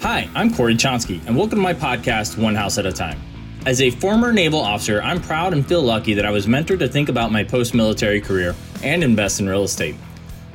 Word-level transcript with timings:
Hi, 0.00 0.28
I'm 0.34 0.52
Corey 0.52 0.74
Chonsky, 0.74 1.24
and 1.26 1.36
welcome 1.36 1.58
to 1.58 1.62
my 1.62 1.74
podcast, 1.74 2.36
One 2.36 2.54
House 2.54 2.78
at 2.78 2.86
a 2.86 2.92
Time. 2.92 3.20
As 3.66 3.80
a 3.80 3.90
former 3.90 4.32
naval 4.32 4.60
officer, 4.60 5.00
I'm 5.02 5.20
proud 5.20 5.52
and 5.52 5.64
feel 5.66 5.82
lucky 5.82 6.14
that 6.14 6.26
I 6.26 6.30
was 6.30 6.46
mentored 6.46 6.80
to 6.80 6.88
think 6.88 7.08
about 7.08 7.30
my 7.30 7.44
post 7.44 7.72
military 7.74 8.20
career 8.20 8.54
and 8.82 9.04
invest 9.04 9.38
in 9.38 9.48
real 9.48 9.62
estate. 9.62 9.94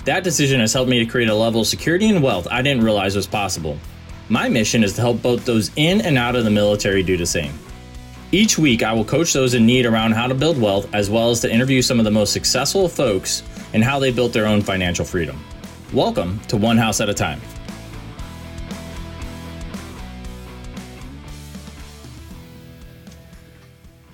That 0.04 0.24
decision 0.24 0.60
has 0.60 0.74
helped 0.74 0.90
me 0.90 1.00
to 1.00 1.06
create 1.06 1.30
a 1.30 1.36
level 1.36 1.62
of 1.62 1.68
security 1.68 2.10
and 2.10 2.22
wealth 2.22 2.48
I 2.52 2.62
didn't 2.62 2.84
realize 2.84 3.16
was 3.16 3.28
possible. 3.28 3.78
My 4.30 4.50
mission 4.50 4.84
is 4.84 4.94
to 4.94 5.02
help 5.02 5.22
both 5.22 5.46
those 5.46 5.72
in 5.78 6.02
and 6.02 6.18
out 6.18 6.36
of 6.36 6.44
the 6.44 6.52
military 6.52 7.02
do 7.04 7.16
the 7.16 7.26
same. 7.26 7.54
Each 8.34 8.58
week, 8.58 8.84
I 8.84 8.92
will 8.92 9.06
coach 9.06 9.32
those 9.32 9.54
in 9.54 9.66
need 9.66 9.86
around 9.86 10.12
how 10.12 10.28
to 10.28 10.36
build 10.36 10.60
wealth, 10.60 10.94
as 10.94 11.10
well 11.10 11.30
as 11.32 11.40
to 11.42 11.52
interview 11.52 11.82
some 11.82 11.98
of 11.98 12.04
the 12.04 12.12
most 12.12 12.34
successful 12.34 12.90
folks 12.90 13.42
and 13.74 13.82
how 13.82 14.00
they 14.00 14.12
built 14.12 14.34
their 14.34 14.46
own 14.48 14.62
financial 14.62 15.06
freedom. 15.06 15.42
Welcome 15.94 16.42
to 16.50 16.58
One 16.58 16.78
House 16.78 17.00
at 17.00 17.08
a 17.08 17.14
Time. 17.14 17.40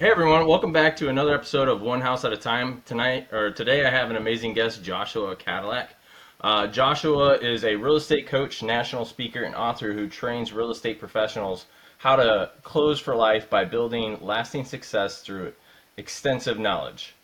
Hey 0.04 0.12
everyone, 0.12 0.48
welcome 0.48 0.74
back 0.74 0.98
to 0.98 1.08
another 1.08 1.34
episode 1.34 1.70
of 1.70 1.80
One 1.80 2.02
House 2.02 2.26
at 2.26 2.34
a 2.34 2.38
Time. 2.38 2.82
Tonight 2.86 3.30
or 3.32 3.52
today 3.52 3.86
I 3.86 3.90
have 3.90 4.10
an 4.10 4.18
amazing 4.18 4.54
guest, 4.54 4.84
Joshua 4.84 5.34
Cadillac. 5.34 5.96
Uh, 6.42 6.68
Joshua 6.68 7.36
is 7.36 7.64
a 7.64 7.78
real 7.78 7.96
estate 7.96 8.28
coach, 8.28 8.62
national 8.62 9.06
speaker, 9.06 9.44
and 9.44 9.56
author 9.56 9.94
who 9.94 10.10
trains 10.10 10.52
real 10.52 10.72
estate 10.72 11.00
professionals 11.00 11.68
how 12.00 12.18
to 12.18 12.52
close 12.64 13.00
for 13.00 13.16
life 13.16 13.50
by 13.50 13.64
building 13.64 14.18
lasting 14.20 14.66
success 14.66 15.22
through 15.22 15.54
extensive 15.96 16.60
knowledge. 16.60 17.16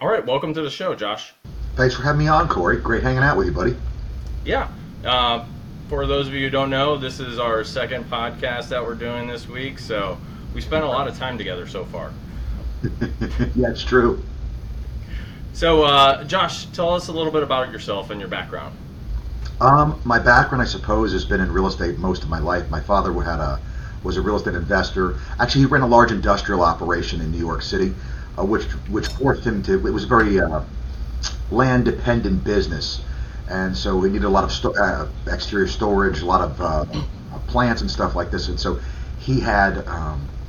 All 0.00 0.06
right, 0.06 0.24
welcome 0.24 0.54
to 0.54 0.62
the 0.62 0.70
show, 0.70 0.94
Josh. 0.94 1.34
Thanks 1.74 1.96
for 1.96 2.02
having 2.02 2.20
me 2.20 2.28
on, 2.28 2.48
Corey. 2.48 2.76
Great 2.76 3.02
hanging 3.02 3.24
out 3.24 3.36
with 3.36 3.48
you, 3.48 3.52
buddy. 3.52 3.76
Yeah. 4.44 4.68
Uh, 5.04 5.44
for 5.88 6.06
those 6.06 6.28
of 6.28 6.34
you 6.34 6.44
who 6.44 6.50
don't 6.50 6.70
know, 6.70 6.96
this 6.96 7.18
is 7.18 7.40
our 7.40 7.64
second 7.64 8.04
podcast 8.04 8.68
that 8.68 8.84
we're 8.84 8.94
doing 8.94 9.26
this 9.26 9.48
week, 9.48 9.80
so 9.80 10.16
we 10.54 10.60
spent 10.60 10.84
a 10.84 10.88
lot 10.88 11.08
of 11.08 11.18
time 11.18 11.38
together 11.38 11.66
so 11.66 11.84
far. 11.84 12.12
yeah, 13.54 13.70
it's 13.70 13.84
true. 13.84 14.22
So, 15.52 15.84
uh, 15.84 16.24
Josh, 16.24 16.66
tell 16.66 16.94
us 16.94 17.08
a 17.08 17.12
little 17.12 17.32
bit 17.32 17.42
about 17.42 17.70
yourself 17.70 18.10
and 18.10 18.20
your 18.20 18.28
background. 18.28 18.74
Um, 19.60 20.00
my 20.04 20.18
background, 20.18 20.62
I 20.62 20.66
suppose, 20.66 21.12
has 21.12 21.24
been 21.24 21.40
in 21.40 21.52
real 21.52 21.66
estate 21.66 21.98
most 21.98 22.24
of 22.24 22.28
my 22.28 22.40
life. 22.40 22.68
My 22.70 22.80
father 22.80 23.12
had 23.22 23.38
a 23.38 23.60
was 24.02 24.16
a 24.16 24.20
real 24.20 24.36
estate 24.36 24.54
investor. 24.54 25.16
Actually, 25.38 25.60
he 25.60 25.66
ran 25.66 25.82
a 25.82 25.86
large 25.86 26.10
industrial 26.10 26.62
operation 26.62 27.20
in 27.20 27.30
New 27.30 27.38
York 27.38 27.62
City, 27.62 27.94
uh, 28.36 28.44
which 28.44 28.64
which 28.88 29.06
forced 29.06 29.44
him 29.44 29.62
to. 29.62 29.86
It 29.86 29.92
was 29.92 30.04
a 30.04 30.08
very 30.08 30.40
uh, 30.40 30.62
land 31.50 31.84
dependent 31.84 32.42
business, 32.42 33.02
and 33.48 33.76
so 33.76 34.00
he 34.02 34.10
needed 34.10 34.24
a 34.24 34.30
lot 34.30 34.42
of 34.42 34.50
sto- 34.50 34.74
uh, 34.74 35.06
exterior 35.30 35.68
storage, 35.68 36.22
a 36.22 36.26
lot 36.26 36.40
of 36.40 36.60
uh, 36.60 36.84
plants 37.46 37.82
and 37.82 37.90
stuff 37.90 38.16
like 38.16 38.30
this. 38.30 38.48
And 38.48 38.58
so 38.58 38.80
he 39.20 39.38
had 39.38 39.86
um, 39.86 40.26
he 40.26 40.26
had 40.26 40.41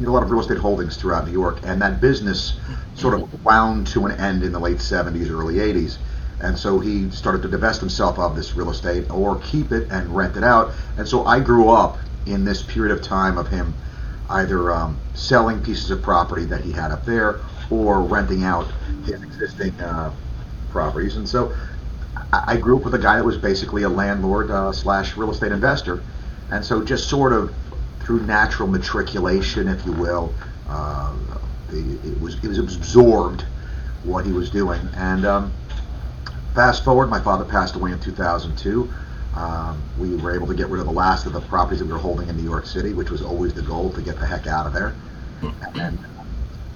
a 0.00 0.10
lot 0.10 0.22
of 0.22 0.30
real 0.30 0.40
estate 0.40 0.58
holdings 0.58 0.96
throughout 0.96 1.26
New 1.26 1.32
York, 1.32 1.60
and 1.62 1.80
that 1.80 2.00
business 2.00 2.58
sort 2.94 3.14
of 3.14 3.44
wound 3.44 3.86
to 3.88 4.06
an 4.06 4.12
end 4.20 4.42
in 4.42 4.52
the 4.52 4.58
late 4.58 4.78
70s, 4.78 5.30
early 5.30 5.54
80s. 5.54 5.98
And 6.40 6.58
so 6.58 6.78
he 6.78 7.10
started 7.10 7.42
to 7.42 7.48
divest 7.48 7.80
himself 7.80 8.18
of 8.18 8.36
this 8.36 8.54
real 8.56 8.70
estate 8.70 9.10
or 9.10 9.38
keep 9.38 9.72
it 9.72 9.90
and 9.90 10.14
rent 10.14 10.36
it 10.36 10.44
out. 10.44 10.72
And 10.98 11.08
so 11.08 11.24
I 11.24 11.40
grew 11.40 11.70
up 11.70 11.98
in 12.26 12.44
this 12.44 12.62
period 12.62 12.96
of 12.96 13.02
time 13.02 13.38
of 13.38 13.48
him 13.48 13.74
either 14.28 14.72
um, 14.72 14.98
selling 15.14 15.62
pieces 15.62 15.90
of 15.90 16.02
property 16.02 16.44
that 16.44 16.60
he 16.60 16.72
had 16.72 16.90
up 16.90 17.04
there 17.04 17.40
or 17.70 18.02
renting 18.02 18.44
out 18.44 18.66
his 19.04 19.22
existing 19.22 19.72
uh, 19.80 20.12
properties. 20.70 21.16
And 21.16 21.28
so 21.28 21.54
I 22.32 22.56
grew 22.56 22.76
up 22.76 22.84
with 22.84 22.94
a 22.94 22.98
guy 22.98 23.16
that 23.16 23.24
was 23.24 23.38
basically 23.38 23.84
a 23.84 23.88
landlord 23.88 24.50
uh, 24.50 24.72
slash 24.72 25.16
real 25.16 25.30
estate 25.30 25.52
investor. 25.52 26.02
And 26.50 26.64
so 26.64 26.82
just 26.82 27.08
sort 27.08 27.32
of 27.32 27.54
through 28.06 28.22
natural 28.22 28.68
matriculation, 28.68 29.66
if 29.66 29.84
you 29.84 29.90
will, 29.90 30.32
uh, 30.68 31.12
it 31.70 32.20
was 32.20 32.36
it 32.36 32.46
was 32.46 32.58
absorbed 32.58 33.42
what 34.04 34.24
he 34.24 34.30
was 34.30 34.48
doing. 34.48 34.80
And 34.94 35.26
um, 35.26 35.52
fast 36.54 36.84
forward, 36.84 37.08
my 37.08 37.20
father 37.20 37.44
passed 37.44 37.74
away 37.74 37.90
in 37.90 37.98
2002. 37.98 38.88
Um, 39.34 39.82
we 39.98 40.14
were 40.14 40.32
able 40.32 40.46
to 40.46 40.54
get 40.54 40.68
rid 40.68 40.78
of 40.78 40.86
the 40.86 40.92
last 40.92 41.26
of 41.26 41.32
the 41.32 41.40
properties 41.40 41.80
that 41.80 41.86
we 41.86 41.92
were 41.92 41.98
holding 41.98 42.28
in 42.28 42.36
New 42.36 42.44
York 42.44 42.64
City, 42.66 42.94
which 42.94 43.10
was 43.10 43.22
always 43.22 43.52
the 43.52 43.62
goal 43.62 43.92
to 43.92 44.00
get 44.00 44.18
the 44.20 44.26
heck 44.26 44.46
out 44.46 44.66
of 44.66 44.72
there. 44.72 44.94
And 45.74 45.98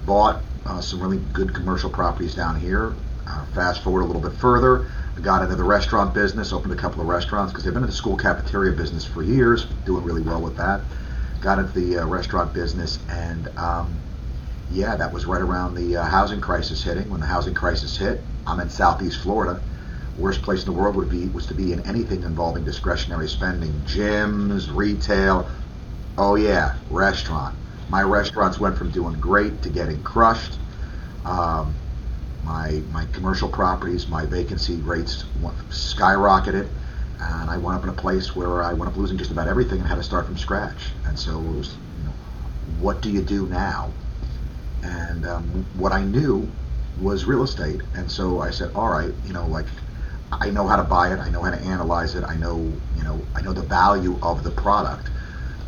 bought 0.05 0.41
uh, 0.65 0.81
some 0.81 1.01
really 1.01 1.19
good 1.31 1.53
commercial 1.53 1.89
properties 1.89 2.35
down 2.35 2.59
here. 2.59 2.93
Uh, 3.25 3.45
fast 3.55 3.81
forward 3.81 4.01
a 4.01 4.05
little 4.05 4.21
bit 4.21 4.33
further, 4.33 4.91
got 5.21 5.41
into 5.41 5.55
the 5.55 5.63
restaurant 5.63 6.13
business, 6.13 6.51
opened 6.51 6.73
a 6.73 6.75
couple 6.75 6.99
of 6.99 7.07
restaurants 7.07 7.53
because 7.53 7.63
they've 7.63 7.73
been 7.73 7.83
in 7.83 7.89
the 7.89 7.95
school 7.95 8.17
cafeteria 8.17 8.75
business 8.75 9.05
for 9.05 9.23
years, 9.23 9.65
doing 9.85 10.03
really 10.03 10.21
well 10.21 10.41
with 10.41 10.57
that. 10.57 10.81
Got 11.41 11.59
into 11.59 11.79
the 11.79 11.99
uh, 11.99 12.05
restaurant 12.05 12.53
business, 12.53 12.99
and 13.09 13.49
um, 13.57 13.99
yeah, 14.69 14.95
that 14.95 15.11
was 15.11 15.25
right 15.25 15.41
around 15.41 15.75
the 15.75 15.97
uh, 15.97 16.05
housing 16.05 16.39
crisis 16.39 16.83
hitting. 16.83 17.09
When 17.09 17.19
the 17.19 17.25
housing 17.25 17.55
crisis 17.55 17.97
hit, 17.97 18.23
I'm 18.47 18.59
in 18.59 18.69
Southeast 18.69 19.19
Florida 19.21 19.61
worst 20.17 20.41
place 20.41 20.65
in 20.65 20.65
the 20.65 20.77
world 20.79 20.95
would 20.95 21.09
be 21.09 21.27
was 21.29 21.47
to 21.47 21.53
be 21.53 21.73
in 21.73 21.85
anything 21.85 22.23
involving 22.23 22.63
discretionary 22.63 23.27
spending, 23.27 23.71
gyms, 23.81 24.73
retail. 24.73 25.49
Oh 26.17 26.35
yeah, 26.35 26.75
restaurant. 26.89 27.55
My 27.89 28.03
restaurants 28.03 28.59
went 28.59 28.77
from 28.77 28.91
doing 28.91 29.19
great 29.19 29.63
to 29.63 29.69
getting 29.69 30.03
crushed. 30.03 30.57
Um, 31.25 31.75
my 32.43 32.83
my 32.89 33.05
commercial 33.05 33.49
properties, 33.49 34.07
my 34.07 34.25
vacancy 34.25 34.81
rates 34.81 35.25
skyrocketed, 35.69 36.69
and 37.21 37.49
I 37.51 37.57
wound 37.57 37.77
up 37.77 37.83
in 37.83 37.89
a 37.89 37.93
place 37.93 38.35
where 38.35 38.63
I 38.63 38.73
wound 38.73 38.89
up 38.89 38.97
losing 38.97 39.17
just 39.17 39.31
about 39.31 39.47
everything 39.47 39.79
and 39.79 39.87
had 39.87 39.95
to 39.95 40.03
start 40.03 40.27
from 40.27 40.37
scratch. 40.37 40.95
And 41.05 41.19
so 41.19 41.39
it 41.39 41.57
was, 41.57 41.79
you 41.97 42.03
know, 42.05 42.15
what 42.79 43.01
do 43.01 43.11
you 43.11 43.23
do 43.23 43.47
now? 43.47 43.93
And 44.83 45.25
um, 45.25 45.67
what 45.73 45.93
I 45.93 46.03
knew 46.03 46.51
was 46.97 47.25
real 47.25 47.43
estate, 47.43 47.81
and 47.95 48.11
so 48.11 48.41
I 48.41 48.51
said, 48.51 48.71
all 48.75 48.89
right, 48.89 49.13
you 49.23 49.33
know, 49.33 49.47
like 49.47 49.67
I 50.31 50.49
know 50.51 50.67
how 50.67 50.77
to 50.77 50.83
buy 50.83 51.13
it. 51.13 51.19
I 51.19 51.29
know 51.29 51.43
how 51.43 51.51
to 51.51 51.61
analyze 51.61 52.15
it. 52.15 52.23
I 52.27 52.37
know, 52.37 52.81
you 52.95 53.03
know, 53.03 53.27
I 53.35 53.41
know 53.41 53.53
the 53.53 53.63
value 53.63 54.19
of 54.23 54.43
the 54.43 54.51
product. 54.51 55.11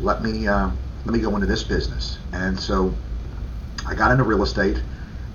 Let 0.00 0.22
me 0.22 0.48
uh, 0.48 0.70
let 1.04 1.14
me 1.14 1.20
go 1.20 1.34
into 1.36 1.46
this 1.46 1.64
business. 1.64 2.18
And 2.32 2.58
so 2.60 2.98
I 3.86 3.94
got 3.94 4.12
into 4.12 4.24
real 4.24 4.42
estate 4.42 4.82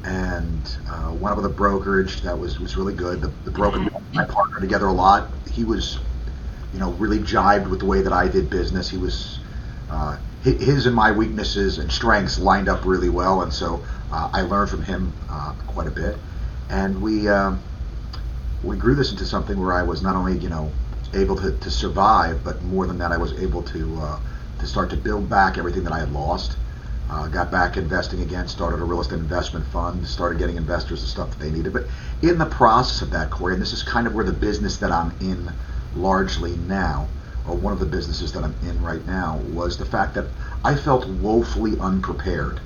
and 0.03 0.77
uh, 0.89 1.13
up 1.13 1.37
with 1.37 1.45
a 1.45 1.49
brokerage 1.49 2.21
that 2.23 2.37
was 2.39 2.59
was 2.59 2.77
really 2.77 2.95
good. 2.95 3.21
The, 3.21 3.33
the 3.45 3.51
broker 3.51 3.79
my 4.13 4.23
partner 4.25 4.59
together 4.61 4.87
a 4.87 4.93
lot. 4.93 5.33
He 5.51 5.63
was, 5.63 5.99
you 6.73 6.79
know, 6.79 6.91
really 6.91 7.19
jived 7.19 7.69
with 7.69 7.79
the 7.79 7.85
way 7.85 8.01
that 8.01 8.13
I 8.13 8.27
did 8.27 8.49
business. 8.49 8.89
He 8.89 8.97
was. 8.97 9.39
Uh, 9.89 10.17
his 10.43 10.85
and 10.85 10.95
my 10.95 11.11
weaknesses 11.11 11.79
and 11.79 11.91
strengths 11.91 12.39
lined 12.39 12.69
up 12.69 12.85
really 12.85 13.09
well, 13.09 13.41
and 13.41 13.51
so 13.51 13.83
uh, 14.11 14.29
I 14.31 14.41
learned 14.41 14.69
from 14.69 14.83
him 14.83 15.11
uh, 15.29 15.53
quite 15.67 15.87
a 15.87 15.91
bit. 15.91 16.15
And 16.69 17.01
we 17.01 17.27
um, 17.27 17.61
we 18.63 18.77
grew 18.77 18.95
this 18.95 19.11
into 19.11 19.25
something 19.25 19.59
where 19.59 19.73
I 19.73 19.83
was 19.83 20.01
not 20.01 20.15
only 20.15 20.37
you 20.37 20.49
know 20.49 20.71
able 21.13 21.35
to, 21.37 21.51
to 21.51 21.71
survive, 21.71 22.43
but 22.43 22.61
more 22.63 22.85
than 22.87 22.99
that, 22.99 23.11
I 23.11 23.17
was 23.17 23.33
able 23.41 23.63
to 23.63 23.99
uh, 24.01 24.19
to 24.59 24.67
start 24.67 24.89
to 24.91 24.97
build 24.97 25.29
back 25.29 25.57
everything 25.57 25.83
that 25.83 25.93
I 25.93 25.99
had 25.99 26.11
lost. 26.11 26.55
Uh, 27.09 27.27
got 27.27 27.49
back 27.49 27.75
investing 27.75 28.21
again, 28.21 28.47
started 28.47 28.79
a 28.79 28.83
real 28.83 29.01
estate 29.01 29.17
investment 29.17 29.65
fund, 29.65 30.05
started 30.07 30.37
getting 30.37 30.57
investors 30.57 31.01
the 31.01 31.07
stuff 31.07 31.31
that 31.31 31.39
they 31.39 31.49
needed. 31.49 31.73
But 31.73 31.87
in 32.21 32.37
the 32.37 32.45
process 32.45 33.01
of 33.01 33.09
that, 33.11 33.31
Corey, 33.31 33.53
and 33.53 33.61
this 33.61 33.73
is 33.73 33.81
kind 33.81 34.05
of 34.05 34.13
where 34.13 34.23
the 34.23 34.31
business 34.31 34.77
that 34.77 34.91
I'm 34.91 35.11
in 35.19 35.51
largely 35.95 36.55
now, 36.67 37.07
or 37.47 37.55
one 37.55 37.73
of 37.73 37.79
the 37.79 37.85
businesses 37.85 38.33
that 38.33 38.43
I'm 38.43 38.55
in 38.63 38.81
right 38.81 39.05
now, 39.05 39.37
was 39.51 39.77
the 39.77 39.85
fact 39.85 40.15
that 40.15 40.25
I 40.63 40.75
felt 40.75 41.07
woefully 41.07 41.79
unprepared 41.79 42.59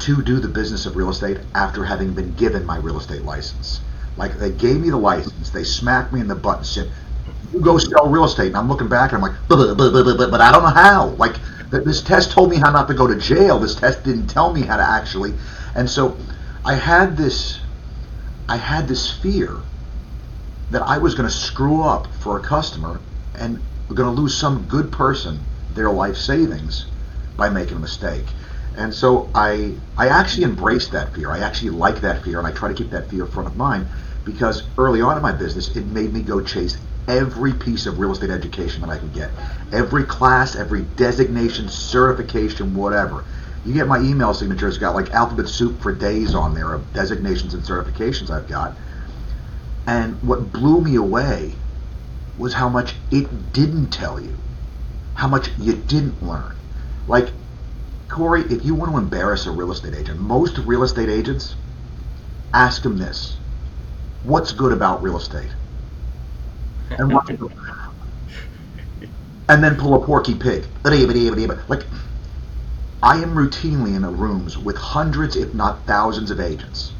to 0.00 0.22
do 0.22 0.38
the 0.38 0.48
business 0.48 0.86
of 0.86 0.96
real 0.96 1.10
estate 1.10 1.38
after 1.54 1.84
having 1.84 2.14
been 2.14 2.34
given 2.34 2.64
my 2.64 2.78
real 2.78 2.98
estate 2.98 3.22
license. 3.22 3.80
Like 4.16 4.38
they 4.38 4.50
gave 4.50 4.80
me 4.80 4.90
the 4.90 4.96
license, 4.96 5.50
they 5.50 5.64
smacked 5.64 6.12
me 6.12 6.20
in 6.20 6.28
the 6.28 6.34
butt 6.34 6.58
and 6.58 6.66
said, 6.66 6.90
"You 7.52 7.60
go 7.60 7.78
sell 7.78 8.08
real 8.08 8.24
estate." 8.24 8.48
And 8.48 8.56
I'm 8.56 8.68
looking 8.68 8.88
back 8.88 9.12
and 9.12 9.22
I'm 9.22 9.30
like, 9.30 9.40
but, 9.48 9.74
but, 9.76 9.92
but, 9.92 10.16
but, 10.16 10.30
but 10.30 10.40
I 10.40 10.52
don't 10.52 10.62
know 10.62 10.68
how. 10.68 11.08
Like 11.10 11.36
this 11.70 12.02
test 12.02 12.32
told 12.32 12.50
me 12.50 12.56
how 12.56 12.70
not 12.70 12.88
to 12.88 12.94
go 12.94 13.06
to 13.06 13.16
jail. 13.16 13.58
This 13.58 13.74
test 13.74 14.04
didn't 14.04 14.26
tell 14.28 14.52
me 14.52 14.62
how 14.62 14.76
to 14.76 14.82
actually. 14.82 15.34
And 15.74 15.88
so 15.88 16.16
I 16.64 16.74
had 16.74 17.16
this, 17.16 17.60
I 18.48 18.56
had 18.56 18.88
this 18.88 19.10
fear 19.10 19.56
that 20.70 20.82
I 20.82 20.98
was 20.98 21.14
going 21.14 21.28
to 21.28 21.34
screw 21.34 21.82
up 21.82 22.06
for 22.20 22.38
a 22.38 22.42
customer 22.42 23.00
and 23.34 23.60
going 23.94 24.14
to 24.14 24.20
lose 24.20 24.36
some 24.36 24.66
good 24.68 24.92
person 24.92 25.40
their 25.74 25.90
life 25.90 26.16
savings 26.16 26.86
by 27.36 27.48
making 27.48 27.76
a 27.76 27.80
mistake. 27.80 28.26
And 28.76 28.94
so 28.94 29.28
I 29.34 29.74
I 29.96 30.08
actually 30.08 30.44
embraced 30.44 30.92
that 30.92 31.14
fear. 31.14 31.30
I 31.30 31.40
actually 31.40 31.70
like 31.70 32.00
that 32.02 32.22
fear, 32.22 32.38
and 32.38 32.46
I 32.46 32.52
try 32.52 32.68
to 32.68 32.74
keep 32.74 32.90
that 32.90 33.08
fear 33.08 33.26
front 33.26 33.48
of 33.48 33.56
mind 33.56 33.88
because 34.24 34.62
early 34.76 35.00
on 35.00 35.16
in 35.16 35.22
my 35.22 35.32
business, 35.32 35.74
it 35.74 35.86
made 35.86 36.12
me 36.12 36.20
go 36.20 36.40
chase 36.40 36.76
every 37.08 37.54
piece 37.54 37.86
of 37.86 37.98
real 37.98 38.12
estate 38.12 38.30
education 38.30 38.82
that 38.82 38.90
I 38.90 38.98
could 38.98 39.14
get, 39.14 39.30
every 39.72 40.04
class, 40.04 40.54
every 40.54 40.82
designation, 40.96 41.68
certification, 41.68 42.74
whatever. 42.74 43.24
You 43.64 43.72
get 43.74 43.88
my 43.88 43.98
email 43.98 44.34
signature; 44.34 44.68
it's 44.68 44.78
got 44.78 44.94
like 44.94 45.12
alphabet 45.12 45.48
soup 45.48 45.80
for 45.80 45.92
days 45.92 46.34
on 46.34 46.54
there 46.54 46.72
of 46.72 46.92
designations 46.92 47.54
and 47.54 47.62
certifications 47.62 48.30
I've 48.30 48.48
got. 48.48 48.76
And 49.88 50.22
what 50.22 50.52
blew 50.52 50.82
me 50.82 50.96
away 50.96 51.54
was 52.36 52.52
how 52.52 52.68
much 52.68 52.94
it 53.10 53.54
didn't 53.54 53.88
tell 53.88 54.20
you, 54.20 54.36
how 55.14 55.28
much 55.28 55.48
you 55.58 55.72
didn't 55.72 56.22
learn. 56.22 56.54
Like, 57.06 57.32
Corey, 58.10 58.42
if 58.42 58.66
you 58.66 58.74
want 58.74 58.92
to 58.92 58.98
embarrass 58.98 59.46
a 59.46 59.50
real 59.50 59.72
estate 59.72 59.94
agent, 59.94 60.20
most 60.20 60.58
real 60.58 60.82
estate 60.82 61.08
agents 61.08 61.54
ask 62.52 62.82
them 62.82 62.98
this 62.98 63.38
What's 64.24 64.52
good 64.52 64.72
about 64.72 65.02
real 65.02 65.16
estate? 65.16 65.48
And, 66.90 67.10
and 69.48 69.64
then 69.64 69.76
pull 69.76 69.94
a 69.94 70.04
porky 70.04 70.34
pig. 70.34 70.66
Like, 70.84 71.86
I 73.02 73.22
am 73.22 73.34
routinely 73.34 73.96
in 73.96 74.04
rooms 74.18 74.58
with 74.58 74.76
hundreds, 74.76 75.34
if 75.34 75.54
not 75.54 75.86
thousands, 75.86 76.30
of 76.30 76.40
agents 76.40 76.92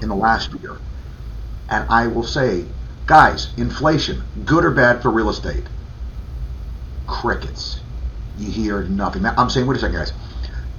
in 0.00 0.08
the 0.08 0.14
last 0.14 0.52
year. 0.60 0.78
And 1.72 1.88
I 1.88 2.06
will 2.06 2.22
say, 2.22 2.66
guys, 3.06 3.48
inflation, 3.56 4.22
good 4.44 4.62
or 4.62 4.70
bad 4.70 5.00
for 5.00 5.10
real 5.10 5.30
estate? 5.30 5.64
Crickets. 7.06 7.80
You 8.36 8.50
hear 8.50 8.82
nothing. 8.82 9.24
I'm 9.24 9.48
saying, 9.48 9.66
wait 9.66 9.78
a 9.78 9.80
second, 9.80 9.96
guys. 9.96 10.12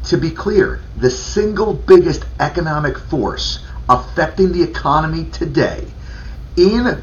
To 0.09 0.17
be 0.17 0.29
clear, 0.29 0.81
the 0.97 1.09
single 1.09 1.73
biggest 1.73 2.25
economic 2.39 2.99
force 2.99 3.65
affecting 3.89 4.51
the 4.51 4.61
economy 4.61 5.25
today 5.31 5.87
in 6.57 7.01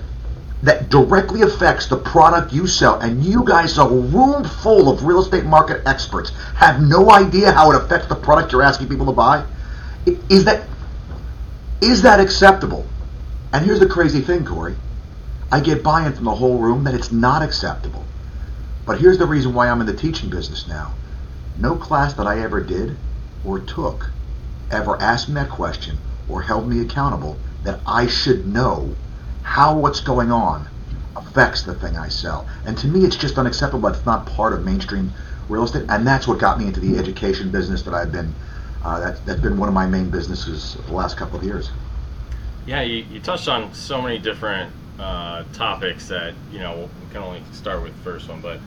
that 0.62 0.88
directly 0.88 1.42
affects 1.42 1.87
the 1.87 1.96
product 1.96 2.52
you 2.52 2.69
sell, 2.69 3.00
and 3.00 3.25
you 3.25 3.44
guys, 3.44 3.76
a 3.76 3.88
room 3.88 4.44
full 4.44 4.88
of 4.88 5.02
real 5.02 5.20
estate 5.20 5.46
market 5.46 5.82
experts, 5.84 6.31
have 6.54 6.81
no 6.81 7.10
idea 7.10 7.50
how 7.50 7.72
it 7.72 7.82
affects 7.82 8.06
the 8.06 8.14
product 8.14 8.52
you're 8.52 8.62
asking 8.62 8.88
people 8.88 9.06
to 9.06 9.12
buy? 9.12 9.44
Is 10.28 10.44
that 10.44 10.69
is 11.81 12.02
that 12.02 12.20
acceptable? 12.20 12.87
And 13.52 13.64
here's 13.64 13.81
the 13.81 13.87
crazy 13.87 14.20
thing, 14.20 14.44
Corey. 14.44 14.76
I 15.50 15.61
get 15.61 15.82
buy-in 15.82 16.12
from 16.14 16.25
the 16.25 16.35
whole 16.35 16.58
room 16.58 16.85
that 16.85 16.94
it's 16.94 17.11
not 17.11 17.43
acceptable. 17.43 18.06
But 18.87 19.00
here's 19.00 19.19
the 19.19 19.26
reason 19.26 19.55
why 19.55 19.69
I'm 19.69 19.81
in 19.81 19.87
the 19.87 19.93
teaching 19.93 20.31
business 20.31 20.69
now. 20.69 20.93
No 21.58 21.76
class 21.76 22.14
that 22.14 22.26
I 22.26 22.41
ever 22.41 22.62
did 22.62 22.97
or 23.44 23.58
took 23.58 24.11
ever 24.70 25.00
asked 25.02 25.29
me 25.29 25.35
that 25.35 25.50
question 25.50 25.99
or 26.29 26.43
held 26.43 26.69
me 26.69 26.81
accountable 26.81 27.37
that 27.64 27.81
I 27.87 28.06
should 28.06 28.47
know 28.47 28.94
how 29.43 29.76
what's 29.76 30.00
going 30.00 30.31
on 30.31 30.69
affects 31.17 31.62
the 31.62 31.75
thing 31.75 31.97
I 31.97 32.08
sell. 32.08 32.47
And 32.64 32.79
to 32.79 32.87
me, 32.87 33.05
it's 33.05 33.17
just 33.17 33.38
unacceptable. 33.38 33.88
It's 33.88 34.06
not 34.06 34.26
part 34.26 34.52
of 34.52 34.64
mainstream 34.64 35.12
real 35.49 35.64
estate, 35.64 35.87
and 35.88 36.06
that's 36.06 36.29
what 36.29 36.38
got 36.38 36.58
me 36.58 36.67
into 36.67 36.81
the 36.81 36.99
education 36.99 37.50
business 37.50 37.82
that 37.82 37.94
I've 37.94 38.12
been. 38.12 38.32
Uh, 38.82 39.00
that, 39.00 39.26
that's 39.26 39.41
been 39.41 39.58
one 39.58 39.69
of 39.69 39.75
my 39.75 39.87
main 39.87 40.08
businesses 40.11 40.76
the 40.87 40.94
last 40.94 41.17
couple 41.17 41.38
of 41.38 41.44
years. 41.44 41.70
Yeah, 42.67 42.83
you, 42.83 43.05
you 43.11 43.21
touched 43.21 43.49
on 43.49 43.73
so 43.75 44.01
many 44.01 44.19
different 44.19 44.73
uh, 44.99 45.45
topics 45.53 46.09
that 46.09 46.35
you 46.53 46.59
know 46.59 46.89
we 47.03 47.12
can 47.12 47.23
only 47.23 47.43
start 47.53 47.83
with 47.83 47.97
the 47.97 48.03
first 48.03 48.29
one. 48.29 48.41
But 48.41 48.61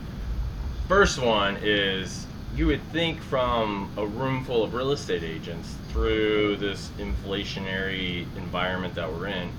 first 0.88 1.20
one 1.20 1.58
is 1.62 2.26
you 2.54 2.66
would 2.66 2.82
think 2.92 3.20
from 3.22 3.90
a 3.96 4.06
room 4.06 4.44
full 4.44 4.62
of 4.62 4.74
real 4.74 4.92
estate 4.92 5.22
agents 5.22 5.74
through 5.88 6.56
this 6.56 6.90
inflationary 6.98 8.22
environment 8.36 8.94
that 8.94 9.12
we're 9.12 9.28
in 9.28 9.50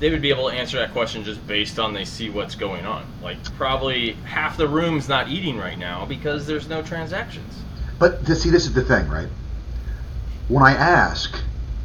they 0.00 0.10
would 0.10 0.22
be 0.22 0.30
able 0.30 0.50
to 0.50 0.56
answer 0.56 0.78
that 0.78 0.92
question 0.92 1.22
just 1.22 1.46
based 1.46 1.78
on 1.78 1.92
they 1.92 2.06
see 2.06 2.30
what's 2.30 2.54
going 2.54 2.86
on. 2.86 3.06
Like 3.22 3.42
probably 3.56 4.12
half 4.24 4.56
the 4.56 4.66
room's 4.66 5.08
not 5.08 5.28
eating 5.28 5.58
right 5.58 5.78
now 5.78 6.06
because 6.06 6.46
there's 6.46 6.68
no 6.68 6.82
transactions. 6.82 7.54
But 7.98 8.26
see, 8.26 8.48
this 8.48 8.64
is 8.64 8.72
the 8.72 8.82
thing, 8.82 9.06
right? 9.08 9.28
When 10.48 10.64
I 10.64 10.72
ask, 10.72 11.38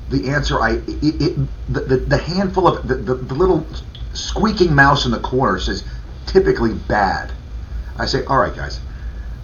the 0.10 0.30
answer 0.30 0.62
I 0.62 0.74
it, 0.74 1.22
it 1.22 1.36
the, 1.70 1.82
the, 1.82 1.98
the 1.98 2.18
handful 2.18 2.68
of 2.68 2.88
the, 2.88 2.96
the, 2.96 3.16
the 3.16 3.34
little 3.34 3.66
squeaking 4.14 4.74
mouse 4.74 5.06
in 5.06 5.12
the 5.12 5.20
corner 5.20 5.60
says 5.60 5.84
typically 6.26 6.74
bad. 6.74 7.32
I 7.98 8.06
say, 8.06 8.26
all 8.26 8.38
right, 8.38 8.56
guys, 8.56 8.80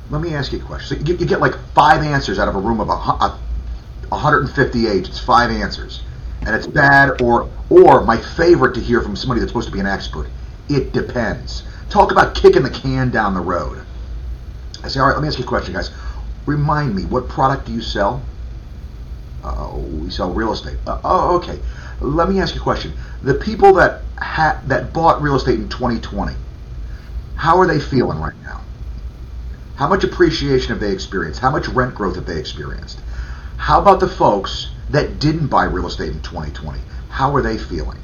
let 0.10 0.22
me 0.22 0.34
ask 0.34 0.52
you 0.52 0.60
a 0.60 0.62
question. 0.62 1.00
So 1.00 1.06
you, 1.06 1.18
you 1.18 1.26
get 1.26 1.40
like 1.40 1.56
five 1.74 2.04
answers 2.04 2.38
out 2.38 2.48
of 2.48 2.56
a 2.56 2.60
room 2.60 2.80
of 2.80 2.90
a, 2.90 2.94
a 2.94 3.40
150 4.10 4.88
agents, 4.88 5.20
five 5.20 5.50
answers 5.50 6.04
and 6.46 6.56
it's 6.56 6.68
bad 6.68 7.22
or 7.22 7.50
or 7.70 8.04
my 8.04 8.18
favorite 8.18 8.74
to 8.76 8.82
hear 8.82 9.02
from 9.02 9.16
somebody 9.16 9.40
that's 9.40 9.52
supposed 9.52 9.68
to 9.68 9.74
be 9.74 9.80
an 9.80 9.86
expert. 9.86 10.30
It 10.70 10.92
depends. 10.92 11.64
Talk 11.90 12.12
about 12.12 12.36
kicking 12.36 12.64
the 12.64 12.70
can 12.70 13.12
down 13.12 13.34
the 13.34 13.42
road. 13.42 13.86
I 14.84 14.88
say, 14.88 15.00
all 15.00 15.08
right, 15.08 15.14
let 15.14 15.22
me 15.22 15.28
ask 15.28 15.38
you 15.38 15.46
a 15.46 15.48
question, 15.48 15.74
guys. 15.74 15.92
Remind 16.46 16.96
me, 16.96 17.06
what 17.06 17.30
product 17.30 17.68
do 17.68 17.74
you 17.74 17.82
sell? 17.82 18.22
Oh, 19.44 19.80
we 19.80 20.10
sell 20.10 20.32
real 20.34 20.54
estate. 20.54 20.78
Uh, 20.86 21.00
oh, 21.04 21.38
okay. 21.38 21.60
Let 22.00 22.30
me 22.30 22.40
ask 22.40 22.56
you 22.56 22.62
a 22.62 22.64
question. 22.64 22.94
The 23.24 23.34
people 23.34 23.74
that 23.74 24.04
ha- 24.18 24.62
that 24.66 24.94
bought 24.94 25.22
real 25.22 25.36
estate 25.36 25.60
in 25.60 25.70
2020, 25.70 26.36
how 27.36 27.58
are 27.60 27.68
they 27.68 27.80
feeling 27.80 28.20
right 28.20 28.38
now? 28.44 28.62
How 29.76 29.88
much 29.88 30.04
appreciation 30.04 30.70
have 30.70 30.80
they 30.80 30.92
experienced? 30.92 31.40
How 31.40 31.50
much 31.50 31.68
rent 31.68 31.96
growth 31.96 32.16
have 32.16 32.26
they 32.26 32.38
experienced? 32.38 33.02
How 33.58 33.82
about 33.82 34.00
the 34.00 34.08
folks 34.08 34.72
that 34.90 35.20
didn't 35.20 35.48
buy 35.48 35.64
real 35.64 35.88
estate 35.88 36.10
in 36.12 36.22
2020? 36.22 36.80
How 37.10 37.36
are 37.36 37.42
they 37.42 37.58
feeling? 37.58 37.98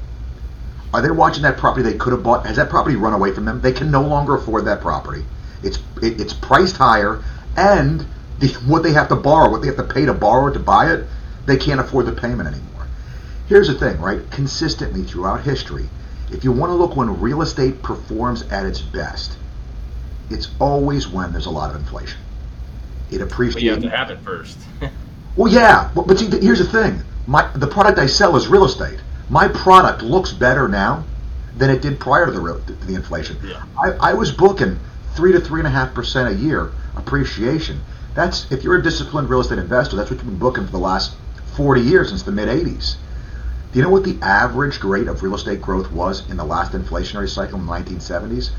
Are 0.92 1.02
they 1.02 1.10
watching 1.10 1.42
that 1.42 1.58
property 1.58 1.82
they 1.88 1.96
could 1.98 2.12
have 2.12 2.22
bought? 2.22 2.46
Has 2.46 2.56
that 2.56 2.70
property 2.70 2.96
run 2.96 3.12
away 3.12 3.32
from 3.32 3.44
them? 3.44 3.60
They 3.60 3.72
can 3.72 3.90
no 3.90 4.02
longer 4.02 4.34
afford 4.36 4.64
that 4.64 4.80
property. 4.80 5.24
It's 5.62 5.78
it, 6.02 6.20
it's 6.20 6.32
priced 6.32 6.76
higher, 6.76 7.22
and 7.56 8.06
the, 8.38 8.48
what 8.66 8.82
they 8.82 8.92
have 8.92 9.08
to 9.08 9.16
borrow, 9.16 9.50
what 9.50 9.60
they 9.60 9.66
have 9.68 9.76
to 9.76 9.84
pay 9.84 10.06
to 10.06 10.14
borrow 10.14 10.52
to 10.52 10.58
buy 10.58 10.92
it, 10.92 11.08
they 11.48 11.56
can't 11.56 11.80
afford 11.80 12.06
the 12.06 12.12
payment 12.12 12.48
anymore. 12.48 12.86
Here's 13.48 13.68
the 13.68 13.74
thing, 13.74 14.00
right? 14.00 14.20
Consistently 14.30 15.02
throughout 15.02 15.40
history, 15.40 15.88
if 16.30 16.44
you 16.44 16.52
want 16.52 16.70
to 16.70 16.74
look 16.74 16.94
when 16.94 17.20
real 17.20 17.42
estate 17.42 17.82
performs 17.82 18.42
at 18.42 18.66
its 18.66 18.80
best, 18.80 19.38
it's 20.30 20.50
always 20.60 21.08
when 21.08 21.32
there's 21.32 21.46
a 21.46 21.50
lot 21.50 21.70
of 21.70 21.76
inflation. 21.76 22.20
It 23.10 23.22
appreciates. 23.22 23.54
But 23.54 23.62
you 23.62 23.70
have 23.70 23.82
to 23.82 23.90
have 23.90 24.10
it 24.10 24.20
first. 24.20 24.58
Well, 25.36 25.52
yeah, 25.52 25.92
but, 25.94 26.08
but 26.08 26.18
see, 26.18 26.26
here's 26.40 26.58
the 26.58 26.64
thing: 26.64 27.00
my 27.28 27.48
the 27.54 27.68
product 27.68 28.00
I 28.00 28.06
sell 28.06 28.34
is 28.34 28.48
real 28.48 28.64
estate. 28.64 28.98
My 29.30 29.46
product 29.46 30.02
looks 30.02 30.32
better 30.32 30.66
now 30.66 31.04
than 31.56 31.70
it 31.70 31.80
did 31.80 32.00
prior 32.00 32.26
to 32.26 32.32
the 32.32 32.60
to 32.66 32.86
the 32.86 32.96
inflation. 32.96 33.36
Yeah. 33.44 33.62
I, 33.80 34.10
I 34.10 34.14
was 34.14 34.32
booking 34.32 34.80
three 35.14 35.30
to 35.30 35.40
three 35.40 35.60
and 35.60 35.68
a 35.68 35.70
half 35.70 35.94
percent 35.94 36.34
a 36.34 36.34
year 36.34 36.72
appreciation. 36.96 37.80
That's 38.16 38.50
if 38.50 38.64
you're 38.64 38.78
a 38.78 38.82
disciplined 38.82 39.30
real 39.30 39.40
estate 39.40 39.60
investor, 39.60 39.94
that's 39.94 40.10
what 40.10 40.16
you've 40.16 40.26
been 40.26 40.38
booking 40.38 40.66
for 40.66 40.72
the 40.72 40.78
last 40.78 41.14
40 41.58 41.82
years 41.82 42.08
since 42.08 42.22
the 42.22 42.32
mid 42.32 42.48
80s. 42.48 42.96
Do 43.72 43.78
you 43.78 43.84
know 43.84 43.90
what 43.90 44.04
the 44.04 44.18
average 44.22 44.82
rate 44.82 45.08
of 45.08 45.22
real 45.22 45.34
estate 45.34 45.60
growth 45.60 45.92
was 45.92 46.28
in 46.30 46.38
the 46.38 46.44
last 46.44 46.72
inflationary 46.72 47.28
cycle 47.28 47.58
in 47.58 47.66
the 47.66 47.72
1970s? 47.72 48.50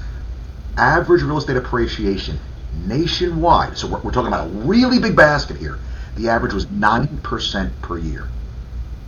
Average 0.78 1.24
real 1.24 1.40
estate 1.40 1.57
appreciation 1.57 2.40
nationwide. 2.85 3.76
So 3.76 3.88
we're, 3.88 4.00
we're 4.02 4.12
talking 4.12 4.28
about 4.28 4.45
a 4.45 4.50
really 4.52 5.00
big 5.00 5.16
basket 5.16 5.57
here 5.57 5.80
the 6.19 6.30
average 6.30 6.54
was 6.54 6.66
9% 6.66 7.71
per 7.81 7.97
year. 7.97 8.28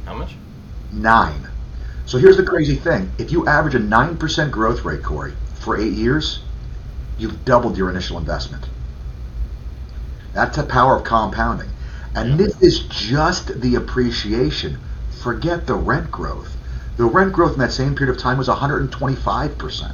How 0.05 0.15
much? 0.15 0.35
Nine. 0.91 1.47
So 2.05 2.17
here's 2.17 2.37
the 2.37 2.43
crazy 2.43 2.75
thing. 2.75 3.11
If 3.17 3.31
you 3.31 3.47
average 3.47 3.75
a 3.75 3.79
9% 3.79 4.51
growth 4.51 4.85
rate, 4.85 5.03
Corey, 5.03 5.33
for 5.55 5.77
eight 5.77 5.93
years, 5.93 6.41
you've 7.17 7.45
doubled 7.45 7.77
your 7.77 7.89
initial 7.89 8.17
investment. 8.17 8.67
That's 10.33 10.55
the 10.55 10.63
power 10.63 10.95
of 10.95 11.03
compounding. 11.03 11.69
And 12.15 12.39
this 12.39 12.61
is 12.61 12.79
just 12.89 13.61
the 13.61 13.75
appreciation. 13.75 14.79
Forget 15.21 15.67
the 15.67 15.75
rent 15.75 16.11
growth. 16.11 16.57
The 16.97 17.05
rent 17.05 17.33
growth 17.33 17.53
in 17.53 17.59
that 17.59 17.71
same 17.71 17.95
period 17.95 18.13
of 18.13 18.21
time 18.21 18.37
was 18.37 18.47
125%. 18.47 19.93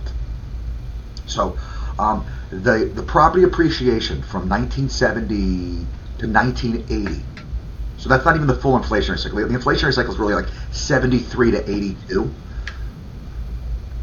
So 1.27 1.57
um, 1.99 2.25
the, 2.49 2.91
the 2.93 3.03
property 3.03 3.43
appreciation 3.43 4.21
from 4.23 4.49
1970 4.49 5.85
to 6.19 6.27
1980. 6.27 7.23
So 7.97 8.09
that's 8.09 8.25
not 8.25 8.35
even 8.35 8.47
the 8.47 8.55
full 8.55 8.79
inflationary 8.79 9.19
cycle. 9.19 9.37
The 9.39 9.47
inflationary 9.47 9.93
cycle 9.93 10.13
is 10.13 10.19
really 10.19 10.33
like 10.33 10.47
73 10.71 11.51
to 11.51 11.69
82. 11.69 12.33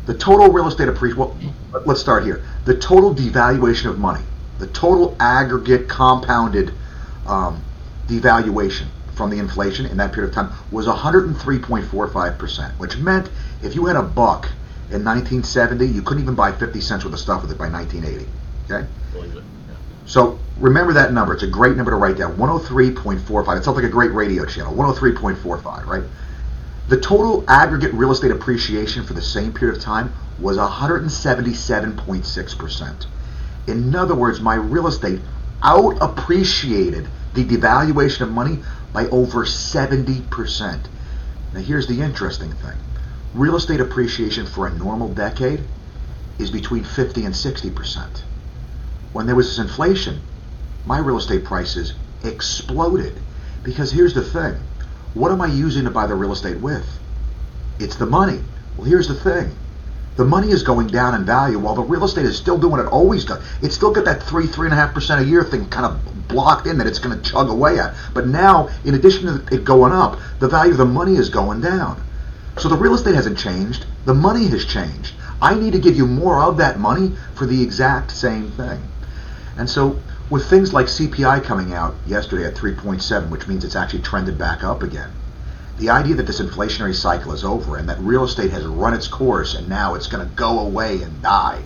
The 0.06 0.14
total 0.14 0.52
real 0.52 0.68
estate 0.68 0.88
appreciation, 0.88 1.18
well, 1.18 1.84
let's 1.86 2.00
start 2.00 2.24
here. 2.24 2.44
The 2.64 2.76
total 2.76 3.14
devaluation 3.14 3.88
of 3.88 3.98
money, 3.98 4.24
the 4.58 4.66
total 4.68 5.16
aggregate 5.18 5.88
compounded 5.88 6.72
um, 7.26 7.62
devaluation 8.06 8.86
from 9.14 9.30
the 9.30 9.38
inflation 9.38 9.86
in 9.86 9.96
that 9.96 10.12
period 10.12 10.28
of 10.28 10.34
time 10.34 10.52
was 10.70 10.86
103.45%, 10.86 12.78
which 12.78 12.98
meant 12.98 13.30
if 13.62 13.74
you 13.74 13.86
had 13.86 13.96
a 13.96 14.02
buck 14.02 14.50
in 14.90 15.02
1970, 15.04 15.86
you 15.86 16.02
couldn't 16.02 16.22
even 16.22 16.34
buy 16.34 16.52
50 16.52 16.78
cents 16.80 17.04
worth 17.04 17.14
of 17.14 17.20
stuff 17.20 17.42
with 17.42 17.50
it 17.50 17.58
by 17.58 17.68
1980. 17.68 18.30
Okay? 18.70 18.86
So 20.06 20.38
remember 20.58 20.92
that 20.92 21.12
number. 21.12 21.34
It's 21.34 21.42
a 21.42 21.48
great 21.48 21.76
number 21.76 21.90
to 21.90 21.96
write 21.96 22.16
down. 22.18 22.36
103.45. 22.36 23.58
It 23.58 23.64
sounds 23.64 23.76
like 23.76 23.84
a 23.84 23.88
great 23.88 24.12
radio 24.12 24.44
channel. 24.44 24.72
103.45, 24.74 25.86
right? 25.86 26.04
The 26.88 27.00
total 27.00 27.42
aggregate 27.48 27.94
real 27.94 28.12
estate 28.12 28.30
appreciation 28.30 29.04
for 29.04 29.14
the 29.14 29.22
same 29.22 29.54
period 29.54 29.78
of 29.78 29.82
time 29.82 30.12
was 30.38 30.58
177.6%. 30.58 33.06
In 33.66 33.96
other 33.96 34.14
words, 34.14 34.40
my 34.40 34.56
real 34.56 34.86
estate 34.86 35.22
out 35.62 35.96
appreciated 36.02 37.08
the 37.34 37.44
devaluation 37.44 38.22
of 38.22 38.30
money 38.30 38.60
by 38.92 39.06
over 39.08 39.44
70%. 39.44 40.80
Now, 41.52 41.60
here's 41.60 41.86
the 41.86 42.00
interesting 42.00 42.52
thing 42.52 42.76
real 43.34 43.56
estate 43.56 43.80
appreciation 43.80 44.46
for 44.46 44.66
a 44.66 44.74
normal 44.74 45.12
decade 45.12 45.60
is 46.38 46.50
between 46.50 46.84
50 46.84 47.24
and 47.24 47.34
60%. 47.34 48.22
When 49.12 49.26
there 49.26 49.34
was 49.34 49.48
this 49.48 49.58
inflation, 49.58 50.20
my 50.86 50.98
real 50.98 51.18
estate 51.18 51.44
prices 51.44 51.94
exploded. 52.22 53.20
Because 53.62 53.90
here's 53.90 54.14
the 54.14 54.22
thing 54.22 54.54
what 55.14 55.32
am 55.32 55.40
I 55.40 55.46
using 55.46 55.84
to 55.84 55.90
buy 55.90 56.06
the 56.06 56.14
real 56.14 56.32
estate 56.32 56.60
with? 56.60 56.86
It's 57.78 57.96
the 57.96 58.06
money. 58.06 58.40
Well, 58.76 58.86
here's 58.86 59.08
the 59.08 59.14
thing 59.14 59.56
the 60.16 60.24
money 60.24 60.50
is 60.50 60.62
going 60.62 60.86
down 60.86 61.14
in 61.14 61.24
value 61.24 61.58
while 61.58 61.74
the 61.74 61.82
real 61.82 62.04
estate 62.04 62.24
is 62.24 62.36
still 62.36 62.56
doing 62.56 62.72
what 62.72 62.80
it 62.80 62.86
always 62.86 63.24
does. 63.24 63.44
It's 63.62 63.74
still 63.74 63.92
got 63.92 64.04
that 64.04 64.22
three, 64.22 64.46
three 64.46 64.66
and 64.66 64.72
a 64.72 64.76
half 64.76 64.94
percent 64.94 65.20
a 65.20 65.24
year 65.24 65.42
thing 65.42 65.68
kind 65.68 65.86
of 65.86 66.28
blocked 66.28 66.66
in 66.66 66.78
that 66.78 66.86
it's 66.86 66.98
going 66.98 67.20
to 67.20 67.30
chug 67.30 67.48
away 67.48 67.78
at. 67.78 67.94
But 68.12 68.28
now, 68.28 68.68
in 68.84 68.94
addition 68.94 69.26
to 69.26 69.54
it 69.54 69.64
going 69.64 69.92
up, 69.92 70.18
the 70.38 70.48
value 70.48 70.72
of 70.72 70.78
the 70.78 70.84
money 70.84 71.16
is 71.16 71.30
going 71.30 71.60
down. 71.60 72.00
So 72.58 72.68
the 72.68 72.76
real 72.76 72.94
estate 72.94 73.16
hasn't 73.16 73.38
changed. 73.38 73.86
The 74.04 74.14
money 74.14 74.46
has 74.46 74.64
changed. 74.64 75.14
I 75.42 75.54
need 75.54 75.72
to 75.72 75.80
give 75.80 75.96
you 75.96 76.06
more 76.06 76.40
of 76.40 76.58
that 76.58 76.78
money 76.78 77.12
for 77.34 77.46
the 77.46 77.62
exact 77.62 78.12
same 78.12 78.50
thing. 78.52 78.80
And 79.56 79.68
so 79.68 79.98
with 80.30 80.48
things 80.48 80.72
like 80.72 80.86
CPI 80.86 81.44
coming 81.44 81.74
out 81.74 81.94
yesterday 82.06 82.46
at 82.46 82.54
3.7, 82.54 83.30
which 83.30 83.46
means 83.46 83.64
it's 83.64 83.76
actually 83.76 84.02
trended 84.02 84.38
back 84.38 84.62
up 84.62 84.82
again, 84.82 85.10
the 85.78 85.90
idea 85.90 86.14
that 86.14 86.26
this 86.26 86.40
inflationary 86.40 86.94
cycle 86.94 87.32
is 87.32 87.44
over 87.44 87.76
and 87.76 87.88
that 87.88 87.98
real 87.98 88.24
estate 88.24 88.50
has 88.52 88.64
run 88.64 88.94
its 88.94 89.08
course 89.08 89.54
and 89.54 89.68
now 89.68 89.94
it's 89.94 90.06
going 90.06 90.26
to 90.26 90.34
go 90.34 90.60
away 90.60 91.02
and 91.02 91.20
die. 91.22 91.62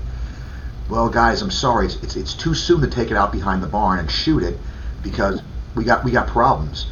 Well, 0.88 1.10
guys, 1.10 1.42
I'm 1.42 1.50
sorry. 1.50 1.86
It's, 1.86 1.96
it's, 2.02 2.16
it's 2.16 2.34
too 2.34 2.54
soon 2.54 2.80
to 2.80 2.86
take 2.86 3.10
it 3.10 3.16
out 3.16 3.30
behind 3.30 3.62
the 3.62 3.66
barn 3.66 3.98
and 3.98 4.10
shoot 4.10 4.42
it 4.42 4.58
because 5.02 5.42
we 5.74 5.84
got 5.84 6.04
we 6.04 6.10
got 6.10 6.26
problems. 6.26 6.90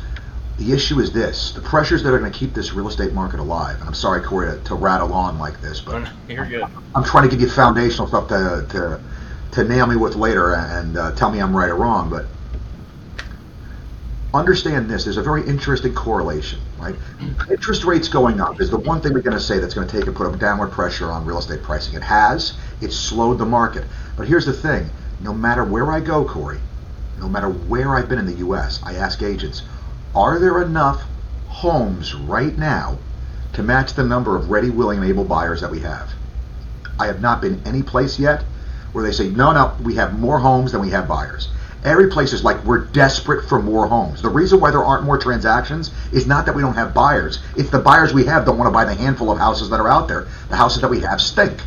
The 0.58 0.72
issue 0.72 1.00
is 1.00 1.12
this: 1.12 1.52
the 1.52 1.60
pressures 1.60 2.02
that 2.02 2.12
are 2.12 2.18
going 2.18 2.30
to 2.30 2.38
keep 2.38 2.54
this 2.54 2.72
real 2.72 2.88
estate 2.88 3.12
market 3.12 3.40
alive. 3.40 3.78
And 3.78 3.88
I'm 3.88 3.94
sorry, 3.94 4.22
Corey, 4.22 4.50
to, 4.50 4.62
to 4.64 4.74
rattle 4.74 5.12
on 5.12 5.38
like 5.38 5.60
this, 5.60 5.80
but 5.80 6.10
you're 6.28 6.46
good. 6.46 6.64
I'm 6.94 7.04
trying 7.04 7.24
to 7.24 7.30
give 7.30 7.40
you 7.40 7.48
foundational 7.48 8.06
stuff 8.06 8.28
to 8.28 8.66
to, 8.70 9.00
to 9.52 9.64
nail 9.64 9.86
me 9.86 9.96
with 9.96 10.14
later 10.14 10.54
and 10.54 10.96
uh, 10.96 11.12
tell 11.12 11.30
me 11.30 11.40
I'm 11.40 11.56
right 11.56 11.70
or 11.70 11.76
wrong. 11.76 12.10
But 12.10 12.26
understand 14.34 14.90
this: 14.90 15.04
there's 15.04 15.16
a 15.16 15.22
very 15.22 15.46
interesting 15.46 15.94
correlation, 15.94 16.60
right? 16.78 16.94
Interest 17.50 17.84
rates 17.84 18.08
going 18.08 18.40
up 18.40 18.60
is 18.60 18.70
the 18.70 18.78
one 18.78 19.00
thing 19.00 19.12
we're 19.12 19.22
going 19.22 19.36
to 19.36 19.42
say 19.42 19.58
that's 19.58 19.74
going 19.74 19.86
to 19.86 19.96
take 19.98 20.06
and 20.06 20.16
put 20.16 20.32
a 20.32 20.36
downward 20.36 20.72
pressure 20.72 21.10
on 21.10 21.24
real 21.24 21.38
estate 21.38 21.62
pricing. 21.62 21.94
It 21.94 22.02
has. 22.02 22.56
It's 22.80 22.96
slowed 22.96 23.38
the 23.38 23.46
market. 23.46 23.84
But 24.16 24.28
here's 24.28 24.46
the 24.46 24.52
thing: 24.52 24.90
no 25.20 25.32
matter 25.32 25.64
where 25.64 25.90
I 25.90 26.00
go, 26.00 26.24
Corey, 26.24 26.60
no 27.18 27.28
matter 27.28 27.48
where 27.48 27.96
I've 27.96 28.08
been 28.08 28.18
in 28.18 28.26
the 28.26 28.34
U.S., 28.34 28.80
I 28.84 28.94
ask 28.96 29.22
agents, 29.22 29.62
are 30.14 30.38
there 30.38 30.62
enough 30.62 31.02
homes 31.48 32.14
right 32.14 32.56
now 32.56 32.98
to 33.54 33.62
match 33.62 33.94
the 33.94 34.04
number 34.04 34.36
of 34.36 34.50
ready, 34.50 34.70
willing, 34.70 34.98
and 34.98 35.08
able 35.08 35.24
buyers 35.24 35.60
that 35.62 35.70
we 35.70 35.80
have? 35.80 36.10
I 36.98 37.06
have 37.06 37.20
not 37.20 37.40
been 37.40 37.62
any 37.66 37.82
place 37.82 38.18
yet 38.18 38.44
where 38.92 39.04
they 39.04 39.12
say, 39.12 39.28
no, 39.28 39.52
no, 39.52 39.76
we 39.82 39.94
have 39.96 40.18
more 40.18 40.38
homes 40.38 40.72
than 40.72 40.80
we 40.80 40.90
have 40.90 41.06
buyers. 41.06 41.50
Every 41.86 42.08
place 42.08 42.32
is 42.32 42.42
like 42.42 42.64
we're 42.64 42.84
desperate 42.84 43.48
for 43.48 43.62
more 43.62 43.86
homes. 43.86 44.20
The 44.20 44.28
reason 44.28 44.58
why 44.58 44.72
there 44.72 44.84
aren't 44.84 45.04
more 45.04 45.18
transactions 45.18 45.92
is 46.12 46.26
not 46.26 46.44
that 46.46 46.54
we 46.56 46.60
don't 46.60 46.74
have 46.74 46.92
buyers. 46.92 47.38
It's 47.56 47.70
the 47.70 47.78
buyers 47.78 48.12
we 48.12 48.24
have 48.24 48.44
don't 48.44 48.58
want 48.58 48.66
to 48.66 48.72
buy 48.72 48.84
the 48.84 48.94
handful 48.94 49.30
of 49.30 49.38
houses 49.38 49.70
that 49.70 49.78
are 49.78 49.88
out 49.88 50.08
there. 50.08 50.26
The 50.48 50.56
houses 50.56 50.82
that 50.82 50.90
we 50.90 51.00
have 51.02 51.20
stink. 51.20 51.62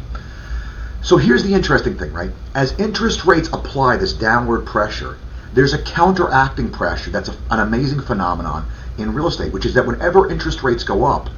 So 1.02 1.16
here's 1.16 1.44
the 1.44 1.54
interesting 1.54 1.98
thing, 1.98 2.12
right? 2.12 2.32
As 2.54 2.78
interest 2.78 3.24
rates 3.24 3.48
apply 3.54 3.96
this 3.96 4.12
downward 4.12 4.66
pressure, 4.66 5.18
there's 5.54 5.74
a 5.74 5.82
counteracting 5.82 6.70
pressure 6.70 7.12
that's 7.12 7.30
a, 7.30 7.38
an 7.50 7.62
amazing 7.62 8.02
phenomenon 8.02 8.70
in 8.98 9.14
real 9.14 9.28
estate, 9.28 9.54
which 9.54 9.66
is 9.66 9.74
that 9.76 9.88
whenever 9.88 10.30
interest 10.30 10.64
rates 10.64 10.84
go 10.84 11.06
up, 11.06 11.30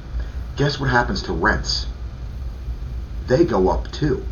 guess 0.56 0.80
what 0.80 0.90
happens 0.90 1.22
to 1.22 1.32
rents? 1.32 1.86
They 3.28 3.44
go 3.44 3.68
up 3.68 3.92
too. 3.92 4.24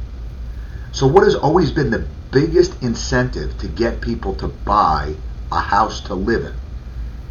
So 0.90 1.06
what 1.06 1.22
has 1.22 1.36
always 1.36 1.70
been 1.70 1.90
the 1.90 2.04
biggest 2.30 2.82
incentive 2.82 3.58
to 3.58 3.68
get 3.68 4.00
people 4.00 4.34
to 4.36 4.48
buy 4.48 5.14
a 5.50 5.60
house 5.60 6.00
to 6.02 6.14
live 6.14 6.44
in. 6.44 6.54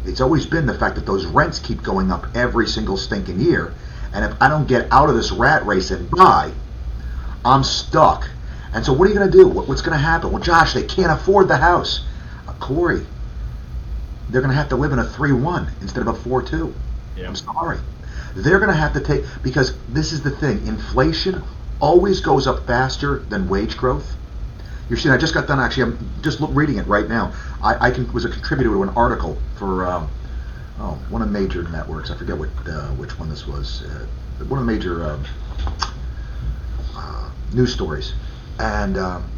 It's 0.04 0.20
always 0.20 0.46
been 0.46 0.66
the 0.66 0.74
fact 0.74 0.94
that 0.96 1.06
those 1.06 1.26
rents 1.26 1.58
keep 1.58 1.82
going 1.82 2.10
up 2.10 2.26
every 2.34 2.66
single 2.66 2.96
stinking 2.96 3.40
year. 3.40 3.74
And 4.12 4.24
if 4.24 4.40
I 4.40 4.48
don't 4.48 4.66
get 4.66 4.90
out 4.90 5.08
of 5.08 5.16
this 5.16 5.30
rat 5.30 5.64
race 5.66 5.90
and 5.90 6.10
buy, 6.10 6.52
I'm 7.44 7.62
stuck. 7.62 8.28
And 8.72 8.84
so 8.84 8.92
what 8.92 9.06
are 9.06 9.12
you 9.12 9.18
going 9.18 9.30
to 9.30 9.36
do? 9.36 9.48
What's 9.48 9.82
going 9.82 9.96
to 9.96 10.02
happen? 10.02 10.32
Well, 10.32 10.42
Josh, 10.42 10.74
they 10.74 10.84
can't 10.84 11.10
afford 11.10 11.48
the 11.48 11.56
house. 11.56 12.04
Uh, 12.46 12.52
Corey, 12.54 13.04
they're 14.28 14.40
going 14.40 14.52
to 14.52 14.56
have 14.56 14.68
to 14.70 14.76
live 14.76 14.92
in 14.92 14.98
a 14.98 15.04
3-1 15.04 15.80
instead 15.80 16.06
of 16.06 16.08
a 16.08 16.28
4-2. 16.28 16.72
Yeah. 17.16 17.28
I'm 17.28 17.36
sorry. 17.36 17.78
They're 18.34 18.58
going 18.58 18.70
to 18.70 18.76
have 18.76 18.92
to 18.94 19.00
take, 19.00 19.24
because 19.42 19.76
this 19.88 20.12
is 20.12 20.22
the 20.22 20.30
thing, 20.30 20.66
inflation 20.66 21.42
always 21.80 22.20
goes 22.20 22.46
up 22.46 22.66
faster 22.66 23.18
than 23.28 23.48
wage 23.48 23.76
growth. 23.76 24.16
You're 24.90 24.98
seeing. 24.98 25.14
I 25.14 25.18
just 25.18 25.34
got 25.34 25.46
done. 25.46 25.60
Actually, 25.60 25.84
I'm 25.84 26.10
just 26.20 26.40
reading 26.40 26.78
it 26.78 26.86
right 26.88 27.08
now. 27.08 27.32
I, 27.62 27.86
I 27.86 27.90
can, 27.92 28.12
was 28.12 28.24
a 28.24 28.28
contributor 28.28 28.70
to 28.70 28.82
an 28.82 28.88
article 28.90 29.38
for 29.54 29.86
um, 29.86 30.10
oh, 30.80 30.98
one 31.10 31.22
of 31.22 31.32
the 31.32 31.38
major 31.38 31.62
networks. 31.62 32.10
I 32.10 32.16
forget 32.16 32.36
what 32.36 32.48
uh, 32.66 32.88
which 32.94 33.16
one 33.16 33.30
this 33.30 33.46
was. 33.46 33.84
Uh, 33.84 34.06
one 34.48 34.58
of 34.58 34.66
the 34.66 34.72
major 34.72 35.08
um, 35.08 35.24
uh, 36.96 37.30
news 37.52 37.72
stories, 37.72 38.14
and 38.58 38.98
um, 38.98 39.30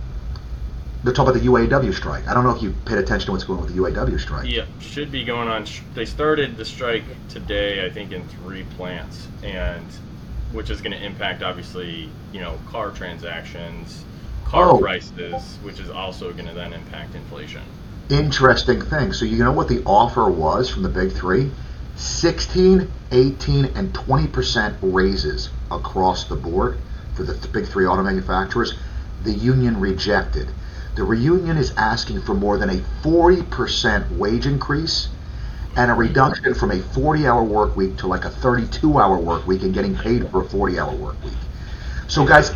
they're 1.05 1.13
talking 1.13 1.33
about 1.33 1.43
the 1.43 1.47
UAW 1.47 1.93
strike. 1.93 2.27
I 2.27 2.33
don't 2.33 2.45
know 2.45 2.57
if 2.57 2.63
you 2.63 2.73
paid 2.87 2.97
attention 2.97 3.27
to 3.27 3.33
what's 3.33 3.45
going 3.45 3.59
on 3.59 3.67
with 3.67 3.77
the 3.77 3.83
UAW 3.83 4.19
strike. 4.19 4.49
Yeah, 4.49 4.65
should 4.81 5.13
be 5.13 5.23
going 5.23 5.49
on. 5.49 5.67
They 5.93 6.07
started 6.07 6.57
the 6.57 6.65
strike 6.65 7.05
today, 7.29 7.85
I 7.85 7.91
think, 7.91 8.13
in 8.13 8.27
three 8.27 8.65
plants, 8.79 9.29
and 9.43 9.85
which 10.53 10.71
is 10.71 10.81
going 10.81 10.93
to 10.93 11.05
impact 11.05 11.43
obviously, 11.43 12.09
you 12.33 12.41
know, 12.41 12.59
car 12.71 12.91
transactions 12.91 14.07
car 14.53 14.71
oh. 14.71 14.79
prices, 14.79 15.59
which 15.63 15.81
is 15.81 15.89
also 15.89 16.31
going 16.33 16.47
to 16.47 16.55
then 16.55 16.75
impact 16.75 17.15
inflation. 17.15 17.63
Interesting 18.11 18.83
thing. 18.83 19.15
So 19.15 19.25
you 19.25 19.39
know 19.39 19.53
what 19.53 19.69
the 19.69 19.83
offer 19.85 20.31
was 20.31 20.69
from 20.69 20.83
the 20.83 20.91
big 20.91 21.13
three? 21.13 21.51
16, 21.97 22.91
18, 23.11 23.65
and 23.65 23.95
20% 23.95 24.77
raises 24.83 25.49
across 25.71 26.25
the 26.25 26.37
board 26.37 26.79
for 27.15 27.23
the 27.23 27.49
big 27.49 27.67
three 27.67 27.87
auto 27.87 28.03
manufacturers. 28.03 28.75
The 29.25 29.33
union 29.33 29.81
rejected. 29.81 30.49
The 30.97 31.05
reunion 31.05 31.57
is 31.57 31.73
asking 31.77 32.21
for 32.21 32.35
more 32.35 32.59
than 32.59 32.69
a 32.69 32.83
40% 33.03 34.19
wage 34.19 34.47
increase 34.47 35.09
and 35.77 35.91
a 35.91 35.95
reduction 35.95 36.53
from 36.53 36.73
a 36.73 36.81
40 36.81 37.27
hour 37.27 37.43
work 37.43 37.75
week 37.75 37.97
to 37.99 38.07
like 38.07 38.27
a 38.27 38.31
32 38.31 38.99
hour 38.99 39.17
work 39.17 39.47
week 39.47 39.63
and 39.63 39.73
getting 39.73 39.97
paid 39.97 40.29
for 40.31 40.43
a 40.43 40.45
40 40.45 40.79
hour 40.79 40.95
work 40.95 41.23
week. 41.25 41.33
So, 42.13 42.27
guys, 42.27 42.51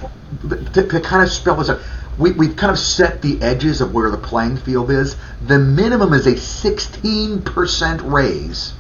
to, 0.75 0.87
to 0.87 1.01
kind 1.01 1.23
of 1.23 1.31
spell 1.31 1.57
this 1.57 1.71
out, 1.71 1.81
we, 2.19 2.33
we've 2.33 2.57
kind 2.57 2.71
of 2.71 2.79
set 2.79 3.23
the 3.23 3.41
edges 3.41 3.81
of 3.81 3.95
where 3.95 4.11
the 4.11 4.19
playing 4.19 4.59
field 4.59 4.91
is. 4.91 5.17
The 5.47 5.59
minimum 5.59 6.13
is 6.13 6.27
a 6.27 6.35
16% 6.35 8.13
raise. 8.13 8.75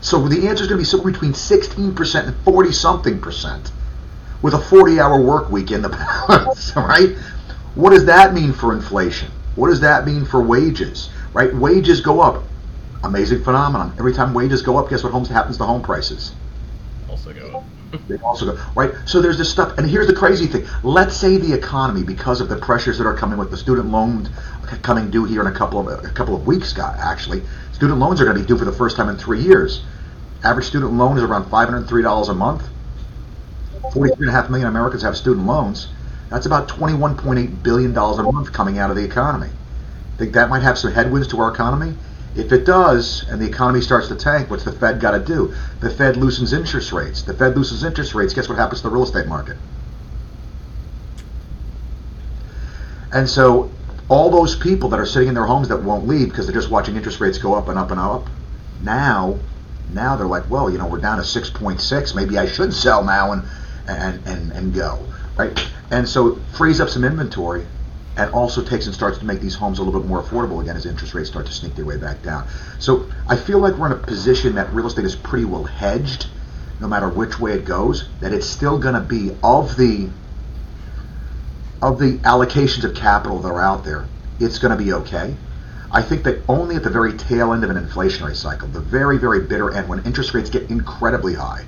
So 0.00 0.26
the 0.26 0.48
answer 0.48 0.64
is 0.64 0.68
going 0.68 0.78
to 0.78 0.82
be 0.82 0.84
somewhere 0.84 1.12
between 1.12 1.34
16% 1.34 2.26
and 2.26 2.36
40 2.38 2.72
something 2.72 3.20
percent 3.20 3.70
with 4.42 4.54
a 4.54 4.58
40 4.58 4.98
hour 4.98 5.22
work 5.22 5.52
week 5.52 5.70
in 5.70 5.82
the 5.82 5.88
balance, 6.28 6.74
right? 6.74 7.10
What 7.76 7.90
does 7.90 8.06
that 8.06 8.34
mean 8.34 8.52
for 8.52 8.74
inflation? 8.74 9.30
What 9.54 9.68
does 9.68 9.82
that 9.82 10.04
mean 10.04 10.24
for 10.24 10.42
wages, 10.42 11.10
right? 11.32 11.54
Wages 11.54 12.00
go 12.00 12.20
up. 12.22 12.42
Amazing 13.04 13.44
phenomenon. 13.44 13.94
Every 14.00 14.14
time 14.14 14.34
wages 14.34 14.62
go 14.62 14.78
up, 14.78 14.90
guess 14.90 15.04
what 15.04 15.12
happens 15.28 15.58
to 15.58 15.64
home 15.64 15.82
prices? 15.82 16.32
Also 17.08 17.32
go 17.32 17.58
up 17.58 17.64
they 18.08 18.16
also 18.18 18.46
go 18.46 18.62
right. 18.74 18.92
So 19.06 19.20
there's 19.20 19.38
this 19.38 19.50
stuff, 19.50 19.78
and 19.78 19.88
here's 19.88 20.06
the 20.06 20.14
crazy 20.14 20.46
thing. 20.46 20.66
Let's 20.82 21.16
say 21.16 21.36
the 21.36 21.52
economy, 21.52 22.02
because 22.02 22.40
of 22.40 22.48
the 22.48 22.56
pressures 22.56 22.98
that 22.98 23.06
are 23.06 23.14
coming 23.16 23.38
with 23.38 23.50
the 23.50 23.56
student 23.56 23.90
loan 23.90 24.28
coming 24.82 25.10
due 25.10 25.24
here 25.24 25.40
in 25.40 25.46
a 25.46 25.52
couple 25.52 25.80
of 25.80 26.04
a 26.04 26.08
couple 26.10 26.34
of 26.34 26.46
weeks, 26.46 26.70
Scott. 26.70 26.96
Actually, 26.98 27.42
student 27.72 27.98
loans 27.98 28.20
are 28.20 28.24
going 28.24 28.36
to 28.36 28.42
be 28.42 28.46
due 28.46 28.58
for 28.58 28.64
the 28.64 28.72
first 28.72 28.96
time 28.96 29.08
in 29.08 29.16
three 29.16 29.40
years. 29.40 29.84
Average 30.44 30.66
student 30.66 30.92
loan 30.92 31.16
is 31.16 31.24
around 31.24 31.50
five 31.50 31.68
hundred 31.68 31.88
three 31.88 32.02
dollars 32.02 32.28
a 32.28 32.34
month. 32.34 32.68
Forty-three 33.92 34.26
and 34.26 34.36
a 34.36 34.38
half 34.38 34.50
million 34.50 34.68
Americans 34.68 35.02
have 35.02 35.16
student 35.16 35.46
loans. 35.46 35.88
That's 36.30 36.46
about 36.46 36.68
twenty-one 36.68 37.16
point 37.16 37.38
eight 37.38 37.62
billion 37.62 37.92
dollars 37.92 38.18
a 38.18 38.22
month 38.22 38.52
coming 38.52 38.78
out 38.78 38.90
of 38.90 38.96
the 38.96 39.04
economy. 39.04 39.50
Think 40.18 40.34
that 40.34 40.50
might 40.50 40.62
have 40.62 40.76
some 40.76 40.92
headwinds 40.92 41.28
to 41.28 41.40
our 41.40 41.50
economy? 41.52 41.94
If 42.38 42.52
it 42.52 42.64
does, 42.64 43.26
and 43.28 43.42
the 43.42 43.46
economy 43.46 43.80
starts 43.80 44.06
to 44.08 44.14
tank, 44.14 44.48
what's 44.48 44.62
the 44.62 44.70
Fed 44.70 45.00
got 45.00 45.10
to 45.10 45.18
do? 45.18 45.52
The 45.80 45.90
Fed 45.90 46.16
loosens 46.16 46.52
interest 46.52 46.92
rates. 46.92 47.22
The 47.22 47.34
Fed 47.34 47.56
loosens 47.56 47.82
interest 47.82 48.14
rates. 48.14 48.32
Guess 48.32 48.48
what 48.48 48.56
happens 48.56 48.80
to 48.80 48.88
the 48.88 48.94
real 48.94 49.02
estate 49.02 49.26
market? 49.26 49.56
And 53.12 53.28
so, 53.28 53.72
all 54.08 54.30
those 54.30 54.54
people 54.54 54.88
that 54.90 55.00
are 55.00 55.06
sitting 55.06 55.28
in 55.28 55.34
their 55.34 55.46
homes 55.46 55.66
that 55.68 55.82
won't 55.82 56.06
leave 56.06 56.28
because 56.28 56.46
they're 56.46 56.54
just 56.54 56.70
watching 56.70 56.94
interest 56.94 57.20
rates 57.20 57.38
go 57.38 57.54
up 57.54 57.68
and 57.68 57.76
up 57.76 57.90
and 57.90 57.98
up, 57.98 58.28
now, 58.84 59.36
now 59.92 60.14
they're 60.14 60.28
like, 60.28 60.48
well, 60.48 60.70
you 60.70 60.78
know, 60.78 60.86
we're 60.86 61.00
down 61.00 61.16
to 61.16 61.24
6.6. 61.24 62.14
Maybe 62.14 62.38
I 62.38 62.46
should 62.46 62.72
sell 62.72 63.02
now 63.02 63.32
and 63.32 63.42
and 63.88 64.24
and, 64.28 64.52
and 64.52 64.72
go, 64.72 65.04
right? 65.36 65.58
And 65.90 66.08
so, 66.08 66.36
frees 66.52 66.80
up 66.80 66.88
some 66.88 67.02
inventory 67.02 67.66
and 68.18 68.32
also 68.32 68.62
takes 68.62 68.86
and 68.86 68.94
starts 68.94 69.18
to 69.18 69.24
make 69.24 69.40
these 69.40 69.54
homes 69.54 69.78
a 69.78 69.82
little 69.82 70.00
bit 70.00 70.08
more 70.08 70.22
affordable 70.22 70.60
again 70.60 70.76
as 70.76 70.84
interest 70.84 71.14
rates 71.14 71.30
start 71.30 71.46
to 71.46 71.52
sneak 71.52 71.76
their 71.76 71.84
way 71.84 71.96
back 71.96 72.20
down. 72.22 72.46
So 72.80 73.08
I 73.28 73.36
feel 73.36 73.60
like 73.60 73.74
we're 73.74 73.86
in 73.86 73.92
a 73.92 73.96
position 73.96 74.56
that 74.56 74.72
real 74.74 74.88
estate 74.88 75.04
is 75.04 75.14
pretty 75.14 75.44
well 75.44 75.64
hedged, 75.64 76.26
no 76.80 76.88
matter 76.88 77.08
which 77.08 77.38
way 77.38 77.52
it 77.52 77.64
goes, 77.64 78.08
that 78.20 78.32
it's 78.32 78.46
still 78.46 78.78
going 78.78 78.94
to 78.94 79.00
be 79.00 79.30
of 79.42 79.76
the 79.76 80.10
of 81.80 82.00
the 82.00 82.18
allocations 82.18 82.82
of 82.82 82.96
capital 82.96 83.38
that 83.38 83.48
are 83.48 83.62
out 83.62 83.84
there, 83.84 84.04
it's 84.40 84.58
going 84.58 84.76
to 84.76 84.84
be 84.84 84.92
okay. 84.92 85.36
I 85.92 86.02
think 86.02 86.24
that 86.24 86.42
only 86.48 86.74
at 86.74 86.82
the 86.82 86.90
very 86.90 87.16
tail 87.16 87.52
end 87.52 87.62
of 87.62 87.70
an 87.70 87.76
inflationary 87.76 88.34
cycle, 88.34 88.66
the 88.66 88.80
very, 88.80 89.16
very 89.16 89.40
bitter 89.40 89.70
end, 89.70 89.88
when 89.88 90.04
interest 90.04 90.34
rates 90.34 90.50
get 90.50 90.70
incredibly 90.70 91.34
high, 91.34 91.64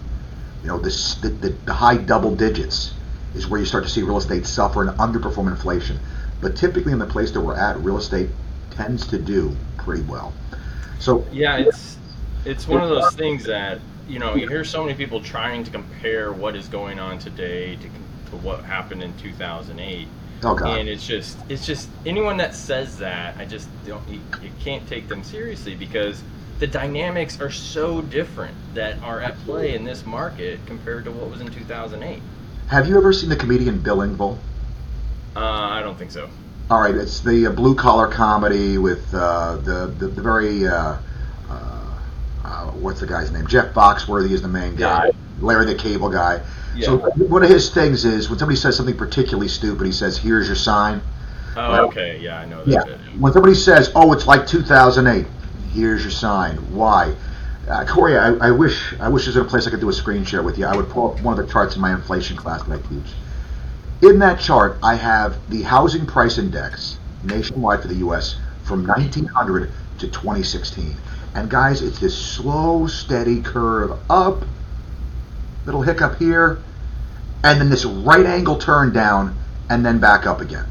you 0.62 0.68
know, 0.68 0.78
this, 0.78 1.14
the, 1.14 1.28
the, 1.28 1.48
the 1.64 1.72
high 1.72 1.96
double 1.96 2.34
digits 2.34 2.92
is 3.36 3.46
where 3.46 3.60
you 3.60 3.66
start 3.66 3.84
to 3.84 3.90
see 3.90 4.02
real 4.02 4.18
estate 4.18 4.46
suffer 4.46 4.82
and 4.82 4.98
underperform 4.98 5.48
inflation. 5.48 5.98
But 6.40 6.56
typically, 6.56 6.92
in 6.92 6.98
the 6.98 7.06
place 7.06 7.30
that 7.32 7.40
we're 7.40 7.56
at, 7.56 7.78
real 7.78 7.98
estate 7.98 8.30
tends 8.70 9.06
to 9.08 9.18
do 9.18 9.56
pretty 9.76 10.02
well. 10.02 10.32
So 10.98 11.26
yeah, 11.32 11.58
it's 11.58 11.98
it's 12.44 12.66
one 12.66 12.82
of 12.82 12.88
those 12.88 13.14
things 13.14 13.44
that 13.44 13.80
you 14.08 14.18
know 14.18 14.34
you 14.34 14.48
hear 14.48 14.64
so 14.64 14.84
many 14.84 14.96
people 14.96 15.22
trying 15.22 15.64
to 15.64 15.70
compare 15.70 16.32
what 16.32 16.56
is 16.56 16.68
going 16.68 16.98
on 16.98 17.18
today 17.18 17.76
to, 17.76 17.82
to 18.30 18.36
what 18.36 18.64
happened 18.64 19.02
in 19.02 19.16
2008 19.18 20.08
Oh 20.42 20.54
God. 20.54 20.78
and 20.78 20.88
it's 20.88 21.06
just 21.06 21.38
it's 21.48 21.66
just 21.66 21.88
anyone 22.06 22.36
that 22.38 22.54
says 22.54 22.98
that 22.98 23.36
i 23.38 23.44
just 23.44 23.68
don't 23.84 24.06
you, 24.08 24.20
you 24.42 24.50
can't 24.58 24.86
take 24.88 25.06
them 25.08 25.22
seriously 25.22 25.74
because 25.74 26.24
the 26.58 26.66
dynamics 26.66 27.40
are 27.40 27.50
so 27.50 28.00
different 28.02 28.56
that 28.74 28.98
are 29.02 29.20
at 29.20 29.38
play 29.40 29.74
in 29.74 29.84
this 29.84 30.04
market 30.06 30.58
compared 30.66 31.04
to 31.04 31.12
what 31.12 31.30
was 31.30 31.40
in 31.40 31.50
2008 31.50 32.22
Have 32.68 32.88
you 32.88 32.96
ever 32.96 33.12
seen 33.12 33.28
the 33.28 33.36
comedian 33.36 33.80
Bill 33.80 33.98
Engvall? 33.98 34.38
Uh, 35.36 35.40
i 35.40 35.80
don't 35.82 35.96
think 35.98 36.10
so 36.10 36.28
All 36.70 36.80
right, 36.80 36.94
it's 36.94 37.20
the 37.20 37.46
uh, 37.46 37.50
blue 37.50 37.74
collar 37.74 38.06
comedy 38.08 38.78
with 38.78 39.12
uh, 39.12 39.56
the, 39.56 39.86
the 39.98 40.06
the 40.06 40.22
very 40.22 40.66
uh, 40.68 40.96
uh, 41.50 41.98
uh, 42.44 42.66
what's 42.82 43.00
the 43.00 43.06
guy's 43.08 43.30
name? 43.32 43.46
Jeff 43.48 43.74
Foxworthy 43.74 44.30
is 44.30 44.40
the 44.42 44.48
main 44.48 44.76
guy. 44.76 45.06
Yeah. 45.06 45.10
Larry 45.40 45.66
the 45.66 45.74
Cable 45.74 46.10
Guy. 46.10 46.40
Yeah. 46.76 46.86
So 46.86 46.98
one 47.26 47.42
of 47.42 47.50
his 47.50 47.74
things 47.74 48.04
is 48.04 48.30
when 48.30 48.38
somebody 48.38 48.56
says 48.56 48.76
something 48.76 48.96
particularly 48.96 49.48
stupid, 49.48 49.84
he 49.84 49.92
says, 49.92 50.16
"Here's 50.16 50.46
your 50.46 50.54
sign." 50.56 51.00
oh 51.56 51.70
Well, 51.72 51.84
okay 51.86 52.20
yeah 52.20 52.38
i 52.38 52.44
know 52.46 52.62
that 52.64 52.70
Yeah. 52.70 52.84
bit. 52.84 52.98
When 53.18 53.32
somebody 53.32 53.54
says, 53.56 53.90
"Oh, 53.96 54.12
it's 54.12 54.28
like 54.28 54.46
2008," 54.46 55.26
here's 55.74 56.02
your 56.02 56.12
sign. 56.12 56.56
Why? 56.72 57.14
Uh, 57.68 57.84
Corey, 57.84 58.16
I, 58.16 58.28
I 58.34 58.50
wish 58.52 58.94
I 59.00 59.08
wish 59.08 59.24
there 59.26 59.34
was 59.42 59.48
a 59.48 59.50
place 59.50 59.66
I 59.66 59.70
could 59.70 59.80
do 59.80 59.88
a 59.88 59.92
screen 59.92 60.24
share 60.24 60.42
with 60.44 60.56
you. 60.56 60.66
I 60.66 60.76
would 60.76 60.88
pull 60.88 61.10
up 61.10 61.20
one 61.22 61.36
of 61.38 61.44
the 61.44 61.52
charts 61.52 61.74
in 61.74 61.80
my 61.82 61.92
inflation 61.92 62.36
class 62.36 62.62
that 62.62 62.72
I 62.78 62.82
teach. 62.88 63.10
In 64.02 64.18
that 64.20 64.40
chart, 64.40 64.78
I 64.82 64.94
have 64.94 65.36
the 65.50 65.60
housing 65.62 66.06
price 66.06 66.38
index 66.38 66.98
nationwide 67.22 67.82
for 67.82 67.88
the 67.88 67.96
U.S. 67.96 68.38
from 68.64 68.86
1900 68.86 69.70
to 69.98 70.06
2016. 70.08 70.96
And 71.34 71.50
guys, 71.50 71.82
it's 71.82 72.00
this 72.00 72.16
slow, 72.16 72.86
steady 72.86 73.42
curve 73.42 73.98
up, 74.08 74.42
little 75.66 75.82
hiccup 75.82 76.18
here, 76.18 76.62
and 77.44 77.60
then 77.60 77.68
this 77.68 77.84
right 77.84 78.24
angle 78.24 78.56
turn 78.56 78.90
down, 78.90 79.36
and 79.68 79.84
then 79.84 79.98
back 79.98 80.26
up 80.26 80.40
again. 80.40 80.66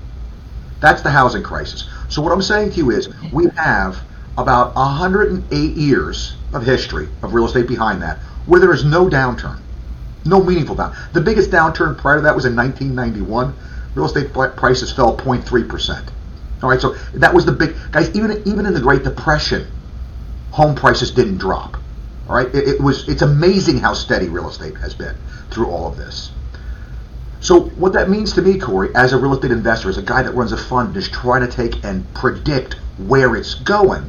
That's 0.79 1.03
the 1.03 1.12
housing 1.12 1.43
crisis. 1.43 1.88
So 2.09 2.24
what 2.24 2.31
I'm 2.31 2.41
saying 2.41 2.71
to 2.71 2.77
you 2.77 2.89
is, 2.89 3.09
we 3.31 3.48
have 3.55 4.01
about 4.39 4.75
108 4.75 5.77
years 5.77 6.36
of 6.51 6.63
history 6.63 7.07
of 7.21 7.36
real 7.36 7.45
estate 7.45 7.67
behind 7.67 8.01
that, 8.01 8.17
where 8.48 8.59
there 8.59 8.74
is 8.74 8.83
no 8.83 9.07
downturn. 9.07 9.59
No 10.29 10.43
meaningful 10.43 10.75
down. 10.75 10.95
The 11.13 11.21
biggest 11.21 11.50
downturn 11.50 11.98
prior 11.98 12.17
to 12.17 12.21
that 12.21 12.36
was 12.36 12.45
in 12.45 12.55
1991. 12.55 13.53
Real 13.95 14.05
estate 14.05 14.31
prices 14.31 14.91
fell 14.91 15.17
0.3 15.17 15.67
percent. 15.67 16.12
All 16.62 16.69
right, 16.69 16.79
so 16.79 16.93
that 17.15 17.33
was 17.33 17.45
the 17.45 17.51
big 17.51 17.75
guys. 17.91 18.15
Even 18.15 18.41
even 18.45 18.65
in 18.65 18.74
the 18.74 18.81
Great 18.81 19.03
Depression, 19.03 19.67
home 20.51 20.75
prices 20.75 21.12
didn't 21.12 21.38
drop. 21.38 21.77
All 22.27 22.36
right, 22.36 22.48
it, 22.53 22.67
it 22.67 22.81
was. 22.81 23.07
It's 23.09 23.21
amazing 23.21 23.79
how 23.79 23.93
steady 23.93 24.29
real 24.29 24.50
estate 24.50 24.75
has 24.77 24.93
been 24.93 25.15
through 25.50 25.67
all 25.67 25.88
of 25.88 25.98
this. 25.98 26.31
So 27.41 27.62
what 27.62 27.93
that 27.93 28.09
means 28.09 28.33
to 28.33 28.41
me, 28.41 28.59
Corey, 28.59 28.89
as 28.95 29.13
a 29.13 29.17
real 29.17 29.33
estate 29.33 29.51
investor, 29.51 29.89
as 29.89 29.98
a 29.98 30.01
guy 30.01 30.21
that 30.24 30.36
runs 30.36 30.51
a 30.51 30.57
fund 30.57 30.89
and 30.89 30.98
is 30.98 31.09
trying 31.09 31.41
to 31.41 31.48
take 31.48 31.83
and 31.86 32.13
predict 32.13 32.75
where 32.98 33.36
it's 33.36 33.55
going, 33.55 34.03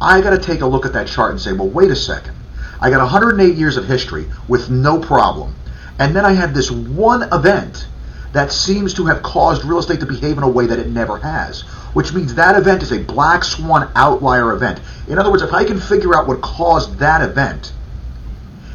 I 0.00 0.20
got 0.20 0.30
to 0.30 0.38
take 0.38 0.60
a 0.60 0.66
look 0.66 0.86
at 0.86 0.92
that 0.92 1.08
chart 1.08 1.32
and 1.32 1.40
say, 1.40 1.52
well, 1.52 1.68
wait 1.68 1.90
a 1.90 1.96
second. 1.96 2.37
I 2.80 2.90
got 2.90 3.00
108 3.00 3.56
years 3.56 3.76
of 3.76 3.86
history 3.86 4.26
with 4.46 4.70
no 4.70 5.00
problem. 5.00 5.54
And 5.98 6.14
then 6.14 6.24
I 6.24 6.32
had 6.32 6.54
this 6.54 6.70
one 6.70 7.24
event 7.32 7.86
that 8.32 8.52
seems 8.52 8.94
to 8.94 9.06
have 9.06 9.22
caused 9.22 9.64
real 9.64 9.78
estate 9.78 10.00
to 10.00 10.06
behave 10.06 10.36
in 10.36 10.44
a 10.44 10.48
way 10.48 10.66
that 10.66 10.78
it 10.78 10.88
never 10.88 11.16
has, 11.18 11.62
which 11.92 12.12
means 12.12 12.34
that 12.34 12.56
event 12.56 12.82
is 12.82 12.92
a 12.92 12.98
black 12.98 13.42
swan 13.42 13.90
outlier 13.96 14.52
event. 14.52 14.80
In 15.08 15.18
other 15.18 15.30
words, 15.30 15.42
if 15.42 15.52
I 15.52 15.64
can 15.64 15.80
figure 15.80 16.14
out 16.14 16.28
what 16.28 16.40
caused 16.40 16.98
that 16.98 17.22
event, 17.22 17.72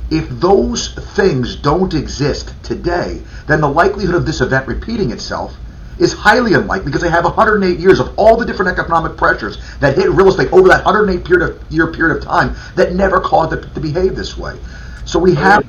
if 0.09 0.29
those 0.29 0.93
things 1.15 1.55
don't 1.55 1.93
exist 1.93 2.53
today, 2.63 3.21
then 3.47 3.61
the 3.61 3.69
likelihood 3.69 4.15
of 4.15 4.25
this 4.25 4.41
event 4.41 4.67
repeating 4.67 5.11
itself 5.11 5.55
is 5.99 6.13
highly 6.13 6.53
unlikely 6.53 6.85
because 6.85 7.01
they 7.01 7.09
have 7.09 7.23
108 7.23 7.79
years 7.79 7.99
of 7.99 8.17
all 8.17 8.35
the 8.35 8.45
different 8.45 8.71
economic 8.77 9.17
pressures 9.17 9.57
that 9.79 9.95
hit 9.95 10.09
real 10.09 10.27
estate 10.27 10.51
over 10.51 10.67
that 10.67 10.83
108 10.85 11.25
period 11.25 11.49
of, 11.49 11.71
year 11.71 11.87
period 11.87 12.17
of 12.17 12.23
time 12.23 12.55
that 12.75 12.93
never 12.93 13.19
caused 13.19 13.53
it 13.53 13.73
to 13.73 13.79
behave 13.79 14.15
this 14.15 14.37
way. 14.37 14.57
So 15.05 15.19
we 15.19 15.35
have. 15.35 15.65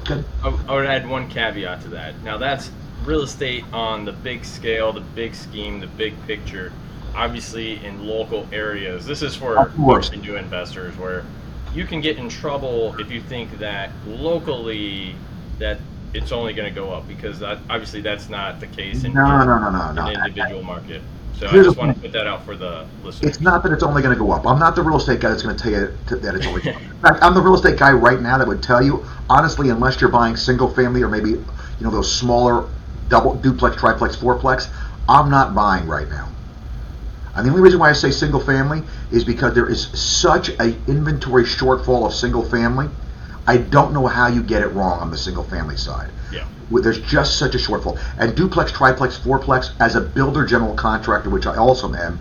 Okay. 0.00 0.24
I, 0.42 0.74
would 0.74 0.86
add 0.86 1.08
one 1.08 1.28
caveat 1.28 1.82
to 1.82 1.88
that. 1.88 2.20
Now 2.22 2.38
that's 2.38 2.70
real 3.04 3.22
estate 3.22 3.64
on 3.72 4.04
the 4.04 4.12
big 4.12 4.44
scale, 4.44 4.92
the 4.92 5.00
big 5.00 5.34
scheme, 5.34 5.80
the 5.80 5.86
big 5.86 6.14
picture. 6.26 6.72
Obviously, 7.14 7.84
in 7.84 8.06
local 8.06 8.46
areas, 8.52 9.04
this 9.04 9.22
is 9.22 9.34
for 9.34 9.70
new 10.22 10.36
investors 10.36 10.96
where 10.96 11.24
you 11.74 11.84
can 11.84 12.00
get 12.00 12.18
in 12.18 12.28
trouble 12.28 12.94
if 12.98 13.10
you 13.10 13.20
think 13.20 13.58
that 13.58 13.90
locally 14.06 15.14
that 15.58 15.78
it's 16.14 16.32
only 16.32 16.52
going 16.52 16.72
to 16.72 16.74
go 16.74 16.92
up 16.92 17.06
because 17.06 17.38
that, 17.40 17.58
obviously 17.68 18.00
that's 18.00 18.28
not 18.28 18.60
the 18.60 18.66
case 18.66 19.04
in, 19.04 19.12
No, 19.12 19.44
no, 19.44 19.58
no, 19.58 19.70
no, 19.70 19.92
no. 19.92 20.06
an 20.06 20.26
individual 20.26 20.62
market. 20.62 21.02
So 21.34 21.46
I 21.46 21.52
just 21.52 21.78
want 21.78 21.94
to 21.94 22.00
put 22.00 22.12
that 22.12 22.26
out 22.26 22.44
for 22.44 22.54
the 22.56 22.86
listeners. 23.02 23.36
It's 23.36 23.40
not 23.40 23.62
that 23.62 23.72
it's 23.72 23.82
only 23.82 24.02
going 24.02 24.14
to 24.14 24.18
go 24.18 24.30
up. 24.32 24.46
I'm 24.46 24.58
not 24.58 24.76
the 24.76 24.82
real 24.82 24.96
estate 24.98 25.20
guy 25.20 25.30
that's 25.30 25.42
going 25.42 25.56
to 25.56 25.62
tell 25.62 25.72
you 25.72 26.20
that 26.20 26.34
it's 26.34 26.46
only. 26.46 26.60
In 26.68 26.74
fact, 27.00 27.22
I'm 27.22 27.32
the 27.32 27.40
real 27.40 27.54
estate 27.54 27.78
guy 27.78 27.92
right 27.92 28.20
now 28.20 28.36
that 28.36 28.46
would 28.46 28.62
tell 28.62 28.82
you 28.84 29.06
honestly, 29.30 29.70
unless 29.70 30.00
you're 30.00 30.10
buying 30.10 30.36
single 30.36 30.68
family 30.68 31.02
or 31.02 31.08
maybe 31.08 31.30
you 31.30 31.46
know 31.80 31.90
those 31.90 32.12
smaller 32.12 32.68
double 33.08 33.36
duplex, 33.36 33.76
triplex, 33.76 34.16
fourplex, 34.16 34.70
I'm 35.08 35.30
not 35.30 35.54
buying 35.54 35.86
right 35.86 36.08
now. 36.08 36.28
And 37.34 37.46
the 37.46 37.50
only 37.50 37.62
reason 37.62 37.78
why 37.80 37.90
I 37.90 37.92
say 37.94 38.10
single 38.10 38.40
family 38.40 38.82
is 39.10 39.24
because 39.24 39.54
there 39.54 39.68
is 39.68 39.88
such 39.98 40.50
a 40.50 40.76
inventory 40.88 41.44
shortfall 41.44 42.06
of 42.06 42.12
single 42.12 42.44
family. 42.44 42.88
I 43.50 43.56
don't 43.56 43.92
know 43.92 44.06
how 44.06 44.28
you 44.28 44.44
get 44.44 44.62
it 44.62 44.68
wrong 44.68 45.00
on 45.00 45.10
the 45.10 45.18
single 45.18 45.42
family 45.42 45.76
side. 45.76 46.10
yeah. 46.32 46.46
There's 46.70 47.00
just 47.00 47.36
such 47.36 47.56
a 47.56 47.58
shortfall. 47.58 47.98
And 48.16 48.36
duplex, 48.36 48.70
triplex, 48.70 49.18
fourplex, 49.18 49.72
as 49.80 49.96
a 49.96 50.00
builder 50.00 50.46
general 50.46 50.74
contractor, 50.74 51.30
which 51.30 51.46
I 51.46 51.56
also 51.56 51.92
am, 51.92 52.20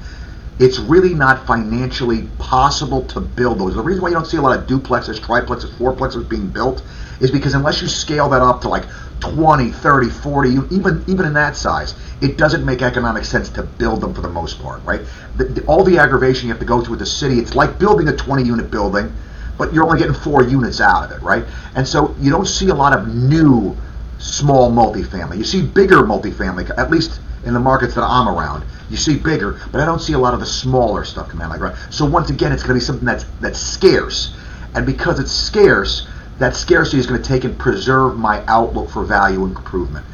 it's 0.57 0.79
really 0.79 1.13
not 1.13 1.45
financially 1.45 2.27
possible 2.39 3.03
to 3.13 3.21
build 3.21 3.59
those. 3.59 3.75
The 3.75 3.81
reason 3.83 4.01
why 4.01 4.09
you 4.09 4.15
don't 4.15 4.25
see 4.25 4.37
a 4.37 4.41
lot 4.41 4.57
of 4.57 4.65
duplexes, 4.65 5.19
triplexes, 5.19 5.69
fourplexes 5.77 6.27
being 6.27 6.47
built 6.47 6.81
is 7.21 7.29
because 7.29 7.53
unless 7.53 7.79
you 7.79 7.87
scale 7.87 8.27
that 8.29 8.41
up 8.41 8.61
to 8.61 8.67
like 8.67 8.85
20, 9.19 9.69
30, 9.69 10.09
40, 10.09 10.49
even 10.71 11.03
even 11.07 11.25
in 11.27 11.33
that 11.33 11.55
size, 11.55 11.93
it 12.21 12.39
doesn't 12.39 12.65
make 12.65 12.81
economic 12.81 13.23
sense 13.23 13.49
to 13.49 13.61
build 13.61 14.01
them 14.01 14.15
for 14.15 14.21
the 14.21 14.29
most 14.29 14.59
part, 14.63 14.83
right? 14.83 15.01
The, 15.37 15.43
the, 15.43 15.65
all 15.67 15.83
the 15.83 15.99
aggravation 15.99 16.47
you 16.47 16.53
have 16.53 16.59
to 16.59 16.65
go 16.65 16.81
through 16.81 16.93
with 16.97 16.99
the 17.01 17.05
city, 17.21 17.37
it's 17.37 17.53
like 17.53 17.77
building 17.77 18.07
a 18.07 18.15
20 18.15 18.41
unit 18.41 18.71
building, 18.71 19.13
but 19.59 19.73
you're 19.73 19.83
only 19.83 19.99
getting 19.99 20.15
four 20.15 20.41
units 20.41 20.79
out 20.79 21.03
of 21.03 21.11
it, 21.11 21.21
right? 21.21 21.43
And 21.75 21.85
so 21.85 22.15
you 22.19 22.31
don't 22.31 22.47
see 22.47 22.69
a 22.69 22.73
lot 22.73 22.97
of 22.97 23.13
new 23.13 23.77
small 24.17 24.71
multifamily. 24.71 25.37
You 25.37 25.43
see 25.43 25.61
bigger 25.61 25.97
multifamily, 25.97 26.75
at 26.77 26.89
least 26.89 27.19
in 27.45 27.53
the 27.53 27.59
markets 27.59 27.93
that 27.95 28.03
I'm 28.03 28.27
around. 28.27 28.63
You 28.89 28.97
see 28.97 29.17
bigger, 29.17 29.59
but 29.71 29.81
I 29.81 29.85
don't 29.85 29.99
see 29.99 30.13
a 30.13 30.17
lot 30.17 30.33
of 30.33 30.39
the 30.39 30.45
smaller 30.45 31.03
stuff 31.03 31.29
coming 31.29 31.45
out 31.45 31.51
like 31.51 31.59
right. 31.59 31.75
So 31.91 32.05
once 32.05 32.29
again, 32.29 32.53
it's 32.53 32.63
going 32.63 32.69
to 32.69 32.81
be 32.81 32.85
something 32.85 33.05
that's 33.05 33.25
that's 33.41 33.59
scarce, 33.59 34.35
and 34.73 34.85
because 34.85 35.19
it's 35.19 35.31
scarce, 35.31 36.07
that 36.39 36.55
scarcity 36.55 36.97
is 36.97 37.05
going 37.05 37.21
to 37.21 37.27
take 37.27 37.43
and 37.43 37.57
preserve 37.59 38.17
my 38.17 38.43
outlook 38.47 38.89
for 38.89 39.03
value 39.03 39.43
improvement. 39.43 40.05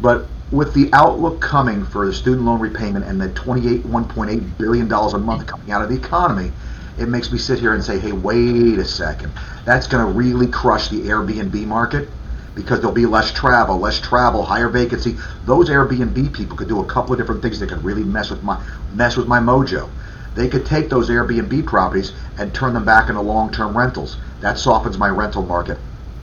But 0.00 0.26
with 0.50 0.72
the 0.72 0.88
outlook 0.94 1.40
coming 1.40 1.84
for 1.84 2.06
the 2.06 2.14
student 2.14 2.46
loan 2.46 2.60
repayment 2.60 3.04
and 3.04 3.20
the 3.20 3.28
28, 3.30 3.82
1.8 3.82 4.58
billion 4.58 4.88
dollars 4.88 5.12
a 5.12 5.18
month 5.18 5.46
coming 5.46 5.70
out 5.70 5.82
of 5.82 5.90
the 5.90 5.96
economy, 5.96 6.52
it 6.98 7.08
makes 7.08 7.30
me 7.30 7.38
sit 7.38 7.58
here 7.60 7.74
and 7.74 7.82
say, 7.82 7.98
hey, 7.98 8.12
wait 8.12 8.78
a 8.78 8.84
second. 8.84 9.32
That's 9.64 9.86
going 9.86 10.04
to 10.04 10.12
really 10.12 10.48
crush 10.48 10.88
the 10.88 11.02
Airbnb 11.02 11.66
market 11.66 12.08
because 12.54 12.80
there'll 12.80 12.94
be 12.94 13.06
less 13.06 13.32
travel, 13.32 13.78
less 13.78 14.00
travel, 14.00 14.42
higher 14.42 14.68
vacancy. 14.68 15.16
Those 15.44 15.68
Airbnb 15.68 16.34
people 16.34 16.56
could 16.56 16.68
do 16.68 16.80
a 16.80 16.86
couple 16.86 17.12
of 17.12 17.18
different 17.18 17.40
things 17.40 17.60
that 17.60 17.68
could 17.68 17.84
really 17.84 18.02
mess 18.02 18.30
with 18.30 18.42
my 18.42 18.60
mess 18.94 19.16
with 19.16 19.28
my 19.28 19.38
mojo. 19.38 19.88
They 20.34 20.48
could 20.48 20.66
take 20.66 20.90
those 20.90 21.08
Airbnb 21.08 21.66
properties 21.66 22.12
and 22.36 22.52
turn 22.52 22.74
them 22.74 22.84
back 22.84 23.08
into 23.08 23.20
long-term 23.20 23.76
rentals. 23.76 24.16
That 24.40 24.58
softens 24.58 24.98
my 24.98 25.08
rental 25.08 25.42
market. 25.42 25.78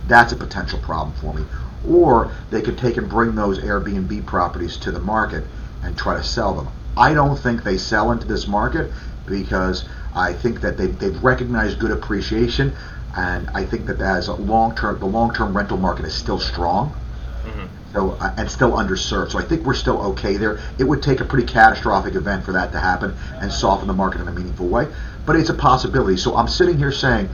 That's 0.08 0.34
a 0.34 0.38
potential 0.38 0.80
problem 0.80 1.16
for 1.18 1.34
me. 1.34 1.46
Or 1.88 2.32
they 2.50 2.62
could 2.62 2.78
take 2.78 2.98
and 2.98 3.10
bring 3.10 3.36
those 3.36 3.60
Airbnb 3.60 4.26
properties 4.26 4.78
to 4.78 4.92
the 4.92 5.00
market 5.00 5.44
and 5.84 5.98
try 5.98 6.16
to 6.16 6.24
sell 6.24 6.54
them. 6.54 6.68
I 6.98 7.14
don't 7.14 7.38
think 7.38 7.64
they 7.64 7.78
sell 7.78 8.12
into 8.12 8.28
this 8.28 8.48
market 8.48 8.92
because 9.28 9.86
I 10.16 10.34
think 10.34 10.62
that 10.62 10.78
they've, 10.78 10.98
they've 10.98 11.24
recognized 11.24 11.80
good 11.80 11.92
appreciation, 11.92 12.74
and 13.16 13.50
I 13.54 13.64
think 13.66 13.86
that 13.88 14.02
as 14.02 14.28
a 14.28 14.34
long 14.34 14.76
term, 14.76 15.00
the 15.00 15.06
long 15.06 15.34
term 15.34 15.56
rental 15.56 15.78
market 15.78 16.06
is 16.06 16.14
still 16.14 16.40
strong. 16.40 16.94
Mhm. 17.46 17.68
so 17.94 18.18
uh, 18.20 18.34
and 18.38 18.50
still 18.50 18.72
underserved. 18.72 19.32
So 19.32 19.40
I 19.40 19.44
think 19.44 19.66
we're 19.66 19.76
still 19.76 20.02
okay 20.12 20.36
there. 20.36 20.58
It 20.80 20.84
would 20.84 21.04
take 21.04 21.22
a 21.22 21.26
pretty 21.26 21.46
catastrophic 21.46 22.16
event 22.16 22.44
for 22.44 22.54
that 22.54 22.72
to 22.72 22.80
happen 22.80 23.14
and 23.40 23.52
soften 23.52 23.88
the 23.88 23.94
market 23.94 24.20
in 24.20 24.28
a 24.28 24.32
meaningful 24.32 24.68
way, 24.68 24.88
but 25.26 25.36
it's 25.36 25.50
a 25.50 25.54
possibility. 25.54 26.18
So 26.18 26.36
I'm 26.36 26.48
sitting 26.48 26.78
here 26.78 26.92
saying, 26.92 27.30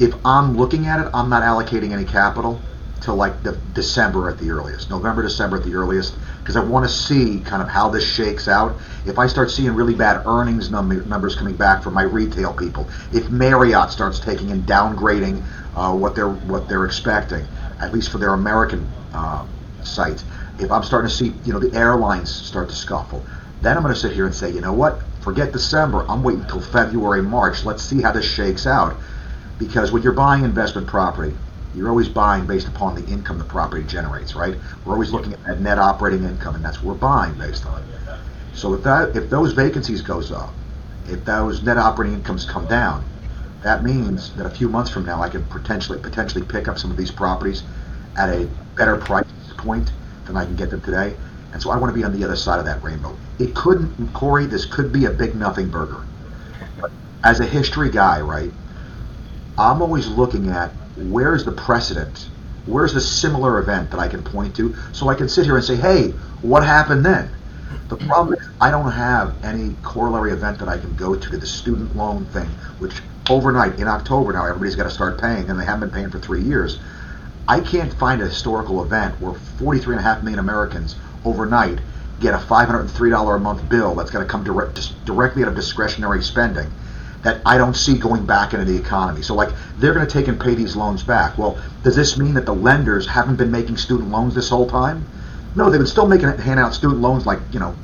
if 0.00 0.14
I'm 0.24 0.56
looking 0.56 0.86
at 0.86 1.00
it, 1.00 1.08
I'm 1.14 1.28
not 1.28 1.42
allocating 1.42 1.92
any 1.92 2.04
capital 2.04 2.60
till 3.00 3.16
like 3.16 3.42
the 3.42 3.52
December 3.74 4.28
at 4.28 4.38
the 4.38 4.50
earliest, 4.50 4.90
November, 4.90 5.22
December 5.22 5.56
at 5.56 5.64
the 5.64 5.74
earliest, 5.74 6.14
because 6.40 6.56
I 6.56 6.60
want 6.62 6.86
to 6.88 6.92
see 6.92 7.40
kind 7.40 7.62
of 7.62 7.68
how 7.68 7.88
this 7.88 8.04
shakes 8.04 8.48
out. 8.48 8.76
If 9.06 9.18
I 9.18 9.26
start 9.26 9.50
seeing 9.50 9.74
really 9.74 9.94
bad 9.94 10.26
earnings 10.26 10.70
number, 10.70 11.02
numbers 11.04 11.34
coming 11.34 11.56
back 11.56 11.82
from 11.82 11.94
my 11.94 12.02
retail 12.02 12.52
people, 12.52 12.88
if 13.12 13.30
Marriott 13.30 13.90
starts 13.90 14.20
taking 14.20 14.50
and 14.50 14.64
downgrading 14.64 15.42
uh, 15.74 15.94
what 15.94 16.14
they're 16.14 16.30
what 16.30 16.68
they're 16.68 16.84
expecting, 16.84 17.46
at 17.80 17.92
least 17.92 18.10
for 18.10 18.18
their 18.18 18.34
American 18.34 18.86
uh, 19.12 19.46
sites, 19.82 20.24
if 20.58 20.70
I'm 20.70 20.82
starting 20.82 21.08
to 21.08 21.14
see 21.14 21.32
you 21.44 21.52
know 21.52 21.58
the 21.58 21.74
airlines 21.76 22.30
start 22.30 22.68
to 22.68 22.74
scuffle, 22.74 23.24
then 23.62 23.76
I'm 23.76 23.82
going 23.82 23.94
to 23.94 24.00
sit 24.00 24.12
here 24.12 24.26
and 24.26 24.34
say, 24.34 24.50
you 24.50 24.60
know 24.60 24.72
what? 24.72 25.00
Forget 25.20 25.52
December. 25.52 26.04
I'm 26.08 26.22
waiting 26.22 26.42
until 26.42 26.60
February, 26.60 27.22
March. 27.22 27.64
Let's 27.64 27.82
see 27.82 28.00
how 28.00 28.12
this 28.12 28.30
shakes 28.30 28.66
out. 28.66 28.96
Because 29.58 29.92
when 29.92 30.02
you're 30.02 30.12
buying 30.12 30.44
investment 30.44 30.86
property, 30.86 31.36
you're 31.74 31.88
always 31.88 32.08
buying 32.08 32.46
based 32.46 32.68
upon 32.68 32.94
the 32.94 33.06
income 33.06 33.38
the 33.38 33.44
property 33.44 33.84
generates, 33.84 34.34
right? 34.34 34.56
We're 34.84 34.94
always 34.94 35.12
looking 35.12 35.34
at 35.46 35.60
net 35.60 35.78
operating 35.78 36.24
income, 36.24 36.54
and 36.54 36.64
that's 36.64 36.82
what 36.82 36.94
we're 36.94 37.00
buying 37.00 37.34
based 37.34 37.66
on. 37.66 37.82
So 38.54 38.74
if 38.74 38.82
that 38.82 39.16
if 39.16 39.30
those 39.30 39.52
vacancies 39.52 40.02
goes 40.02 40.32
up, 40.32 40.52
if 41.08 41.24
those 41.24 41.62
net 41.62 41.78
operating 41.78 42.16
incomes 42.16 42.44
come 42.44 42.66
down, 42.66 43.04
that 43.62 43.84
means 43.84 44.34
that 44.34 44.46
a 44.46 44.50
few 44.50 44.68
months 44.68 44.90
from 44.90 45.04
now 45.04 45.22
I 45.22 45.28
can 45.28 45.44
potentially 45.44 45.98
potentially 45.98 46.44
pick 46.44 46.68
up 46.68 46.78
some 46.78 46.90
of 46.90 46.96
these 46.96 47.10
properties 47.10 47.62
at 48.16 48.28
a 48.28 48.48
better 48.76 48.96
price 48.96 49.24
point 49.56 49.92
than 50.26 50.36
I 50.36 50.44
can 50.44 50.56
get 50.56 50.70
them 50.70 50.80
today. 50.80 51.14
And 51.52 51.62
so 51.62 51.70
I 51.70 51.76
want 51.76 51.92
to 51.92 51.98
be 51.98 52.04
on 52.04 52.12
the 52.12 52.24
other 52.24 52.36
side 52.36 52.58
of 52.58 52.64
that 52.66 52.82
rainbow. 52.82 53.16
It 53.38 53.54
couldn't, 53.54 54.12
Corey, 54.12 54.46
this 54.46 54.64
could 54.64 54.92
be 54.92 55.06
a 55.06 55.10
big 55.10 55.34
nothing 55.34 55.68
burger. 55.68 56.04
But 56.80 56.92
as 57.24 57.40
a 57.40 57.46
history 57.46 57.90
guy, 57.90 58.20
right, 58.20 58.52
I'm 59.58 59.82
always 59.82 60.08
looking 60.08 60.48
at 60.48 60.72
where's 60.96 61.44
the 61.44 61.52
precedent? 61.52 62.28
Where's 62.66 62.92
the 62.92 63.00
similar 63.00 63.58
event 63.58 63.90
that 63.90 63.98
I 63.98 64.08
can 64.08 64.22
point 64.22 64.54
to 64.56 64.74
so 64.92 65.08
I 65.08 65.14
can 65.14 65.28
sit 65.28 65.44
here 65.44 65.56
and 65.56 65.64
say, 65.64 65.76
hey, 65.76 66.10
what 66.42 66.62
happened 66.62 67.04
then? 67.04 67.30
The 67.88 67.96
problem 67.96 68.34
is 68.34 68.48
I 68.60 68.70
don't 68.70 68.90
have 68.90 69.34
any 69.44 69.74
corollary 69.82 70.32
event 70.32 70.58
that 70.58 70.68
I 70.68 70.78
can 70.78 70.94
go 70.96 71.14
to 71.14 71.30
to 71.30 71.36
the 71.36 71.46
student 71.46 71.96
loan 71.96 72.24
thing, 72.26 72.48
which 72.78 73.00
overnight 73.28 73.78
in 73.78 73.88
October 73.88 74.32
now 74.32 74.44
everybody's 74.46 74.76
got 74.76 74.84
to 74.84 74.90
start 74.90 75.20
paying, 75.20 75.48
and 75.48 75.58
they 75.58 75.64
haven't 75.64 75.80
been 75.80 75.90
paying 75.90 76.10
for 76.10 76.18
three 76.18 76.42
years. 76.42 76.78
I 77.48 77.60
can't 77.60 77.92
find 77.94 78.20
a 78.22 78.26
historical 78.26 78.82
event 78.84 79.20
where 79.20 79.32
43.5 79.32 80.22
million 80.22 80.38
Americans 80.38 80.96
overnight 81.24 81.80
get 82.20 82.34
a 82.34 82.38
$503 82.38 83.36
a 83.36 83.38
month 83.38 83.68
bill 83.68 83.94
that's 83.94 84.10
going 84.10 84.24
to 84.24 84.30
come 84.30 84.44
direct, 84.44 84.78
directly 85.04 85.42
out 85.42 85.48
of 85.48 85.54
discretionary 85.54 86.22
spending 86.22 86.70
that 87.22 87.42
I 87.44 87.58
don't 87.58 87.74
see 87.74 87.98
going 87.98 88.24
back 88.24 88.54
into 88.54 88.64
the 88.64 88.76
economy. 88.76 89.22
So, 89.22 89.34
like, 89.34 89.50
they're 89.76 89.92
going 89.92 90.06
to 90.06 90.12
take 90.12 90.28
and 90.28 90.40
pay 90.40 90.54
these 90.54 90.74
loans 90.74 91.02
back. 91.02 91.36
Well, 91.36 91.58
does 91.82 91.96
this 91.96 92.16
mean 92.16 92.34
that 92.34 92.46
the 92.46 92.54
lenders 92.54 93.06
haven't 93.06 93.36
been 93.36 93.50
making 93.50 93.76
student 93.76 94.10
loans 94.10 94.34
this 94.34 94.48
whole 94.48 94.68
time? 94.68 95.06
No, 95.54 95.68
they've 95.68 95.80
been 95.80 95.86
still 95.86 96.06
making 96.06 96.28
it 96.28 96.40
hand 96.40 96.60
out 96.60 96.74
student 96.74 97.00
loans 97.00 97.26
like 97.26 97.40
you 97.52 97.58
know, 97.60 97.74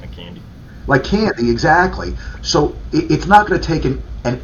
like 0.00 0.12
candy. 0.12 0.42
Like 0.86 1.04
candy, 1.04 1.50
exactly. 1.50 2.14
So 2.42 2.76
it, 2.92 3.10
it's 3.10 3.26
not 3.26 3.46
going 3.46 3.60
to 3.60 3.66
take 3.66 3.84
an, 3.84 4.02
an. 4.24 4.42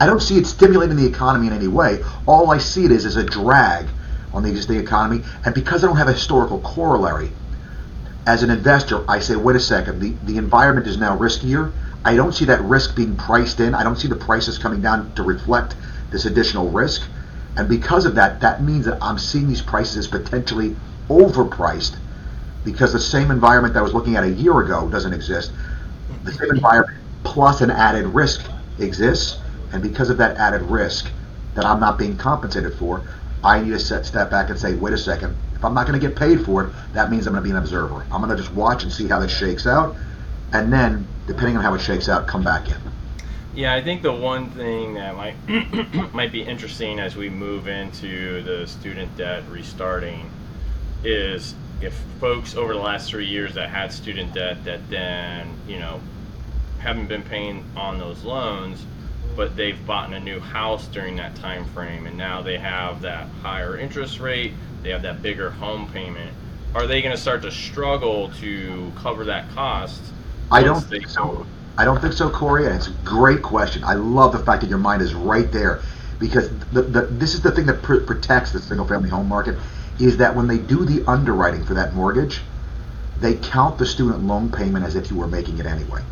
I 0.00 0.06
don't 0.06 0.20
see 0.20 0.38
it 0.38 0.46
stimulating 0.46 0.96
the 0.96 1.06
economy 1.06 1.46
in 1.46 1.52
any 1.52 1.68
way. 1.68 2.02
All 2.26 2.50
I 2.50 2.58
see 2.58 2.84
it 2.84 2.90
is 2.90 3.04
as 3.04 3.16
a 3.16 3.24
drag 3.24 3.86
on 4.32 4.42
the 4.42 4.48
existing 4.48 4.78
economy, 4.78 5.22
and 5.44 5.54
because 5.54 5.84
I 5.84 5.86
don't 5.86 5.98
have 5.98 6.08
a 6.08 6.14
historical 6.14 6.60
corollary, 6.60 7.30
as 8.26 8.42
an 8.42 8.50
investor, 8.50 9.04
I 9.08 9.18
say, 9.18 9.36
wait 9.36 9.56
a 9.56 9.60
second, 9.60 10.00
the, 10.00 10.10
the 10.24 10.38
environment 10.38 10.86
is 10.86 10.96
now 10.96 11.16
riskier. 11.16 11.72
I 12.04 12.16
don't 12.16 12.32
see 12.32 12.44
that 12.46 12.60
risk 12.62 12.96
being 12.96 13.16
priced 13.16 13.60
in. 13.60 13.74
I 13.74 13.82
don't 13.82 13.96
see 13.96 14.08
the 14.08 14.16
prices 14.16 14.58
coming 14.58 14.80
down 14.80 15.14
to 15.14 15.22
reflect 15.22 15.76
this 16.10 16.24
additional 16.24 16.70
risk. 16.70 17.02
And 17.56 17.68
because 17.68 18.06
of 18.06 18.14
that, 18.16 18.40
that 18.40 18.62
means 18.62 18.86
that 18.86 18.98
I'm 19.02 19.18
seeing 19.18 19.48
these 19.48 19.62
prices 19.62 19.96
as 19.98 20.08
potentially 20.08 20.74
overpriced 21.08 21.96
because 22.64 22.92
the 22.92 23.00
same 23.00 23.30
environment 23.30 23.74
that 23.74 23.80
I 23.80 23.82
was 23.82 23.94
looking 23.94 24.16
at 24.16 24.24
a 24.24 24.30
year 24.30 24.60
ago 24.60 24.88
doesn't 24.88 25.12
exist. 25.12 25.52
The 26.24 26.32
same 26.32 26.48
mm-hmm. 26.48 26.56
environment 26.56 26.98
plus 27.24 27.60
an 27.60 27.70
added 27.70 28.06
risk 28.06 28.48
exists. 28.78 29.38
And 29.72 29.82
because 29.82 30.10
of 30.10 30.18
that 30.18 30.36
added 30.36 30.62
risk 30.62 31.10
that 31.54 31.64
I'm 31.64 31.80
not 31.80 31.98
being 31.98 32.16
compensated 32.16 32.74
for, 32.74 33.02
I 33.44 33.60
need 33.60 33.70
to 33.70 33.78
set, 33.78 34.06
step 34.06 34.30
back 34.30 34.50
and 34.50 34.58
say, 34.58 34.74
wait 34.74 34.92
a 34.92 34.98
second, 34.98 35.36
if 35.54 35.64
I'm 35.64 35.74
not 35.74 35.86
going 35.86 35.98
to 35.98 36.06
get 36.06 36.16
paid 36.16 36.44
for 36.44 36.64
it, 36.64 36.72
that 36.92 37.10
means 37.10 37.26
I'm 37.26 37.32
going 37.32 37.42
to 37.42 37.48
be 37.48 37.50
an 37.50 37.56
observer. 37.56 38.06
I'm 38.12 38.22
going 38.22 38.30
to 38.30 38.36
just 38.36 38.52
watch 38.54 38.82
and 38.82 38.92
see 38.92 39.08
how 39.08 39.18
this 39.18 39.36
shakes 39.36 39.66
out. 39.66 39.96
And 40.52 40.72
then, 40.72 41.06
depending 41.32 41.56
on 41.56 41.62
how 41.62 41.74
it 41.74 41.80
shakes 41.80 42.08
out, 42.10 42.26
come 42.26 42.42
back 42.42 42.68
in. 42.68 42.76
Yeah, 43.54 43.74
I 43.74 43.82
think 43.82 44.02
the 44.02 44.12
one 44.12 44.50
thing 44.50 44.94
that 44.94 45.16
might 45.16 45.34
might 46.14 46.30
be 46.30 46.42
interesting 46.42 46.98
as 46.98 47.16
we 47.16 47.30
move 47.30 47.68
into 47.68 48.42
the 48.42 48.66
student 48.66 49.16
debt 49.16 49.42
restarting 49.50 50.30
is 51.04 51.54
if 51.80 51.94
folks 52.20 52.54
over 52.54 52.74
the 52.74 52.80
last 52.80 53.08
three 53.10 53.26
years 53.26 53.54
that 53.54 53.68
had 53.68 53.92
student 53.92 54.32
debt 54.34 54.64
that 54.64 54.88
then 54.88 55.48
you 55.66 55.78
know 55.78 56.00
haven't 56.78 57.08
been 57.08 57.22
paying 57.22 57.64
on 57.76 57.98
those 57.98 58.22
loans 58.24 58.84
but 59.34 59.56
they've 59.56 59.84
bought 59.86 60.12
a 60.12 60.20
new 60.20 60.38
house 60.38 60.86
during 60.88 61.16
that 61.16 61.34
time 61.34 61.64
frame 61.66 62.06
and 62.06 62.16
now 62.16 62.40
they 62.40 62.56
have 62.56 63.02
that 63.02 63.26
higher 63.42 63.76
interest 63.76 64.20
rate 64.20 64.52
they 64.82 64.90
have 64.90 65.02
that 65.02 65.20
bigger 65.22 65.50
home 65.50 65.90
payment 65.92 66.32
are 66.74 66.86
they 66.86 67.02
going 67.02 67.14
to 67.14 67.20
start 67.20 67.42
to 67.42 67.50
struggle 67.50 68.30
to 68.34 68.92
cover 68.96 69.24
that 69.24 69.48
cost 69.50 70.11
i 70.52 70.62
don't 70.62 70.88
think 70.90 71.08
so 71.08 71.46
i 71.78 71.84
don't 71.84 72.00
think 72.00 72.14
so 72.14 72.30
corey 72.30 72.66
and 72.66 72.76
it's 72.76 72.88
a 72.88 72.92
great 73.04 73.42
question 73.42 73.84
i 73.84 73.94
love 73.94 74.32
the 74.32 74.40
fact 74.40 74.62
that 74.62 74.70
your 74.70 74.78
mind 74.78 75.02
is 75.02 75.14
right 75.14 75.52
there 75.52 75.82
because 76.20 76.50
the, 76.72 76.82
the, 76.82 77.02
this 77.12 77.34
is 77.34 77.42
the 77.42 77.52
thing 77.52 77.66
that 77.66 77.82
pr- 77.82 78.00
protects 78.06 78.52
the 78.52 78.60
single 78.60 78.86
family 78.86 79.10
home 79.10 79.28
market 79.28 79.58
is 79.98 80.18
that 80.18 80.36
when 80.36 80.48
they 80.48 80.58
do 80.58 80.84
the 80.86 81.04
underwriting 81.10 81.64
for 81.64 81.74
that 81.74 81.94
mortgage 81.94 82.42
they 83.16 83.36
count 83.36 83.78
the 83.78 83.86
student 83.86 84.22
loan 84.24 84.52
payment 84.52 84.84
as 84.84 84.96
if 84.96 85.10
you 85.10 85.16
were 85.16 85.28
making 85.28 85.58
it 85.58 85.66
anyway 85.66 86.02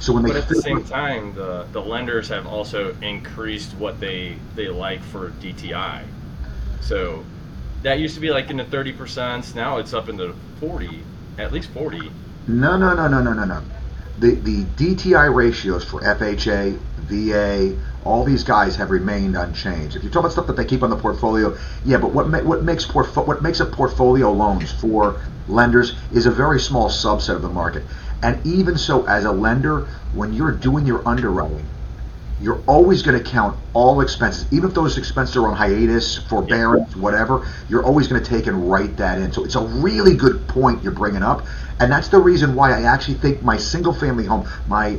so 0.00 0.12
when 0.14 0.24
they 0.24 0.30
but 0.30 0.36
at 0.36 0.48
the 0.48 0.54
same 0.56 0.84
time, 0.84 1.34
the, 1.34 1.68
the 1.72 1.80
lenders 1.82 2.28
have 2.28 2.46
also 2.46 2.96
increased 3.02 3.74
what 3.74 4.00
they 4.00 4.42
they 4.54 4.68
like 4.68 5.04
for 5.04 5.32
DTI. 5.32 6.12
So 6.80 7.26
that 7.82 7.98
used 7.98 8.14
to 8.14 8.20
be 8.20 8.30
like 8.30 8.50
in 8.50 8.56
the 8.58 8.64
thirty 8.64 8.92
percent. 8.92 9.54
Now 9.54 9.78
it's 9.78 9.92
up 9.94 10.08
in 10.08 10.16
the 10.16 10.36
forty, 10.56 11.08
at 11.38 11.52
least 11.52 11.70
forty. 11.72 12.16
No, 12.46 12.76
no, 12.76 12.94
no, 12.94 13.08
no, 13.08 13.22
no, 13.22 13.32
no, 13.34 13.44
no. 13.44 13.62
The 14.16 14.34
the 14.36 14.64
DTI 14.64 15.34
ratios 15.34 15.84
for 15.84 16.00
FHA, 16.02 16.78
VA, 16.98 17.76
all 18.02 18.24
these 18.24 18.44
guys 18.44 18.76
have 18.76 18.90
remained 18.90 19.36
unchanged. 19.36 19.96
If 19.96 20.04
you 20.04 20.10
talk 20.10 20.20
about 20.20 20.32
stuff 20.32 20.46
that 20.46 20.56
they 20.56 20.64
keep 20.64 20.82
on 20.82 20.90
the 20.90 20.96
portfolio, 20.96 21.56
yeah, 21.84 21.98
but 21.98 22.12
what 22.12 22.28
ma- 22.28 22.42
what 22.42 22.62
makes 22.62 22.86
portfo- 22.86 23.26
what 23.26 23.42
makes 23.42 23.60
a 23.60 23.66
portfolio 23.66 24.30
loans 24.32 24.70
for 24.70 25.20
lenders 25.48 25.98
is 26.10 26.26
a 26.26 26.30
very 26.30 26.60
small 26.60 26.88
subset 26.88 27.34
of 27.34 27.42
the 27.42 27.48
market. 27.48 27.86
And 28.22 28.46
even 28.46 28.78
so, 28.78 29.04
as 29.06 29.24
a 29.24 29.32
lender, 29.32 29.88
when 30.12 30.32
you're 30.32 30.52
doing 30.52 30.86
your 30.86 31.06
underwriting, 31.08 31.73
you're 32.40 32.62
always 32.66 33.02
going 33.02 33.22
to 33.22 33.24
count 33.24 33.56
all 33.72 34.00
expenses, 34.00 34.52
even 34.52 34.68
if 34.68 34.74
those 34.74 34.98
expenses 34.98 35.36
are 35.36 35.46
on 35.46 35.56
hiatus, 35.56 36.18
forbearance, 36.18 36.96
whatever. 36.96 37.46
You're 37.68 37.84
always 37.84 38.08
going 38.08 38.22
to 38.22 38.28
take 38.28 38.46
and 38.46 38.70
write 38.70 38.96
that 38.96 39.18
in. 39.18 39.32
So 39.32 39.44
it's 39.44 39.54
a 39.54 39.64
really 39.64 40.16
good 40.16 40.46
point 40.48 40.82
you're 40.82 40.92
bringing 40.92 41.22
up, 41.22 41.46
and 41.80 41.90
that's 41.90 42.08
the 42.08 42.18
reason 42.18 42.54
why 42.54 42.72
I 42.72 42.82
actually 42.82 43.14
think 43.14 43.42
my 43.42 43.56
single-family 43.56 44.24
home, 44.24 44.48
my 44.68 44.98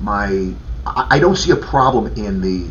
my, 0.00 0.52
I 0.84 1.20
don't 1.20 1.36
see 1.36 1.52
a 1.52 1.56
problem 1.56 2.14
in 2.16 2.40
the 2.40 2.70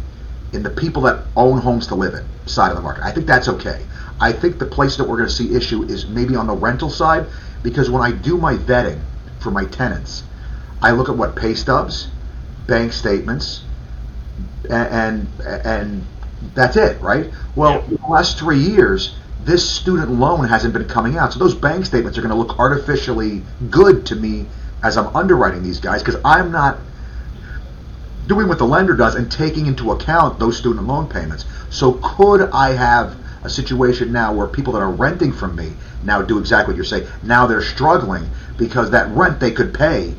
in 0.54 0.64
the 0.64 0.70
people 0.70 1.04
that 1.04 1.26
own 1.38 1.60
homes 1.60 1.88
to 1.88 1.96
live 1.96 2.14
in 2.14 2.26
side 2.48 2.72
of 2.72 2.76
the 2.76 2.82
market. 2.82 3.06
I 3.06 3.12
think 3.12 3.26
that's 3.26 3.48
okay. 3.48 3.86
I 4.20 4.34
think 4.34 4.60
the 4.60 4.66
place 4.66 4.98
that 4.98 5.08
we're 5.08 5.18
going 5.18 5.30
to 5.30 5.34
see 5.34 5.56
issue 5.56 5.84
is 5.84 6.08
maybe 6.08 6.36
on 6.36 6.48
the 6.48 6.54
rental 6.54 6.90
side 6.90 7.28
because 7.64 7.90
when 7.90 8.02
I 8.02 8.12
do 8.12 8.38
my 8.38 8.56
vetting 8.56 9.00
for 9.42 9.52
my 9.52 9.66
tenants. 9.66 10.24
I 10.82 10.92
look 10.92 11.10
at 11.10 11.18
what 11.18 11.36
pay 11.36 11.56
stubs, 11.56 12.08
bank 12.68 12.94
statements, 12.94 13.64
and 14.70 15.28
and, 15.42 16.06
that's 16.56 16.76
it, 16.76 17.00
right? 17.02 17.30
Well, 17.56 17.84
yeah. 17.88 17.98
the 17.98 18.08
last 18.08 18.40
three 18.40 18.60
years, 18.60 19.16
this 19.44 19.68
student 19.70 20.12
loan 20.12 20.48
hasn't 20.48 20.74
been 20.74 20.88
coming 20.88 21.18
out, 21.18 21.34
so 21.34 21.40
those 21.40 21.54
bank 21.54 21.86
statements 21.86 22.18
are 22.18 22.22
going 22.22 22.34
to 22.34 22.38
look 22.38 22.58
artificially 22.58 23.44
good 23.70 24.08
to 24.08 24.16
me 24.16 24.48
as 24.84 24.98
I'm 24.98 25.16
underwriting 25.16 25.62
these 25.62 25.80
guys 25.80 26.02
because 26.02 26.20
I'm 26.26 26.52
not 26.52 26.80
doing 28.28 28.48
what 28.48 28.58
the 28.58 28.66
lender 28.66 28.96
does 28.96 29.16
and 29.16 29.32
taking 29.32 29.68
into 29.68 29.92
account 29.92 30.40
those 30.40 30.58
student 30.58 30.88
loan 30.88 31.08
payments. 31.08 31.46
So 31.70 31.94
could 31.94 32.50
I 32.52 32.72
have 32.72 33.16
a 33.44 33.50
situation 33.50 34.12
now 34.12 34.34
where 34.34 34.48
people 34.48 34.74
that 34.74 34.82
are 34.82 34.92
renting 34.92 35.32
from 35.32 35.56
me 35.56 35.74
now 36.04 36.22
do 36.22 36.40
exactly 36.40 36.74
what 36.74 36.78
you're 36.78 36.86
saying. 36.86 37.08
Now 37.24 37.48
they're 37.48 37.62
struggling 37.62 38.30
because 38.58 38.92
that 38.92 39.10
rent 39.16 39.40
they 39.40 39.52
could 39.52 39.74
pay, 39.74 40.14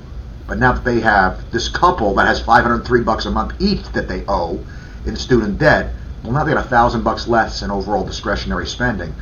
but 0.46 0.58
now 0.58 0.72
that 0.72 0.84
they 0.84 1.00
have 1.00 1.50
this 1.52 1.68
couple 1.68 2.14
that 2.14 2.26
has 2.26 2.40
503 2.40 3.02
bucks 3.02 3.24
a 3.26 3.30
month 3.30 3.54
each 3.60 3.84
that 3.92 4.08
they 4.08 4.24
owe 4.28 4.64
in 5.06 5.16
student 5.16 5.58
debt, 5.58 5.94
well 6.22 6.32
now 6.32 6.44
they 6.44 6.52
got 6.52 6.64
a 6.64 6.68
thousand 6.68 7.02
bucks 7.02 7.28
less 7.28 7.62
in 7.62 7.70
overall 7.70 8.04
discretionary 8.04 8.66
spending. 8.66 9.14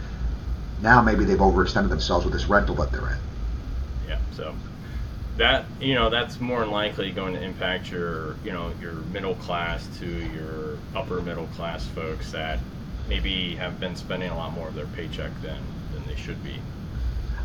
Now 0.82 1.02
maybe 1.02 1.24
they've 1.24 1.38
overextended 1.38 1.88
themselves 1.88 2.24
with 2.24 2.32
this 2.32 2.46
rental 2.46 2.74
that 2.76 2.90
they're 2.90 3.10
in. 3.10 3.18
Yeah. 4.08 4.18
So 4.36 4.54
that 5.36 5.64
you 5.80 5.94
know 5.94 6.10
that's 6.10 6.40
more 6.40 6.60
than 6.60 6.70
likely 6.70 7.10
going 7.10 7.34
to 7.34 7.42
impact 7.42 7.90
your 7.90 8.36
you 8.44 8.52
know 8.52 8.72
your 8.80 8.92
middle 8.92 9.34
class 9.36 9.86
to 9.98 10.06
your 10.06 10.78
upper 10.94 11.20
middle 11.22 11.46
class 11.48 11.86
folks 11.88 12.32
that 12.32 12.58
maybe 13.08 13.56
have 13.56 13.80
been 13.80 13.96
spending 13.96 14.30
a 14.30 14.36
lot 14.36 14.52
more 14.52 14.68
of 14.68 14.74
their 14.74 14.86
paycheck 14.86 15.30
than 15.42 15.58
than 15.92 16.06
they 16.06 16.16
should 16.16 16.42
be. 16.44 16.56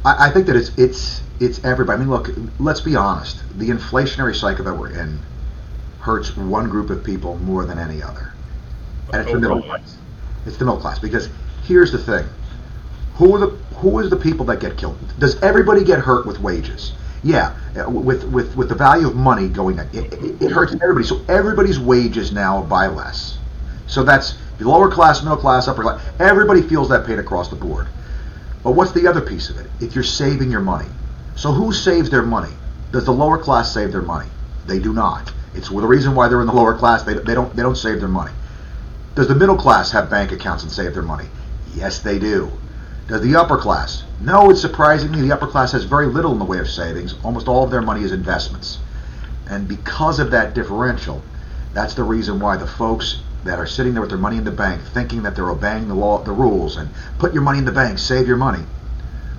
I, 0.03 0.27
I 0.27 0.31
think 0.31 0.45
that 0.47 0.55
it's 0.55 0.77
it's 0.77 1.21
it's 1.39 1.63
everybody. 1.63 1.97
I 1.97 1.99
mean, 1.99 2.09
look, 2.09 2.29
let's 2.59 2.81
be 2.81 2.95
honest. 2.95 3.43
The 3.57 3.69
inflationary 3.69 4.35
cycle 4.35 4.65
that 4.65 4.73
we're 4.73 4.91
in 4.91 5.19
hurts 5.99 6.35
one 6.37 6.69
group 6.69 6.89
of 6.89 7.03
people 7.03 7.37
more 7.39 7.65
than 7.65 7.79
any 7.79 8.01
other, 8.01 8.31
and 9.11 9.21
it's 9.21 9.31
the 9.31 9.39
middle 9.39 9.61
class. 9.61 9.97
It's 10.45 10.57
the 10.57 10.65
middle 10.65 10.79
class 10.79 10.99
because 10.99 11.29
here's 11.65 11.91
the 11.91 11.97
thing: 11.97 12.25
who 13.15 13.35
are 13.35 13.39
the 13.39 13.47
who 13.77 13.99
is 13.99 14.09
the 14.09 14.17
people 14.17 14.45
that 14.45 14.59
get 14.59 14.77
killed? 14.77 14.97
Does 15.19 15.41
everybody 15.41 15.83
get 15.83 15.99
hurt 15.99 16.25
with 16.25 16.39
wages? 16.39 16.93
Yeah, 17.23 17.55
with 17.89 18.23
with 18.25 18.55
with 18.55 18.69
the 18.69 18.75
value 18.75 19.07
of 19.07 19.15
money 19.15 19.49
going 19.49 19.79
up, 19.79 19.93
it, 19.93 20.13
it, 20.13 20.41
it 20.41 20.51
hurts 20.51 20.73
everybody. 20.73 21.05
So 21.05 21.21
everybody's 21.27 21.79
wages 21.79 22.31
now 22.31 22.61
buy 22.63 22.87
less. 22.87 23.39
So 23.87 24.03
that's 24.03 24.37
the 24.57 24.69
lower 24.69 24.89
class, 24.89 25.21
middle 25.21 25.37
class, 25.37 25.67
upper 25.67 25.81
class. 25.81 26.01
Everybody 26.19 26.61
feels 26.61 26.89
that 26.89 27.05
pain 27.05 27.19
across 27.19 27.49
the 27.49 27.55
board. 27.55 27.87
But 28.63 28.71
what's 28.71 28.91
the 28.93 29.07
other 29.07 29.21
piece 29.21 29.49
of 29.49 29.57
it? 29.57 29.69
If 29.79 29.95
you're 29.95 30.03
saving 30.03 30.49
your 30.49 30.61
money. 30.61 30.87
So 31.35 31.51
who 31.51 31.73
saves 31.73 32.09
their 32.09 32.21
money? 32.21 32.53
Does 32.91 33.05
the 33.05 33.11
lower 33.11 33.37
class 33.37 33.73
save 33.73 33.91
their 33.91 34.01
money? 34.01 34.29
They 34.67 34.79
do 34.79 34.93
not. 34.93 35.31
It's 35.53 35.69
the 35.69 35.75
reason 35.75 36.15
why 36.15 36.27
they're 36.27 36.41
in 36.41 36.47
the 36.47 36.53
lower 36.53 36.77
class. 36.77 37.03
They, 37.03 37.13
they 37.13 37.33
don't 37.33 37.55
they 37.55 37.61
don't 37.61 37.77
save 37.77 37.99
their 37.99 38.09
money. 38.09 38.31
Does 39.15 39.27
the 39.27 39.35
middle 39.35 39.57
class 39.57 39.91
have 39.91 40.09
bank 40.09 40.31
accounts 40.31 40.63
and 40.63 40.71
save 40.71 40.93
their 40.93 41.03
money? 41.03 41.27
Yes, 41.73 41.99
they 41.99 42.19
do. 42.19 42.51
Does 43.07 43.21
the 43.21 43.35
upper 43.35 43.57
class? 43.57 44.03
No, 44.19 44.49
it's 44.49 44.61
surprisingly 44.61 45.21
the 45.21 45.33
upper 45.33 45.47
class 45.47 45.71
has 45.73 45.83
very 45.83 46.07
little 46.07 46.31
in 46.31 46.39
the 46.39 46.45
way 46.45 46.57
of 46.57 46.69
savings. 46.69 47.15
Almost 47.23 47.47
all 47.47 47.63
of 47.63 47.71
their 47.71 47.81
money 47.81 48.03
is 48.03 48.11
investments. 48.11 48.79
And 49.47 49.67
because 49.67 50.19
of 50.19 50.31
that 50.31 50.53
differential, 50.53 51.21
that's 51.73 51.93
the 51.93 52.03
reason 52.03 52.39
why 52.39 52.57
the 52.57 52.65
folks 52.65 53.21
that 53.43 53.59
are 53.59 53.67
sitting 53.67 53.93
there 53.93 54.01
with 54.01 54.09
their 54.09 54.17
money 54.17 54.37
in 54.37 54.43
the 54.43 54.51
bank 54.51 54.81
thinking 54.81 55.21
that 55.23 55.35
they're 55.35 55.49
obeying 55.49 55.87
the 55.87 55.93
law 55.93 56.23
the 56.23 56.31
rules 56.31 56.77
and 56.77 56.89
put 57.19 57.33
your 57.33 57.43
money 57.43 57.59
in 57.59 57.65
the 57.65 57.71
bank, 57.71 57.99
save 57.99 58.27
your 58.27 58.37
money. 58.37 58.63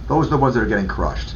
Those 0.09 0.29
are 0.29 0.31
the 0.31 0.37
ones 0.37 0.55
that 0.55 0.63
are 0.63 0.67
getting 0.67 0.87
crushed. 0.87 1.35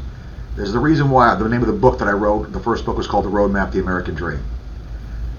There's 0.60 0.72
the 0.72 0.78
reason 0.78 1.08
why 1.08 1.34
the 1.36 1.48
name 1.48 1.62
of 1.62 1.68
the 1.68 1.72
book 1.72 2.00
that 2.00 2.08
I 2.08 2.12
wrote, 2.12 2.52
the 2.52 2.60
first 2.60 2.84
book 2.84 2.98
was 2.98 3.06
called 3.06 3.24
The 3.24 3.30
Roadmap 3.30 3.72
the 3.72 3.80
American 3.80 4.14
Dream. 4.14 4.40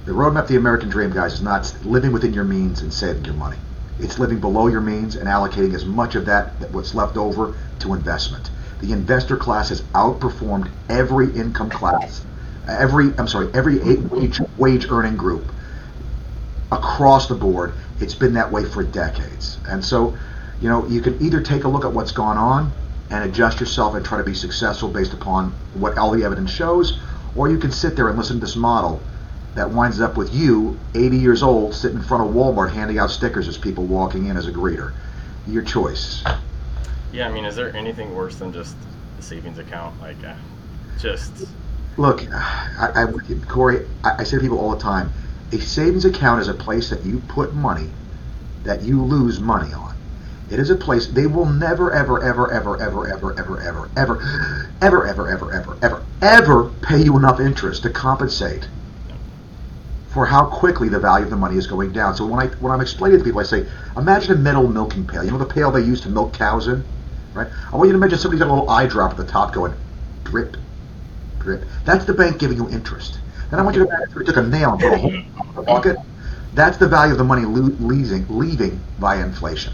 The 0.05 0.13
roadmap 0.13 0.47
the 0.47 0.55
American 0.55 0.89
dream, 0.89 1.11
guys, 1.11 1.33
is 1.33 1.43
not 1.43 1.71
living 1.85 2.11
within 2.11 2.33
your 2.33 2.43
means 2.43 2.81
and 2.81 2.91
saving 2.91 3.25
your 3.25 3.35
money. 3.35 3.57
It's 3.99 4.17
living 4.17 4.39
below 4.39 4.65
your 4.65 4.81
means 4.81 5.15
and 5.15 5.27
allocating 5.27 5.75
as 5.75 5.85
much 5.85 6.15
of 6.15 6.25
that, 6.25 6.71
what's 6.71 6.95
left 6.95 7.17
over, 7.17 7.53
to 7.81 7.93
investment. 7.93 8.49
The 8.79 8.93
investor 8.93 9.37
class 9.37 9.69
has 9.69 9.83
outperformed 9.93 10.71
every 10.89 11.31
income 11.35 11.69
class, 11.69 12.25
every 12.67 13.13
I'm 13.19 13.27
sorry, 13.27 13.51
every 13.53 13.77
wage 13.77 14.39
wage 14.57 14.89
earning 14.89 15.17
group 15.17 15.51
across 16.71 17.27
the 17.27 17.35
board. 17.35 17.75
It's 17.99 18.15
been 18.15 18.33
that 18.33 18.51
way 18.51 18.65
for 18.65 18.81
decades, 18.83 19.59
and 19.69 19.85
so 19.85 20.17
you 20.59 20.69
know 20.69 20.87
you 20.87 20.99
can 20.99 21.21
either 21.21 21.41
take 21.41 21.63
a 21.63 21.67
look 21.67 21.85
at 21.85 21.93
what's 21.93 22.11
gone 22.11 22.39
on 22.39 22.73
and 23.11 23.29
adjust 23.29 23.59
yourself 23.59 23.93
and 23.93 24.05
try 24.05 24.17
to 24.17 24.23
be 24.23 24.33
successful 24.33 24.89
based 24.89 25.13
upon 25.13 25.51
what 25.73 25.97
all 25.97 26.11
the 26.11 26.23
evidence 26.23 26.49
shows, 26.49 26.97
or 27.35 27.49
you 27.49 27.57
can 27.57 27.71
sit 27.71 27.95
there 27.95 28.07
and 28.07 28.17
listen 28.17 28.37
to 28.37 28.45
this 28.45 28.55
model 28.55 29.01
that 29.53 29.69
winds 29.69 29.99
up 29.99 30.15
with 30.15 30.33
you, 30.33 30.79
80 30.95 31.17
years 31.17 31.43
old, 31.43 31.75
sitting 31.75 31.97
in 31.97 32.03
front 32.03 32.27
of 32.27 32.33
Walmart 32.33 32.71
handing 32.71 32.97
out 32.97 33.11
stickers 33.11 33.47
as 33.47 33.57
people 33.57 33.83
walking 33.83 34.27
in 34.27 34.37
as 34.37 34.47
a 34.47 34.51
greeter. 34.51 34.93
Your 35.45 35.61
choice. 35.61 36.23
Yeah, 37.11 37.27
I 37.27 37.31
mean, 37.31 37.43
is 37.43 37.57
there 37.57 37.75
anything 37.75 38.15
worse 38.15 38.37
than 38.37 38.53
just 38.53 38.75
the 39.17 39.23
savings 39.23 39.59
account? 39.59 39.99
Like, 39.99 40.23
uh, 40.23 40.35
just 40.97 41.47
Look, 41.97 42.25
I, 42.33 43.03
I 43.03 43.35
Corey. 43.47 43.85
I, 44.03 44.15
I 44.19 44.23
say 44.23 44.37
to 44.37 44.41
people 44.41 44.59
all 44.59 44.71
the 44.71 44.81
time, 44.81 45.11
a 45.51 45.59
savings 45.59 46.05
account 46.05 46.41
is 46.41 46.47
a 46.47 46.53
place 46.53 46.89
that 46.89 47.05
you 47.05 47.21
put 47.27 47.53
money 47.53 47.89
that 48.63 48.83
you 48.83 49.03
lose 49.03 49.39
money 49.39 49.73
on. 49.73 49.90
It 50.51 50.59
is 50.59 50.69
a 50.69 50.75
place 50.75 51.07
they 51.07 51.27
will 51.27 51.45
never, 51.45 51.93
ever, 51.93 52.21
ever, 52.21 52.51
ever, 52.51 52.81
ever, 52.81 53.07
ever, 53.07 53.31
ever, 53.39 53.61
ever, 53.61 53.89
ever, 53.95 54.21
ever, 54.81 55.07
ever, 55.07 55.29
ever, 55.29 55.53
ever, 55.53 55.79
ever, 55.81 56.03
ever 56.21 56.69
pay 56.81 57.01
you 57.01 57.15
enough 57.17 57.39
interest 57.39 57.83
to 57.83 57.89
compensate 57.89 58.67
for 60.09 60.25
how 60.25 60.45
quickly 60.45 60.89
the 60.89 60.99
value 60.99 61.23
of 61.23 61.31
the 61.31 61.37
money 61.37 61.55
is 61.55 61.67
going 61.67 61.93
down. 61.93 62.15
So 62.15 62.25
when 62.25 62.41
I 62.45 62.47
when 62.59 62.73
I'm 62.73 62.81
explaining 62.81 63.19
to 63.19 63.23
people, 63.23 63.39
I 63.39 63.43
say, 63.43 63.65
imagine 63.95 64.33
a 64.33 64.37
metal 64.37 64.67
milking 64.67 65.07
pail. 65.07 65.23
You 65.23 65.31
know 65.31 65.37
the 65.37 65.45
pail 65.45 65.71
they 65.71 65.81
use 65.81 66.01
to 66.01 66.09
milk 66.09 66.33
cows 66.33 66.67
in, 66.67 66.83
right? 67.33 67.47
I 67.71 67.77
want 67.77 67.87
you 67.87 67.93
to 67.93 67.97
imagine 67.97 68.19
somebody's 68.19 68.41
got 68.41 68.49
a 68.49 68.53
little 68.53 68.69
eye 68.69 68.87
drop 68.87 69.11
at 69.11 69.17
the 69.17 69.25
top 69.25 69.53
going, 69.53 69.73
drip, 70.25 70.57
drip. 71.39 71.63
That's 71.85 72.03
the 72.03 72.13
bank 72.13 72.39
giving 72.39 72.57
you 72.57 72.69
interest. 72.69 73.19
Then 73.49 73.59
I 73.61 73.63
want 73.63 73.77
you 73.77 73.85
to 73.85 73.89
imagine 73.89 74.07
you 74.17 74.25
took 74.25 74.35
a 74.35 74.43
nail 74.43 74.71
and 74.73 74.81
put 74.81 74.91
a 74.91 74.97
hole 74.97 75.11
in 75.11 75.55
the 75.55 75.63
pocket. 75.63 75.97
That's 76.53 76.75
the 76.77 76.89
value 76.89 77.13
of 77.13 77.17
the 77.17 77.23
money 77.23 77.45
lo- 77.45 77.75
leaving 77.79 78.25
leaving 78.27 78.83
via 78.99 79.23
inflation. 79.23 79.71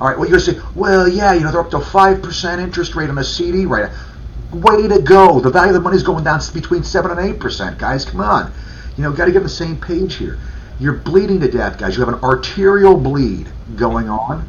All 0.00 0.06
right. 0.06 0.16
Well, 0.16 0.28
you're 0.28 0.38
gonna 0.38 0.52
say, 0.52 0.60
well, 0.74 1.08
yeah, 1.08 1.32
you 1.32 1.40
know 1.40 1.50
they're 1.50 1.60
up 1.60 1.70
to 1.70 1.80
five 1.80 2.22
percent 2.22 2.60
interest 2.60 2.94
rate 2.94 3.10
on 3.10 3.18
a 3.18 3.24
CD 3.24 3.66
right 3.66 3.90
now. 3.90 4.60
Way 4.60 4.88
to 4.88 5.02
go! 5.02 5.40
The 5.40 5.50
value 5.50 5.70
of 5.70 5.74
the 5.74 5.80
money 5.80 5.96
is 5.96 6.02
going 6.02 6.24
down 6.24 6.40
between 6.54 6.82
seven 6.82 7.10
and 7.10 7.20
eight 7.20 7.40
percent, 7.40 7.78
guys. 7.78 8.04
Come 8.04 8.20
on. 8.20 8.52
You 8.96 9.02
know, 9.02 9.12
got 9.12 9.26
to 9.26 9.32
get 9.32 9.38
on 9.38 9.44
the 9.44 9.48
same 9.48 9.76
page 9.76 10.14
here. 10.14 10.38
You're 10.80 10.94
bleeding 10.94 11.40
to 11.40 11.50
death, 11.50 11.78
guys. 11.78 11.96
You 11.96 12.04
have 12.04 12.14
an 12.14 12.20
arterial 12.22 12.96
bleed 12.96 13.48
going 13.76 14.08
on. 14.08 14.48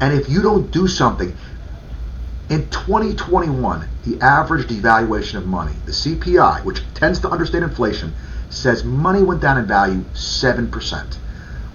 And 0.00 0.14
if 0.14 0.28
you 0.28 0.42
don't 0.42 0.70
do 0.70 0.88
something, 0.88 1.36
in 2.48 2.68
2021, 2.70 3.88
the 4.04 4.20
average 4.20 4.66
devaluation 4.66 5.36
of 5.36 5.46
money, 5.46 5.74
the 5.86 5.92
CPI, 5.92 6.64
which 6.64 6.82
tends 6.94 7.20
to 7.20 7.30
understate 7.30 7.62
inflation, 7.62 8.12
says 8.50 8.84
money 8.84 9.22
went 9.22 9.40
down 9.40 9.58
in 9.58 9.66
value 9.66 10.02
7%. 10.14 11.16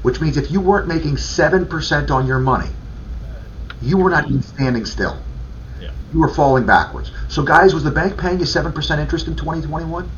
Which 0.03 0.21
means 0.21 0.37
if 0.37 0.51
you 0.51 0.61
weren't 0.61 0.87
making 0.87 1.15
7% 1.15 2.11
on 2.11 2.27
your 2.27 2.39
money, 2.39 2.69
you 3.81 3.97
were 3.97 4.09
not 4.09 4.25
even 4.25 4.41
standing 4.41 4.85
still. 4.85 5.17
yeah. 5.81 5.91
You 6.13 6.19
were 6.19 6.29
falling 6.33 6.65
backwards. 6.65 7.11
So, 7.27 7.43
guys, 7.43 7.73
was 7.73 7.83
the 7.83 7.91
bank 7.91 8.17
paying 8.17 8.39
you 8.39 8.45
7% 8.45 8.99
interest 8.99 9.27
in 9.27 9.35
2021? 9.35 10.09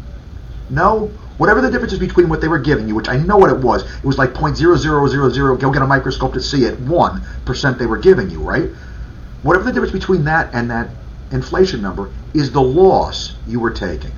No. 0.70 1.12
Whatever 1.38 1.62
the 1.62 1.72
difference 1.72 1.94
is 1.94 2.00
between 2.00 2.30
what 2.30 2.42
they 2.42 2.48
were 2.48 2.60
giving 2.60 2.88
you, 2.88 2.96
which 2.96 3.08
I 3.10 3.18
know 3.18 3.38
what 3.38 3.50
it 3.50 3.60
was, 3.60 3.84
it 3.84 4.04
was 4.04 4.18
like 4.18 4.34
0.0000, 4.34 5.60
go 5.60 5.72
get 5.72 5.82
a 5.82 5.88
microscope 5.88 6.34
to 6.34 6.42
see 6.42 6.66
it, 6.66 6.78
1% 6.80 7.78
they 7.78 7.86
were 7.86 7.98
giving 7.98 8.30
you, 8.30 8.42
right? 8.42 8.70
Whatever 9.42 9.66
the 9.66 9.72
difference 9.72 9.94
between 9.94 10.26
that 10.26 10.54
and 10.54 10.70
that 10.70 10.90
inflation 11.32 11.82
number 11.82 12.12
is 12.34 12.52
the 12.52 12.62
loss 12.62 13.36
you 13.48 13.60
were 13.60 13.72
taking. 13.72 14.12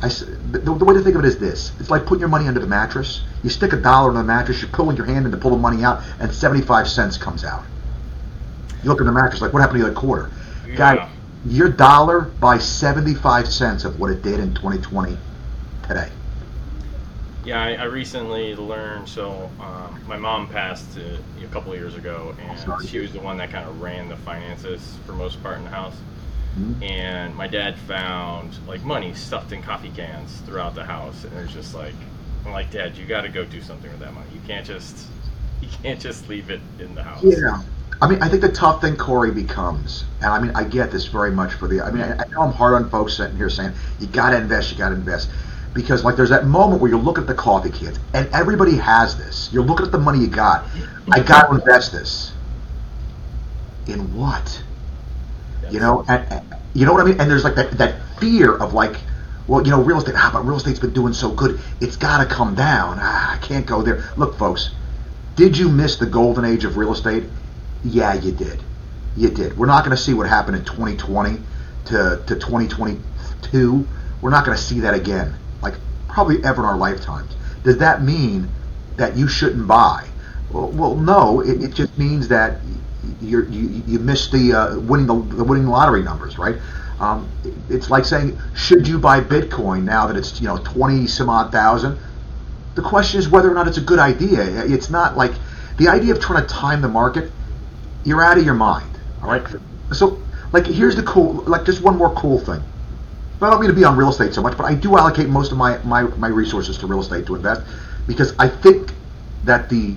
I 0.00 0.08
the, 0.08 0.58
the 0.60 0.84
way 0.84 0.94
to 0.94 1.00
think 1.00 1.16
of 1.16 1.24
it 1.24 1.28
is 1.28 1.38
this: 1.38 1.72
it's 1.80 1.90
like 1.90 2.06
putting 2.06 2.20
your 2.20 2.28
money 2.28 2.46
under 2.46 2.60
the 2.60 2.66
mattress. 2.66 3.24
You 3.42 3.50
stick 3.50 3.72
a 3.72 3.76
dollar 3.76 4.10
in 4.10 4.16
the 4.16 4.22
mattress, 4.22 4.62
you're 4.62 4.70
pulling 4.70 4.96
your 4.96 5.06
hand 5.06 5.26
in 5.26 5.32
to 5.32 5.38
pull 5.38 5.50
the 5.50 5.56
money 5.56 5.84
out, 5.84 6.02
and 6.20 6.32
75 6.32 6.88
cents 6.88 7.16
comes 7.16 7.44
out. 7.44 7.64
You 8.82 8.88
look 8.90 9.00
at 9.00 9.06
the 9.06 9.12
mattress, 9.12 9.40
like 9.40 9.52
what 9.52 9.60
happened 9.60 9.80
to 9.80 9.86
your 9.86 9.94
quarter? 9.94 10.30
Guy, 10.76 10.94
Yeah. 10.94 11.08
your 11.46 11.68
dollar 11.68 12.20
buys 12.20 12.64
75 12.64 13.48
cents 13.48 13.84
of 13.84 13.98
what 13.98 14.10
it 14.10 14.22
did 14.22 14.38
in 14.38 14.54
2020 14.54 15.16
today. 15.86 16.10
Yeah, 17.44 17.62
I, 17.62 17.74
I 17.74 17.84
recently 17.84 18.54
learned. 18.54 19.08
So, 19.08 19.50
um, 19.60 19.98
my 20.06 20.16
mom 20.16 20.48
passed 20.48 20.96
a 20.98 21.46
couple 21.48 21.72
of 21.72 21.78
years 21.78 21.94
ago, 21.94 22.34
and 22.40 22.58
Sorry. 22.60 22.86
she 22.86 22.98
was 22.98 23.12
the 23.12 23.20
one 23.20 23.38
that 23.38 23.50
kind 23.50 23.66
of 23.68 23.80
ran 23.80 24.08
the 24.08 24.16
finances 24.16 24.96
for 25.06 25.12
most 25.12 25.42
part 25.42 25.58
in 25.58 25.64
the 25.64 25.70
house. 25.70 25.96
Mhm. 26.58 26.90
And 26.90 27.34
my 27.36 27.46
dad 27.46 27.78
found 27.78 28.56
like 28.66 28.82
money 28.84 29.14
stuffed 29.14 29.52
in 29.52 29.62
coffee 29.62 29.90
cans 29.90 30.38
throughout 30.46 30.74
the 30.74 30.84
house, 30.84 31.24
and 31.24 31.32
it 31.38 31.42
was 31.42 31.52
just 31.52 31.74
like, 31.74 31.94
I'm 32.44 32.52
like, 32.52 32.70
Dad, 32.70 32.96
you 32.96 33.04
got 33.06 33.22
to 33.22 33.28
go 33.28 33.44
do 33.44 33.60
something 33.60 33.90
with 33.90 34.00
that 34.00 34.14
money. 34.14 34.26
You 34.34 34.40
can't 34.46 34.66
just, 34.66 35.06
you 35.60 35.68
can't 35.82 36.00
just 36.00 36.28
leave 36.28 36.50
it 36.50 36.60
in 36.78 36.94
the 36.94 37.02
house. 37.02 37.22
Yeah. 37.22 37.62
I 38.00 38.08
mean, 38.08 38.22
I 38.22 38.28
think 38.28 38.42
the 38.42 38.52
tough 38.52 38.80
thing, 38.80 38.96
Corey, 38.96 39.32
becomes, 39.32 40.04
and 40.22 40.30
I 40.32 40.40
mean, 40.40 40.52
I 40.54 40.62
get 40.62 40.92
this 40.92 41.06
very 41.06 41.32
much 41.32 41.54
for 41.54 41.66
the, 41.66 41.82
I 41.82 41.90
mean, 41.90 42.02
I, 42.02 42.12
I 42.22 42.28
know 42.28 42.42
I'm 42.42 42.52
hard 42.52 42.74
on 42.74 42.88
folks 42.90 43.16
sitting 43.16 43.36
here 43.36 43.50
saying, 43.50 43.72
you 43.98 44.06
got 44.06 44.30
to 44.30 44.36
invest, 44.36 44.70
you 44.70 44.78
got 44.78 44.90
to 44.90 44.94
invest. 44.94 45.28
Because, 45.74 46.04
like, 46.04 46.14
there's 46.16 46.30
that 46.30 46.46
moment 46.46 46.80
where 46.80 46.90
you 46.90 46.96
look 46.96 47.18
at 47.18 47.26
the 47.26 47.34
coffee 47.34 47.70
cans, 47.70 47.98
and 48.14 48.28
everybody 48.32 48.76
has 48.76 49.18
this. 49.18 49.50
You're 49.52 49.64
looking 49.64 49.84
at 49.84 49.92
the 49.92 49.98
money 49.98 50.20
you 50.20 50.28
got. 50.28 50.64
I 51.10 51.20
got 51.20 51.48
to 51.48 51.56
invest 51.56 51.92
this. 51.92 52.32
In 53.86 54.14
what? 54.14 54.62
You 55.70 55.80
know, 55.80 56.04
and- 56.08 56.42
you 56.74 56.86
know 56.86 56.92
what 56.92 57.02
I 57.02 57.04
mean? 57.04 57.20
And 57.20 57.30
there's 57.30 57.44
like 57.44 57.54
that, 57.56 57.72
that 57.78 58.00
fear 58.18 58.54
of 58.54 58.74
like, 58.74 58.96
well, 59.46 59.64
you 59.64 59.70
know, 59.70 59.82
real 59.82 59.98
estate. 59.98 60.14
Ah, 60.16 60.30
but 60.32 60.44
real 60.44 60.56
estate's 60.56 60.78
been 60.78 60.92
doing 60.92 61.12
so 61.12 61.30
good. 61.30 61.60
It's 61.80 61.96
got 61.96 62.18
to 62.18 62.34
come 62.34 62.54
down. 62.54 62.98
Ah, 63.00 63.34
I 63.34 63.38
can't 63.38 63.66
go 63.66 63.82
there. 63.82 64.04
Look, 64.16 64.36
folks, 64.36 64.70
did 65.36 65.56
you 65.56 65.68
miss 65.68 65.96
the 65.96 66.06
golden 66.06 66.44
age 66.44 66.64
of 66.64 66.76
real 66.76 66.92
estate? 66.92 67.24
Yeah, 67.84 68.14
you 68.14 68.32
did. 68.32 68.62
You 69.16 69.30
did. 69.30 69.56
We're 69.56 69.66
not 69.66 69.84
going 69.84 69.96
to 69.96 70.02
see 70.02 70.14
what 70.14 70.28
happened 70.28 70.56
in 70.56 70.64
2020 70.64 71.40
to, 71.86 72.22
to 72.26 72.34
2022. 72.34 73.88
We're 74.20 74.30
not 74.30 74.44
going 74.44 74.56
to 74.56 74.62
see 74.62 74.80
that 74.80 74.94
again, 74.94 75.34
like 75.62 75.74
probably 76.08 76.44
ever 76.44 76.62
in 76.62 76.68
our 76.68 76.76
lifetimes. 76.76 77.34
Does 77.64 77.78
that 77.78 78.02
mean 78.02 78.48
that 78.96 79.16
you 79.16 79.28
shouldn't 79.28 79.66
buy? 79.66 80.08
Well, 80.50 80.68
well 80.68 80.94
no. 80.94 81.40
It, 81.40 81.62
it 81.62 81.74
just 81.74 81.96
means 81.96 82.28
that 82.28 82.60
you 83.20 83.46
you 83.46 83.82
you 83.86 83.98
miss 83.98 84.30
the 84.30 84.52
uh, 84.52 84.78
winning 84.80 85.06
the, 85.06 85.14
the 85.36 85.44
winning 85.44 85.66
lottery 85.66 86.02
numbers, 86.02 86.38
right? 86.38 86.56
Um, 87.00 87.30
it's 87.68 87.90
like 87.90 88.04
saying, 88.04 88.38
should 88.54 88.88
you 88.88 88.98
buy 88.98 89.20
Bitcoin 89.20 89.84
now 89.84 90.06
that 90.06 90.16
it's 90.16 90.40
you 90.40 90.48
know 90.48 90.58
twenty 90.58 91.06
some 91.06 91.28
odd 91.28 91.52
thousand? 91.52 91.98
The 92.74 92.82
question 92.82 93.18
is 93.18 93.28
whether 93.28 93.50
or 93.50 93.54
not 93.54 93.68
it's 93.68 93.78
a 93.78 93.82
good 93.82 93.98
idea. 93.98 94.64
It's 94.64 94.90
not 94.90 95.16
like 95.16 95.32
the 95.78 95.88
idea 95.88 96.14
of 96.14 96.20
trying 96.20 96.46
to 96.46 96.48
time 96.48 96.80
the 96.82 96.88
market. 96.88 97.30
You're 98.04 98.22
out 98.22 98.38
of 98.38 98.44
your 98.44 98.54
mind. 98.54 98.90
All 99.22 99.28
right. 99.28 99.46
So 99.92 100.20
like 100.52 100.66
here's 100.66 100.96
the 100.96 101.02
cool 101.02 101.44
like 101.46 101.64
just 101.64 101.82
one 101.82 101.96
more 101.96 102.14
cool 102.14 102.38
thing. 102.38 102.62
I 103.40 103.50
don't 103.50 103.60
mean 103.60 103.70
to 103.70 103.76
be 103.76 103.84
on 103.84 103.96
real 103.96 104.08
estate 104.08 104.34
so 104.34 104.42
much, 104.42 104.56
but 104.56 104.64
I 104.64 104.74
do 104.74 104.96
allocate 104.96 105.28
most 105.28 105.52
of 105.52 105.58
my, 105.58 105.78
my, 105.84 106.02
my 106.02 106.26
resources 106.26 106.76
to 106.78 106.88
real 106.88 107.00
estate 107.00 107.26
to 107.26 107.36
invest 107.36 107.62
because 108.06 108.34
I 108.38 108.48
think 108.48 108.92
that 109.44 109.68
the 109.68 109.94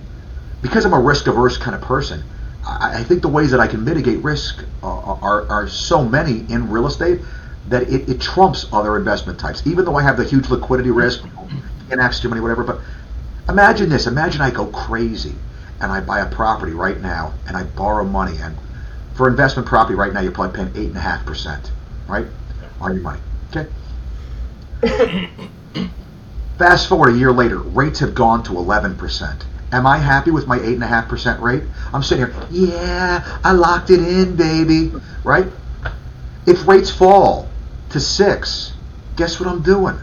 because 0.61 0.85
I'm 0.85 0.93
a 0.93 0.99
risk 0.99 1.25
averse 1.25 1.57
kind 1.57 1.75
of 1.75 1.81
person, 1.81 2.23
I, 2.65 2.99
I 2.99 3.03
think 3.03 3.21
the 3.21 3.27
ways 3.27 3.51
that 3.51 3.59
I 3.59 3.67
can 3.67 3.83
mitigate 3.83 4.23
risk 4.23 4.63
are, 4.83 5.19
are, 5.21 5.49
are 5.49 5.67
so 5.67 6.03
many 6.03 6.45
in 6.51 6.69
real 6.69 6.87
estate 6.87 7.21
that 7.69 7.83
it, 7.83 8.09
it, 8.09 8.19
trumps 8.19 8.65
other 8.73 8.97
investment 8.97 9.39
types. 9.39 9.65
Even 9.65 9.85
though 9.85 9.95
I 9.95 10.03
have 10.03 10.17
the 10.17 10.25
huge 10.25 10.49
liquidity 10.49 10.91
risk, 10.91 11.23
and 11.91 12.01
access 12.01 12.21
to 12.21 12.29
money, 12.29 12.41
whatever. 12.41 12.63
But 12.63 12.79
imagine 13.49 13.89
this: 13.89 14.07
imagine 14.07 14.41
I 14.41 14.51
go 14.51 14.65
crazy 14.67 15.35
and 15.81 15.91
I 15.91 15.99
buy 15.99 16.19
a 16.19 16.29
property 16.29 16.73
right 16.73 16.99
now 17.01 17.33
and 17.47 17.57
I 17.57 17.63
borrow 17.63 18.05
money 18.05 18.37
and 18.37 18.55
for 19.15 19.27
investment 19.27 19.67
property 19.67 19.95
right 19.95 20.13
now 20.13 20.21
you're 20.21 20.31
probably 20.31 20.55
paying 20.55 20.75
eight 20.75 20.89
and 20.89 20.97
a 20.97 21.01
half 21.01 21.25
percent, 21.25 21.71
right, 22.07 22.27
on 22.79 22.93
your 22.93 23.03
money. 23.03 23.19
Okay. 23.49 23.69
Fast 26.57 26.87
forward 26.87 27.13
a 27.13 27.17
year 27.17 27.31
later, 27.31 27.57
rates 27.57 27.99
have 27.99 28.15
gone 28.15 28.43
to 28.43 28.51
11%. 28.51 29.43
Am 29.71 29.87
I 29.87 29.97
happy 29.97 30.31
with 30.31 30.47
my 30.47 30.59
8.5% 30.59 31.39
rate? 31.39 31.63
I'm 31.93 32.03
sitting 32.03 32.25
here, 32.25 32.47
yeah, 32.51 33.39
I 33.43 33.53
locked 33.53 33.89
it 33.89 33.99
in, 33.99 34.35
baby, 34.35 34.91
right? 35.23 35.47
If 36.45 36.67
rates 36.67 36.89
fall 36.89 37.47
to 37.91 37.99
6, 37.99 38.73
guess 39.15 39.39
what 39.39 39.47
I'm 39.47 39.61
doing? 39.61 39.97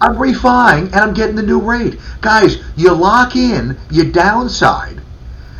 I'm 0.00 0.18
refining 0.18 0.86
and 0.86 0.96
I'm 0.96 1.14
getting 1.14 1.36
the 1.36 1.44
new 1.44 1.60
rate. 1.60 2.00
Guys, 2.20 2.56
you 2.76 2.92
lock 2.92 3.36
in 3.36 3.78
your 3.90 4.06
downside 4.06 5.00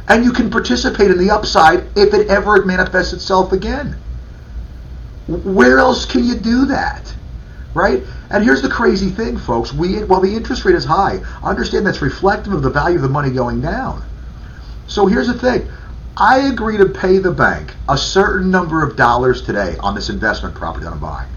and 0.09 0.25
you 0.25 0.33
can 0.33 0.51
participate 0.51 1.13
in 1.13 1.19
the 1.19 1.31
upside 1.31 1.85
if 1.97 2.13
it 2.13 2.29
ever 2.29 2.65
manifests 2.65 3.13
itself 3.13 3.53
again. 3.53 3.97
Where 5.29 5.79
else 5.79 6.05
can 6.05 6.25
you 6.25 6.35
do 6.35 6.67
that? 6.67 7.15
right? 7.75 8.03
And 8.33 8.43
here's 8.43 8.63
the 8.63 8.69
crazy 8.69 9.11
thing, 9.11 9.37
folks. 9.37 9.75
We 9.75 10.03
while 10.05 10.23
the 10.23 10.35
interest 10.35 10.65
rate 10.65 10.75
is 10.75 10.87
high, 10.87 11.21
understand 11.43 11.87
that's 11.87 12.01
reflective 12.01 12.55
of 12.55 12.63
the 12.63 12.71
value 12.71 12.97
of 12.97 13.03
the 13.03 13.09
money 13.09 13.31
going 13.31 13.61
down. 13.61 14.03
So 14.87 15.07
here's 15.07 15.27
the 15.27 15.35
thing. 15.35 15.69
I 16.17 16.49
agree 16.49 16.79
to 16.79 16.87
pay 16.87 17.19
the 17.19 17.31
bank 17.31 17.75
a 17.89 17.99
certain 17.99 18.51
number 18.51 18.83
of 18.83 18.97
dollars 18.97 19.43
today 19.43 19.77
on 19.81 19.95
this 19.95 20.09
investment 20.09 20.55
property 20.55 20.85
that 20.85 20.93
I'm 20.93 20.99
buying. 20.99 21.29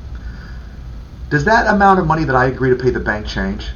Does 1.30 1.44
that 1.46 1.68
amount 1.68 2.00
of 2.00 2.08
money 2.08 2.24
that 2.24 2.36
I 2.36 2.46
agree 2.46 2.70
to 2.70 2.76
pay 2.78 2.92
the 2.92 3.00
bank 3.00 3.28
change? 3.28 3.68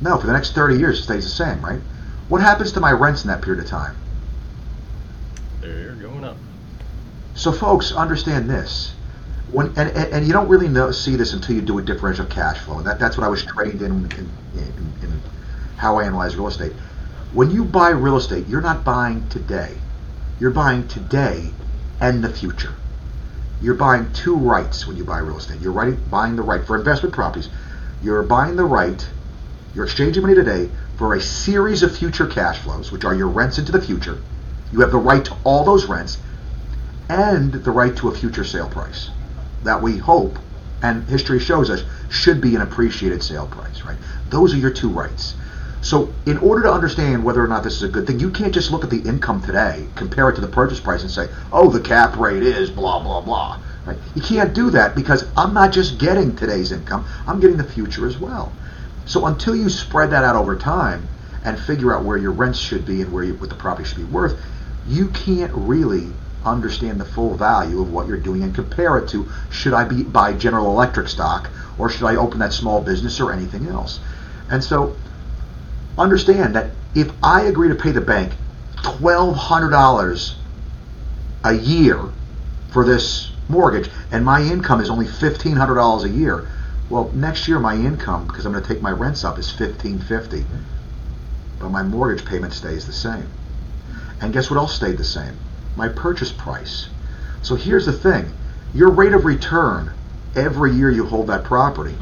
No, 0.00 0.16
for 0.16 0.26
the 0.26 0.32
next 0.32 0.54
30 0.54 0.78
years 0.78 1.00
it 1.00 1.02
stays 1.02 1.24
the 1.24 1.30
same, 1.30 1.62
right? 1.62 1.80
What 2.28 2.40
happens 2.40 2.72
to 2.72 2.80
my 2.80 2.92
rents 2.92 3.22
in 3.22 3.28
that 3.28 3.42
period 3.42 3.62
of 3.62 3.68
time? 3.68 3.96
They're 5.60 5.92
going 5.92 6.24
up. 6.24 6.36
So 7.34 7.52
folks, 7.52 7.92
understand 7.92 8.48
this 8.48 8.94
when 9.52 9.66
and, 9.78 9.90
and 9.96 10.26
you 10.26 10.32
don't 10.32 10.48
really 10.48 10.68
know 10.68 10.90
see 10.90 11.16
this 11.16 11.32
until 11.32 11.54
you 11.54 11.62
do 11.62 11.78
a 11.78 11.82
differential 11.82 12.26
cash 12.26 12.58
flow. 12.58 12.82
That 12.82 12.98
that's 12.98 13.16
what 13.16 13.24
I 13.24 13.28
was 13.28 13.44
trained 13.44 13.80
in 13.80 13.92
in, 13.92 14.30
in, 14.54 14.92
in 15.02 15.22
how 15.76 15.98
I 15.98 16.04
analyze 16.04 16.36
real 16.36 16.48
estate. 16.48 16.72
When 17.32 17.50
you 17.50 17.64
buy 17.64 17.90
real 17.90 18.16
estate, 18.16 18.46
you're 18.46 18.60
not 18.60 18.84
buying 18.84 19.28
today. 19.28 19.76
You're 20.40 20.50
buying 20.50 20.86
today 20.88 21.50
and 22.00 22.22
the 22.22 22.28
future. 22.28 22.74
You're 23.60 23.74
buying 23.74 24.12
two 24.12 24.36
rights 24.36 24.86
when 24.86 24.96
you 24.96 25.04
buy 25.04 25.18
real 25.18 25.38
estate. 25.38 25.60
You're 25.60 25.72
right, 25.72 25.96
buying 26.10 26.36
the 26.36 26.42
right 26.42 26.64
for 26.64 26.76
investment 26.76 27.14
properties. 27.14 27.48
You're 28.02 28.22
buying 28.22 28.56
the 28.56 28.64
right. 28.64 29.06
You're 29.74 29.84
exchanging 29.84 30.22
money 30.22 30.34
today 30.34 30.70
for 30.96 31.14
a 31.14 31.20
series 31.20 31.82
of 31.82 31.96
future 31.96 32.26
cash 32.26 32.58
flows, 32.58 32.92
which 32.92 33.04
are 33.04 33.14
your 33.14 33.28
rents 33.28 33.58
into 33.58 33.72
the 33.72 33.80
future. 33.80 34.18
You 34.72 34.80
have 34.80 34.92
the 34.92 34.98
right 34.98 35.24
to 35.24 35.36
all 35.44 35.64
those 35.64 35.86
rents 35.86 36.18
and 37.08 37.52
the 37.52 37.70
right 37.70 37.96
to 37.96 38.08
a 38.08 38.14
future 38.14 38.44
sale 38.44 38.68
price 38.68 39.10
that 39.64 39.82
we 39.82 39.96
hope 39.96 40.38
and 40.82 41.08
history 41.08 41.40
shows 41.40 41.70
us 41.70 41.82
should 42.08 42.40
be 42.40 42.54
an 42.54 42.62
appreciated 42.62 43.22
sale 43.22 43.46
price, 43.46 43.82
right? 43.82 43.96
Those 44.30 44.54
are 44.54 44.58
your 44.58 44.70
two 44.70 44.88
rights. 44.88 45.34
So, 45.80 46.12
in 46.26 46.38
order 46.38 46.62
to 46.64 46.72
understand 46.72 47.24
whether 47.24 47.42
or 47.42 47.46
not 47.46 47.62
this 47.62 47.76
is 47.76 47.82
a 47.82 47.88
good 47.88 48.06
thing, 48.06 48.18
you 48.18 48.30
can't 48.30 48.52
just 48.52 48.70
look 48.72 48.82
at 48.82 48.90
the 48.90 49.00
income 49.00 49.42
today, 49.42 49.86
compare 49.94 50.28
it 50.28 50.34
to 50.34 50.40
the 50.40 50.48
purchase 50.48 50.80
price, 50.80 51.02
and 51.02 51.10
say, 51.10 51.28
"Oh, 51.52 51.70
the 51.70 51.80
cap 51.80 52.18
rate 52.18 52.42
is 52.42 52.68
blah 52.68 53.00
blah 53.00 53.20
blah." 53.20 53.58
Right? 53.86 53.96
You 54.14 54.22
can't 54.22 54.52
do 54.52 54.70
that 54.70 54.96
because 54.96 55.24
I'm 55.36 55.54
not 55.54 55.72
just 55.72 55.98
getting 55.98 56.34
today's 56.34 56.72
income; 56.72 57.04
I'm 57.26 57.38
getting 57.38 57.56
the 57.56 57.64
future 57.64 58.06
as 58.06 58.18
well. 58.18 58.52
So, 59.06 59.26
until 59.26 59.54
you 59.54 59.68
spread 59.68 60.10
that 60.10 60.24
out 60.24 60.34
over 60.34 60.56
time 60.56 61.06
and 61.44 61.58
figure 61.58 61.94
out 61.94 62.04
where 62.04 62.18
your 62.18 62.32
rents 62.32 62.58
should 62.58 62.84
be 62.84 63.02
and 63.02 63.12
where 63.12 63.22
you, 63.22 63.34
what 63.34 63.48
the 63.48 63.54
property 63.54 63.88
should 63.88 63.98
be 63.98 64.04
worth, 64.04 64.36
you 64.88 65.06
can't 65.08 65.52
really 65.54 66.08
understand 66.44 67.00
the 67.00 67.04
full 67.04 67.34
value 67.34 67.80
of 67.80 67.92
what 67.92 68.06
you're 68.06 68.16
doing 68.16 68.42
and 68.42 68.54
compare 68.54 68.98
it 68.98 69.08
to 69.10 69.28
should 69.50 69.72
I 69.74 69.84
be 69.84 70.02
buy 70.02 70.32
General 70.32 70.70
Electric 70.70 71.08
stock 71.08 71.50
or 71.78 71.88
should 71.88 72.06
I 72.06 72.16
open 72.16 72.38
that 72.40 72.52
small 72.52 72.80
business 72.80 73.20
or 73.20 73.32
anything 73.32 73.66
else. 73.66 74.00
And 74.50 74.62
so 74.62 74.96
understand 75.96 76.54
that 76.54 76.70
if 76.94 77.10
I 77.22 77.42
agree 77.42 77.68
to 77.68 77.74
pay 77.74 77.92
the 77.92 78.00
bank 78.00 78.32
$1,200 78.76 80.34
a 81.44 81.52
year 81.54 82.00
for 82.70 82.84
this 82.84 83.32
mortgage 83.48 83.90
and 84.10 84.24
my 84.24 84.42
income 84.42 84.80
is 84.80 84.90
only 84.90 85.06
$1,500 85.06 86.04
a 86.04 86.08
year, 86.08 86.48
well, 86.88 87.10
next 87.14 87.48
year 87.48 87.58
my 87.58 87.74
income, 87.74 88.26
because 88.26 88.46
I'm 88.46 88.52
going 88.52 88.64
to 88.64 88.68
take 88.68 88.82
my 88.82 88.90
rents 88.90 89.24
up, 89.24 89.38
is 89.38 89.48
1,550. 89.48 90.44
But 91.58 91.70
my 91.70 91.82
mortgage 91.82 92.24
payment 92.24 92.54
stays 92.54 92.86
the 92.86 92.92
same. 92.92 93.28
And 94.20 94.32
guess 94.32 94.50
what 94.50 94.56
else 94.56 94.74
stayed 94.74 94.96
the 94.96 95.04
same? 95.04 95.36
My 95.76 95.88
purchase 95.88 96.32
price. 96.32 96.88
So 97.42 97.54
here's 97.54 97.86
the 97.86 97.92
thing 97.92 98.32
your 98.74 98.90
rate 98.90 99.12
of 99.12 99.24
return 99.24 99.92
every 100.36 100.74
year 100.74 100.90
you 100.90 101.06
hold 101.06 101.28
that 101.28 101.44
property 101.44 101.96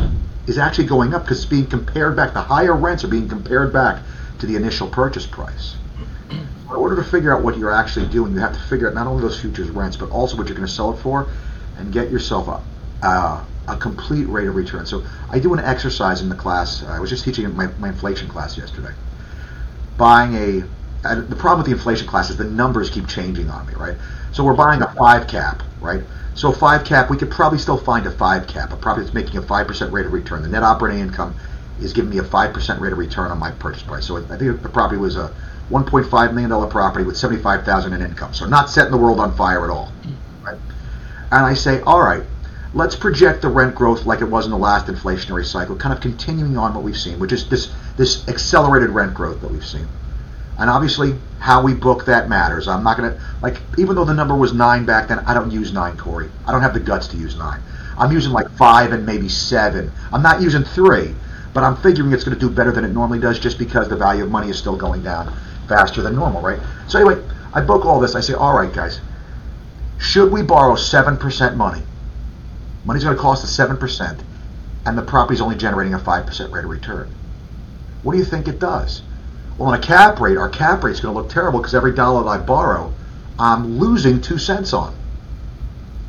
is 0.47 0.59
actually 0.59 0.87
going 0.87 1.15
up 1.15 1.23
because 1.23 1.39
it's 1.39 1.51
being 1.51 1.67
compared 1.67 2.17
back. 2.17 2.33
The 2.33 2.43
higher 2.43 2.75
rents 2.75 3.05
are 3.05 3.09
being 3.09 3.29
compared 3.29 3.73
back 3.73 4.03
to 4.39 4.47
the 4.47 4.57
initial 4.57 4.89
purchase 4.89 5.27
price. 5.27 5.77
In 6.31 6.75
order 6.75 6.97
to 6.97 7.05
figure 7.05 7.35
out 7.35 7.43
what 7.43 7.57
you're 7.57 7.73
actually 7.73 8.09
doing, 8.09 8.33
you 8.33 8.41
have 8.41 8.53
to 8.53 8.59
figure 8.59 8.89
out 8.89 8.95
not 8.95 9.07
only 9.07 9.23
those 9.23 9.41
futures 9.41 9.71
rents, 9.71 9.97
but 9.97 10.11
also 10.11 10.37
what 10.37 10.49
you're 10.49 10.57
going 10.57 10.67
to 10.67 10.73
sell 10.73 10.93
it 10.93 10.99
for 10.99 11.29
and 11.79 11.93
get 11.93 12.11
yourself 12.11 12.49
a, 12.49 13.07
uh, 13.07 13.45
a 13.69 13.77
complete 13.77 14.25
rate 14.25 14.49
of 14.49 14.57
return. 14.57 14.87
So 14.87 15.05
I 15.31 15.39
do 15.39 15.55
an 15.55 15.61
exercise 15.61 16.21
in 16.23 16.29
the 16.29 16.35
class. 16.35 16.83
I 16.83 16.99
was 16.99 17.11
just 17.11 17.25
teaching 17.25 17.55
my, 17.55 17.69
my 17.79 17.89
inflation 17.89 18.29
class 18.29 18.59
yesterday. 18.59 18.93
Buying 19.97 20.35
a 20.35 20.65
the 21.03 21.37
problem 21.37 21.59
with 21.59 21.67
the 21.67 21.73
inflation 21.73 22.07
class 22.07 22.31
is 22.31 22.37
the 22.37 22.45
numbers 22.45 22.91
keep 22.91 23.07
changing 23.07 23.51
on 23.51 23.67
me, 23.67 23.75
right? 23.75 23.97
So 24.33 24.45
we're 24.45 24.55
buying 24.55 24.83
a 24.83 24.93
five 24.95 25.27
cap, 25.27 25.63
right? 25.81 26.03
So 26.35 26.53
five 26.53 26.85
cap, 26.85 27.09
we 27.11 27.17
could 27.17 27.31
probably 27.31 27.59
still 27.59 27.79
find 27.79 28.07
a 28.07 28.11
five 28.11 28.47
cap, 28.47 28.73
a 28.73 28.77
property 28.77 29.05
that's 29.05 29.15
making 29.15 29.39
a 29.39 29.43
five 29.43 29.67
percent 29.67 29.93
rate 29.93 30.07
of 30.07 30.13
return. 30.13 30.43
The 30.43 30.49
net 30.49 30.63
operating 30.63 31.01
income 31.01 31.35
is 31.81 31.93
giving 31.93 32.11
me 32.11 32.19
a 32.19 32.25
five 32.25 32.53
percent 32.53 32.81
rate 32.81 32.93
of 32.93 32.99
return 32.99 33.31
on 33.31 33.39
my 33.39 33.51
purchase 33.53 33.83
price. 33.83 34.07
So 34.07 34.17
I 34.17 34.37
think 34.37 34.63
the 34.63 34.69
property 34.69 35.01
was 35.01 35.17
a 35.17 35.33
1.5 35.71 36.33
million 36.33 36.51
dollar 36.51 36.69
property 36.69 37.05
with 37.05 37.17
75,000 37.17 37.93
in 37.93 38.03
income. 38.03 38.35
So 38.35 38.47
not 38.47 38.71
setting 38.71 38.93
the 38.93 38.99
world 38.99 39.19
on 39.19 39.35
fire 39.35 39.65
at 39.65 39.71
all, 39.71 39.91
right? 40.43 40.59
And 41.33 41.45
I 41.45 41.55
say, 41.55 41.81
all 41.81 42.01
right, 42.01 42.23
let's 42.73 42.95
project 42.95 43.43
the 43.43 43.49
rent 43.49 43.75
growth 43.75 44.07
like 44.07 44.21
it 44.21 44.27
was 44.27 44.45
in 44.45 44.51
the 44.53 44.59
last 44.59 44.87
inflationary 44.87 45.45
cycle, 45.45 45.75
kind 45.75 45.93
of 45.93 46.01
continuing 46.01 46.57
on 46.57 46.75
what 46.75 46.85
we've 46.85 46.97
seen, 46.97 47.19
which 47.19 47.33
is 47.33 47.49
this 47.49 47.73
this 47.97 48.29
accelerated 48.29 48.91
rent 48.91 49.15
growth 49.15 49.41
that 49.41 49.51
we've 49.51 49.67
seen. 49.67 49.89
And 50.59 50.71
obviously, 50.71 51.15
how 51.39 51.63
we 51.63 51.75
book 51.75 52.07
that 52.07 52.29
matters. 52.29 52.67
I'm 52.67 52.83
not 52.83 52.97
going 52.97 53.13
to, 53.13 53.21
like, 53.43 53.61
even 53.79 53.95
though 53.95 54.05
the 54.05 54.15
number 54.15 54.35
was 54.35 54.53
nine 54.53 54.87
back 54.87 55.09
then, 55.09 55.19
I 55.21 55.35
don't 55.35 55.51
use 55.51 55.73
nine, 55.73 55.97
Corey. 55.97 56.31
I 56.47 56.53
don't 56.53 56.63
have 56.63 56.75
the 56.75 56.81
guts 56.81 57.09
to 57.09 57.17
use 57.17 57.37
nine. 57.37 57.61
I'm 57.99 58.13
using 58.13 58.33
like 58.33 58.51
five 58.53 58.93
and 58.93 59.07
maybe 59.07 59.29
seven. 59.29 59.91
I'm 60.13 60.23
not 60.23 60.41
using 60.41 60.65
three, 60.65 61.15
but 61.55 61.63
I'm 61.63 61.77
figuring 61.77 62.13
it's 62.13 62.25
going 62.25 62.39
to 62.39 62.41
do 62.41 62.53
better 62.53 62.73
than 62.73 62.85
it 62.85 62.93
normally 62.93 63.19
does 63.19 63.39
just 63.39 63.59
because 63.59 63.89
the 63.89 63.97
value 63.97 64.25
of 64.25 64.31
money 64.31 64.51
is 64.51 64.59
still 64.59 64.77
going 64.77 65.03
down 65.03 65.35
faster 65.69 66.03
than 66.03 66.15
normal, 66.15 66.43
right? 66.43 66.61
So, 66.89 66.99
anyway, 66.99 67.23
I 67.53 67.61
book 67.61 67.85
all 67.85 68.01
this. 68.01 68.15
I 68.15 68.21
say, 68.21 68.35
all 68.35 68.57
right, 68.57 68.73
guys, 68.73 69.01
should 69.99 70.31
we 70.31 70.43
borrow 70.43 70.75
7% 70.75 71.57
money? 71.57 71.83
Money's 72.85 73.05
going 73.05 73.17
to 73.17 73.23
cost 73.23 73.45
us 73.45 73.57
7%, 73.57 74.21
and 74.85 74.97
the 74.97 75.03
property's 75.03 75.41
only 75.41 75.57
generating 75.57 75.95
a 75.95 75.99
5% 75.99 76.53
rate 76.53 76.65
of 76.65 76.71
return. 76.71 77.13
What 78.03 78.13
do 78.13 78.19
you 78.19 78.25
think 78.25 78.47
it 78.47 78.59
does? 78.59 79.03
Well, 79.59 79.71
on 79.71 79.79
a 79.79 79.83
cap 79.83 80.21
rate, 80.21 80.37
our 80.37 80.51
cap 80.51 80.85
rate 80.85 80.93
is 80.93 81.01
going 81.01 81.15
to 81.15 81.21
look 81.21 81.31
terrible 81.31 81.61
because 81.61 81.75
every 81.75 81.95
dollar 81.95 82.25
that 82.25 82.29
I 82.29 82.39
borrow, 82.39 82.93
I'm 83.39 83.79
losing 83.79 84.21
two 84.21 84.39
cents 84.39 84.75
on 84.75 84.95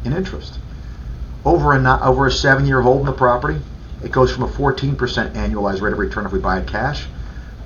in 0.04 0.12
interest. 0.12 0.60
Over 1.46 1.74
a 1.74 2.00
over 2.04 2.26
a 2.26 2.32
seven 2.32 2.66
year 2.66 2.82
hold 2.82 3.02
in 3.02 3.06
the 3.06 3.14
property, 3.14 3.60
it 4.04 4.12
goes 4.12 4.34
from 4.34 4.44
a 4.44 4.48
14% 4.48 4.98
annualized 5.34 5.82
rate 5.82 5.94
of 5.94 6.00
return 6.00 6.26
if 6.26 6.34
we 6.34 6.40
buy 6.40 6.60
it 6.60 6.68
cash 6.68 7.08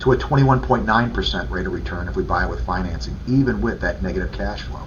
to 0.01 0.11
a 0.11 0.17
21.9% 0.17 1.49
rate 1.49 1.65
of 1.65 1.73
return 1.73 2.07
if 2.07 2.15
we 2.15 2.23
buy 2.23 2.45
it 2.45 2.49
with 2.49 2.65
financing, 2.65 3.17
even 3.27 3.61
with 3.61 3.81
that 3.81 4.01
negative 4.01 4.31
cash 4.31 4.61
flow. 4.61 4.81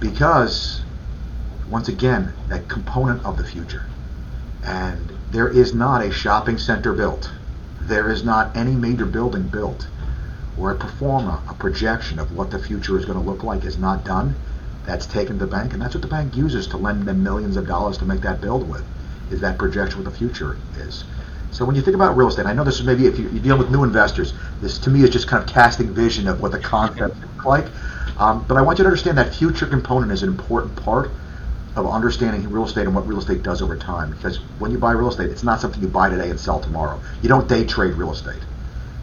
Because, 0.00 0.82
once 1.68 1.88
again, 1.88 2.32
that 2.48 2.68
component 2.68 3.24
of 3.24 3.36
the 3.36 3.44
future. 3.44 3.84
And 4.62 5.12
there 5.30 5.48
is 5.48 5.74
not 5.74 6.02
a 6.02 6.10
shopping 6.10 6.58
center 6.58 6.92
built. 6.92 7.30
There 7.80 8.10
is 8.10 8.24
not 8.24 8.56
any 8.56 8.74
major 8.74 9.04
building 9.04 9.42
built 9.48 9.86
where 10.56 10.72
a 10.72 10.76
pro 10.76 10.88
forma, 10.88 11.42
a 11.48 11.54
projection 11.54 12.18
of 12.18 12.36
what 12.36 12.50
the 12.50 12.58
future 12.58 12.98
is 12.98 13.04
going 13.04 13.18
to 13.18 13.24
look 13.24 13.42
like 13.42 13.64
is 13.64 13.78
not 13.78 14.04
done. 14.04 14.34
That's 14.86 15.06
taken 15.06 15.38
to 15.38 15.46
the 15.46 15.50
bank, 15.50 15.72
and 15.72 15.82
that's 15.82 15.94
what 15.94 16.02
the 16.02 16.08
bank 16.08 16.36
uses 16.36 16.66
to 16.68 16.76
lend 16.76 17.04
them 17.04 17.22
millions 17.22 17.56
of 17.56 17.66
dollars 17.66 17.98
to 17.98 18.04
make 18.04 18.20
that 18.20 18.40
build 18.40 18.68
with, 18.68 18.84
is 19.30 19.40
that 19.40 19.58
projection 19.58 20.04
what 20.04 20.12
the 20.12 20.16
future 20.16 20.56
is. 20.78 21.04
So 21.50 21.64
when 21.64 21.76
you 21.76 21.82
think 21.82 21.94
about 21.94 22.16
real 22.16 22.28
estate, 22.28 22.46
I 22.46 22.52
know 22.52 22.64
this 22.64 22.80
is 22.80 22.84
maybe 22.84 23.06
if 23.06 23.18
you, 23.18 23.28
you 23.30 23.40
deal 23.40 23.56
with 23.56 23.70
new 23.70 23.84
investors, 23.84 24.34
this 24.60 24.78
to 24.80 24.90
me 24.90 25.02
is 25.02 25.10
just 25.10 25.28
kind 25.28 25.42
of 25.42 25.48
casting 25.48 25.94
vision 25.94 26.28
of 26.28 26.40
what 26.40 26.52
the 26.52 26.58
concept 26.58 27.20
looks 27.20 27.44
like. 27.44 27.66
Um, 28.18 28.44
but 28.46 28.56
I 28.56 28.62
want 28.62 28.78
you 28.78 28.84
to 28.84 28.88
understand 28.88 29.18
that 29.18 29.34
future 29.34 29.66
component 29.66 30.12
is 30.12 30.22
an 30.22 30.28
important 30.28 30.76
part 30.76 31.10
of 31.76 31.86
understanding 31.86 32.48
real 32.50 32.64
estate 32.64 32.86
and 32.86 32.94
what 32.94 33.06
real 33.06 33.18
estate 33.18 33.42
does 33.42 33.62
over 33.62 33.76
time. 33.76 34.10
Because 34.10 34.38
when 34.58 34.70
you 34.70 34.78
buy 34.78 34.92
real 34.92 35.08
estate, 35.08 35.30
it's 35.30 35.42
not 35.42 35.60
something 35.60 35.80
you 35.80 35.88
buy 35.88 36.08
today 36.08 36.30
and 36.30 36.38
sell 36.38 36.60
tomorrow. 36.60 37.00
You 37.22 37.28
don't 37.28 37.48
day 37.48 37.64
trade 37.64 37.94
real 37.94 38.12
estate. 38.12 38.42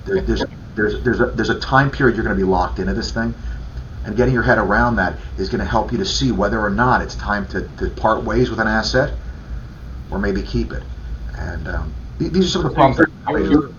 There, 0.05 0.21
there's 0.21 0.43
there's 0.75 1.03
there's 1.03 1.19
a 1.19 1.27
there's 1.27 1.49
a 1.49 1.59
time 1.59 1.91
period 1.91 2.15
you're 2.15 2.25
going 2.25 2.35
to 2.35 2.41
be 2.41 2.49
locked 2.49 2.79
into 2.79 2.93
this 2.93 3.11
thing, 3.11 3.33
and 4.05 4.15
getting 4.15 4.33
your 4.33 4.43
head 4.43 4.57
around 4.57 4.95
that 4.97 5.17
is 5.37 5.49
going 5.49 5.59
to 5.59 5.65
help 5.65 5.91
you 5.91 5.97
to 5.97 6.05
see 6.05 6.31
whether 6.31 6.59
or 6.59 6.69
not 6.69 7.01
it's 7.01 7.15
time 7.15 7.47
to, 7.47 7.67
to 7.77 7.89
part 7.89 8.23
ways 8.23 8.49
with 8.49 8.59
an 8.59 8.67
asset, 8.67 9.13
or 10.09 10.19
maybe 10.19 10.41
keep 10.41 10.71
it. 10.71 10.83
And 11.37 11.67
um, 11.67 11.93
these 12.17 12.45
are 12.45 12.49
some 12.49 12.65
of 12.65 12.71
the 12.71 12.75
problems. 12.75 13.49
You're, 13.49 13.71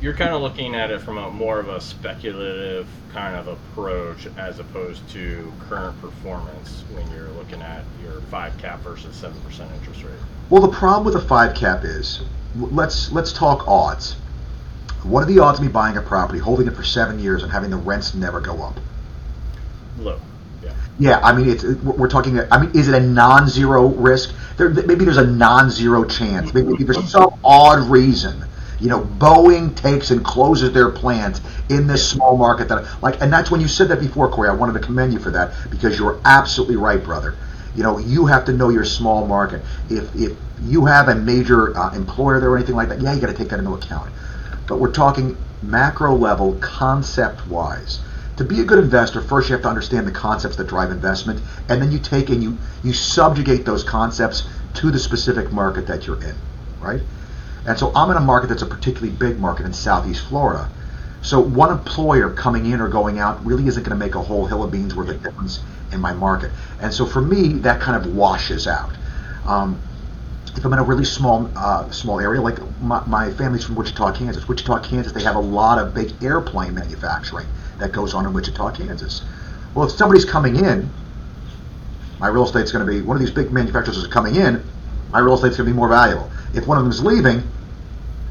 you're 0.00 0.14
kind 0.14 0.34
of 0.34 0.42
looking 0.42 0.74
at 0.74 0.90
it 0.90 1.00
from 1.00 1.18
a 1.18 1.30
more 1.30 1.58
of 1.58 1.68
a 1.68 1.80
speculative 1.80 2.86
kind 3.12 3.36
of 3.36 3.48
approach 3.48 4.26
as 4.36 4.58
opposed 4.58 5.08
to 5.10 5.52
current 5.68 5.98
performance 6.00 6.84
when 6.92 7.10
you're 7.10 7.30
looking 7.30 7.62
at 7.62 7.84
your 8.02 8.20
five 8.22 8.56
cap 8.58 8.80
versus 8.80 9.16
seven 9.16 9.40
percent 9.42 9.70
interest 9.78 10.02
rate. 10.02 10.12
Well, 10.50 10.62
the 10.62 10.76
problem 10.76 11.04
with 11.06 11.16
a 11.16 11.26
five 11.26 11.54
cap 11.54 11.84
is 11.84 12.22
let's 12.54 13.12
let's 13.12 13.32
talk 13.32 13.66
odds. 13.66 14.16
What 15.04 15.22
are 15.22 15.26
the 15.26 15.38
odds 15.38 15.58
of 15.58 15.64
me 15.64 15.70
buying 15.70 15.96
a 15.98 16.02
property, 16.02 16.38
holding 16.38 16.66
it 16.66 16.74
for 16.74 16.82
seven 16.82 17.18
years, 17.18 17.42
and 17.42 17.52
having 17.52 17.70
the 17.70 17.76
rents 17.76 18.14
never 18.14 18.40
go 18.40 18.62
up? 18.62 18.78
Low. 19.98 20.18
Yeah. 20.62 20.72
Yeah, 20.98 21.20
I 21.22 21.34
mean, 21.36 21.48
it's 21.50 21.62
we're 21.62 22.08
talking. 22.08 22.40
I 22.50 22.60
mean, 22.60 22.70
is 22.74 22.88
it 22.88 22.94
a 22.94 23.00
non-zero 23.00 23.88
risk? 23.88 24.34
There, 24.56 24.70
maybe 24.70 25.04
there's 25.04 25.18
a 25.18 25.26
non-zero 25.26 26.04
chance. 26.04 26.54
Maybe 26.54 26.84
there's 26.84 27.10
some 27.10 27.38
odd 27.44 27.88
reason. 27.90 28.44
You 28.80 28.88
know, 28.88 29.00
Boeing 29.02 29.76
takes 29.76 30.10
and 30.10 30.24
closes 30.24 30.72
their 30.72 30.90
plant 30.90 31.40
in 31.68 31.86
this 31.86 32.08
small 32.08 32.36
market 32.36 32.68
that, 32.68 33.02
like, 33.02 33.20
and 33.20 33.32
that's 33.32 33.50
when 33.50 33.60
you 33.60 33.68
said 33.68 33.88
that 33.88 34.00
before, 34.00 34.28
Corey. 34.28 34.48
I 34.48 34.54
wanted 34.54 34.72
to 34.74 34.80
commend 34.80 35.12
you 35.12 35.18
for 35.18 35.30
that 35.30 35.52
because 35.70 35.98
you're 35.98 36.18
absolutely 36.24 36.76
right, 36.76 37.02
brother. 37.02 37.34
You 37.76 37.82
know, 37.82 37.98
you 37.98 38.26
have 38.26 38.44
to 38.46 38.52
know 38.52 38.70
your 38.70 38.84
small 38.84 39.26
market. 39.26 39.62
If 39.90 40.14
if 40.16 40.36
you 40.62 40.86
have 40.86 41.08
a 41.08 41.14
major 41.14 41.76
uh, 41.76 41.94
employer 41.94 42.40
there 42.40 42.50
or 42.50 42.56
anything 42.56 42.76
like 42.76 42.88
that, 42.88 43.00
yeah, 43.00 43.12
you 43.12 43.20
got 43.20 43.28
to 43.28 43.34
take 43.34 43.50
that 43.50 43.58
into 43.58 43.74
account. 43.74 44.10
But 44.66 44.78
we're 44.78 44.92
talking 44.92 45.36
macro 45.62 46.14
level, 46.14 46.54
concept 46.60 47.46
wise 47.46 48.00
to 48.36 48.44
be 48.44 48.60
a 48.60 48.64
good 48.64 48.78
investor, 48.78 49.20
first 49.20 49.48
you 49.48 49.52
have 49.52 49.62
to 49.62 49.68
understand 49.68 50.06
the 50.06 50.12
concepts 50.12 50.56
that 50.56 50.66
drive 50.66 50.90
investment, 50.90 51.40
and 51.68 51.80
then 51.80 51.92
you 51.92 51.98
take 51.98 52.30
and 52.30 52.42
you 52.42 52.58
you 52.82 52.92
subjugate 52.92 53.64
those 53.64 53.84
concepts 53.84 54.48
to 54.74 54.90
the 54.90 54.98
specific 54.98 55.52
market 55.52 55.86
that 55.86 56.06
you're 56.06 56.22
in, 56.22 56.34
right? 56.80 57.00
And 57.66 57.78
so 57.78 57.92
I'm 57.94 58.10
in 58.10 58.16
a 58.16 58.20
market 58.20 58.48
that's 58.48 58.62
a 58.62 58.66
particularly 58.66 59.12
big 59.16 59.38
market 59.38 59.66
in 59.66 59.72
Southeast 59.72 60.26
Florida. 60.26 60.68
So 61.22 61.40
one 61.40 61.70
employer 61.70 62.28
coming 62.30 62.66
in 62.66 62.80
or 62.80 62.88
going 62.88 63.18
out 63.18 63.44
really 63.46 63.66
isn't 63.66 63.82
going 63.82 63.98
to 63.98 64.04
make 64.04 64.14
a 64.14 64.20
whole 64.20 64.46
hill 64.46 64.62
of 64.62 64.70
beans 64.70 64.94
worth 64.94 65.08
of 65.08 65.22
difference 65.22 65.62
in 65.90 66.00
my 66.00 66.12
market. 66.12 66.50
And 66.80 66.92
so 66.92 67.06
for 67.06 67.22
me, 67.22 67.54
that 67.60 67.80
kind 67.80 67.96
of 67.96 68.14
washes 68.14 68.66
out. 68.66 68.92
Um, 69.46 69.80
if 70.56 70.64
I'm 70.64 70.72
in 70.72 70.78
a 70.78 70.84
really 70.84 71.04
small 71.04 71.50
uh, 71.56 71.90
small 71.90 72.20
area, 72.20 72.40
like 72.40 72.58
my, 72.80 73.04
my 73.06 73.32
family's 73.32 73.64
from 73.64 73.74
Wichita, 73.74 74.12
Kansas. 74.12 74.46
Wichita, 74.46 74.80
Kansas, 74.80 75.12
they 75.12 75.22
have 75.22 75.36
a 75.36 75.40
lot 75.40 75.78
of 75.78 75.94
big 75.94 76.12
airplane 76.22 76.74
manufacturing 76.74 77.46
that 77.78 77.92
goes 77.92 78.14
on 78.14 78.26
in 78.26 78.32
Wichita, 78.32 78.72
Kansas. 78.72 79.22
Well, 79.74 79.86
if 79.86 79.92
somebody's 79.92 80.24
coming 80.24 80.56
in, 80.56 80.88
my 82.20 82.28
real 82.28 82.44
estate's 82.44 82.72
going 82.72 82.86
to 82.86 82.90
be 82.90 83.00
one 83.02 83.16
of 83.16 83.20
these 83.20 83.32
big 83.32 83.52
manufacturers 83.52 83.96
is 83.96 84.06
coming 84.06 84.36
in. 84.36 84.62
My 85.10 85.18
real 85.18 85.34
estate's 85.34 85.56
going 85.56 85.66
to 85.66 85.72
be 85.72 85.76
more 85.76 85.88
valuable. 85.88 86.30
If 86.54 86.66
one 86.66 86.78
of 86.78 86.84
them 86.84 86.90
is 86.90 87.02
leaving, 87.02 87.42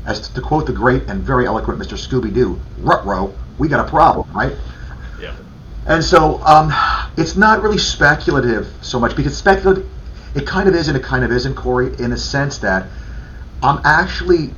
as 0.05 0.27
to 0.29 0.41
quote 0.41 0.65
the 0.65 0.73
great 0.73 1.03
and 1.03 1.21
very 1.21 1.45
eloquent 1.45 1.79
Mr. 1.79 1.97
Scooby 1.97 2.33
Doo, 2.33 2.59
Rutro, 2.79 3.33
we 3.57 3.67
got 3.67 3.85
a 3.85 3.89
problem, 3.89 4.29
right? 4.33 4.53
Yeah. 5.21 5.35
And 5.85 6.03
so 6.03 6.41
um, 6.43 6.73
it's 7.17 7.35
not 7.35 7.61
really 7.61 7.77
speculative 7.77 8.71
so 8.81 8.99
much 8.99 9.15
because 9.15 9.37
speculative, 9.37 9.89
it 10.35 10.47
kind 10.47 10.67
of 10.67 10.75
is 10.75 10.87
and 10.87 10.97
it 10.97 11.03
kind 11.03 11.23
of 11.23 11.31
isn't, 11.31 11.55
Corey, 11.55 11.95
in 11.99 12.09
the 12.09 12.17
sense 12.17 12.57
that 12.59 12.87
I'm 13.61 13.79
actually 13.83 14.51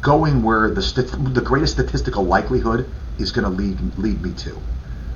going 0.00 0.42
where 0.42 0.70
the 0.70 0.82
st- 0.82 1.34
the 1.34 1.40
greatest 1.40 1.74
statistical 1.74 2.24
likelihood 2.24 2.90
is 3.18 3.32
going 3.32 3.44
to 3.44 3.50
lead 3.50 3.98
lead 3.98 4.20
me 4.22 4.32
to. 4.34 4.54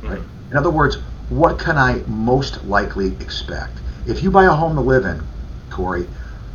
Right? 0.02 0.18
Mm-hmm. 0.18 0.50
In 0.52 0.56
other 0.56 0.70
words, 0.70 0.96
what 1.28 1.58
can 1.58 1.76
I 1.76 2.02
most 2.06 2.64
likely 2.64 3.08
expect? 3.20 3.78
If 4.06 4.22
you 4.22 4.30
buy 4.30 4.44
a 4.44 4.52
home 4.52 4.76
to 4.76 4.80
live 4.80 5.04
in, 5.04 5.22
Corey, 5.70 6.06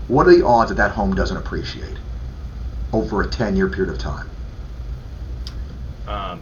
what 0.08 0.28
are 0.28 0.36
the 0.36 0.46
odds 0.46 0.70
that 0.70 0.76
that 0.76 0.92
home 0.92 1.14
doesn't 1.16 1.38
appreciate 1.38 1.98
over 2.92 3.22
a 3.22 3.28
10 3.28 3.56
year 3.56 3.70
period 3.70 3.94
of 3.94 4.00
time? 4.00 4.30
Um, 6.08 6.42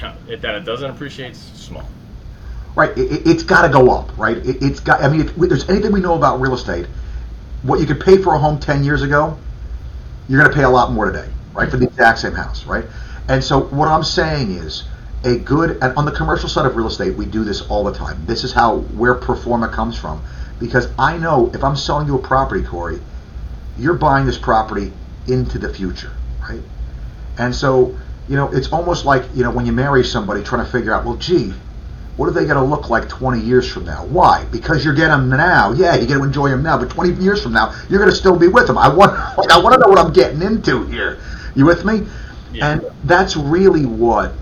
yeah, 0.00 0.14
if 0.28 0.40
that 0.42 0.54
it 0.54 0.64
doesn't 0.64 0.90
appreciate, 0.90 1.34
small. 1.34 1.88
Right, 2.76 2.96
it, 2.96 3.26
has 3.26 3.42
got 3.42 3.62
to 3.62 3.70
go 3.70 3.90
up, 3.90 4.16
right? 4.18 4.36
It, 4.36 4.62
has 4.62 4.80
got. 4.80 5.02
I 5.02 5.08
mean, 5.08 5.22
if 5.22 5.34
there's 5.34 5.68
anything 5.68 5.92
we 5.92 6.00
know 6.00 6.14
about 6.14 6.40
real 6.40 6.54
estate, 6.54 6.86
what 7.62 7.80
you 7.80 7.86
could 7.86 8.00
pay 8.00 8.18
for 8.18 8.34
a 8.34 8.38
home 8.38 8.60
10 8.60 8.84
years 8.84 9.02
ago, 9.02 9.38
you're 10.28 10.38
going 10.38 10.50
to 10.50 10.54
pay 10.54 10.64
a 10.64 10.68
lot 10.68 10.92
more 10.92 11.10
today, 11.10 11.28
right, 11.54 11.70
for 11.70 11.78
the 11.78 11.86
exact 11.86 12.18
same 12.18 12.32
house, 12.32 12.66
right? 12.66 12.84
And 13.28 13.42
so 13.42 13.60
what 13.60 13.88
I'm 13.88 14.04
saying 14.04 14.52
is 14.52 14.84
a 15.24 15.38
good 15.38 15.82
and 15.82 15.96
on 15.96 16.04
the 16.04 16.12
commercial 16.12 16.48
side 16.48 16.66
of 16.66 16.76
real 16.76 16.86
estate, 16.86 17.16
we 17.16 17.24
do 17.24 17.44
this 17.44 17.62
all 17.62 17.82
the 17.82 17.92
time. 17.92 18.24
This 18.26 18.44
is 18.44 18.52
how 18.52 18.78
where 18.78 19.14
pro 19.14 19.36
forma 19.36 19.68
comes 19.68 19.98
from. 19.98 20.22
Because 20.58 20.88
I 20.98 21.18
know 21.18 21.50
if 21.54 21.64
I'm 21.64 21.76
selling 21.76 22.06
you 22.06 22.16
a 22.16 22.22
property, 22.22 22.62
Corey, 22.62 23.00
you're 23.78 23.94
buying 23.94 24.26
this 24.26 24.38
property 24.38 24.92
into 25.26 25.58
the 25.58 25.72
future, 25.72 26.12
right? 26.40 26.62
And 27.38 27.54
so, 27.54 27.96
you 28.28 28.36
know, 28.36 28.50
it's 28.52 28.72
almost 28.72 29.04
like, 29.04 29.24
you 29.34 29.42
know, 29.42 29.50
when 29.50 29.66
you 29.66 29.72
marry 29.72 30.04
somebody 30.04 30.42
trying 30.42 30.64
to 30.64 30.70
figure 30.70 30.94
out, 30.94 31.04
well, 31.04 31.16
gee, 31.16 31.52
what 32.16 32.28
are 32.28 32.32
they 32.32 32.44
going 32.44 32.56
to 32.56 32.64
look 32.64 32.88
like 32.88 33.08
20 33.08 33.40
years 33.40 33.70
from 33.70 33.84
now? 33.84 34.06
Why? 34.06 34.44
Because 34.46 34.84
you're 34.84 34.94
getting 34.94 35.10
them 35.10 35.28
now. 35.28 35.72
Yeah, 35.72 35.96
you 35.96 36.06
get 36.06 36.14
to 36.14 36.24
enjoy 36.24 36.48
them 36.48 36.62
now, 36.62 36.78
but 36.78 36.88
20 36.88 37.22
years 37.22 37.42
from 37.42 37.52
now, 37.52 37.74
you're 37.90 37.98
going 37.98 38.10
to 38.10 38.16
still 38.16 38.38
be 38.38 38.48
with 38.48 38.66
them. 38.66 38.78
I 38.78 38.88
want, 38.88 39.12
like, 39.38 39.50
I 39.50 39.60
want 39.60 39.74
to 39.74 39.80
know 39.80 39.88
what 39.88 39.98
I'm 39.98 40.12
getting 40.12 40.40
into 40.40 40.86
here. 40.86 41.18
You 41.54 41.66
with 41.66 41.84
me? 41.84 42.06
Yeah. 42.52 42.70
And 42.70 42.86
that's 43.04 43.36
really 43.36 43.84
what 43.84 44.32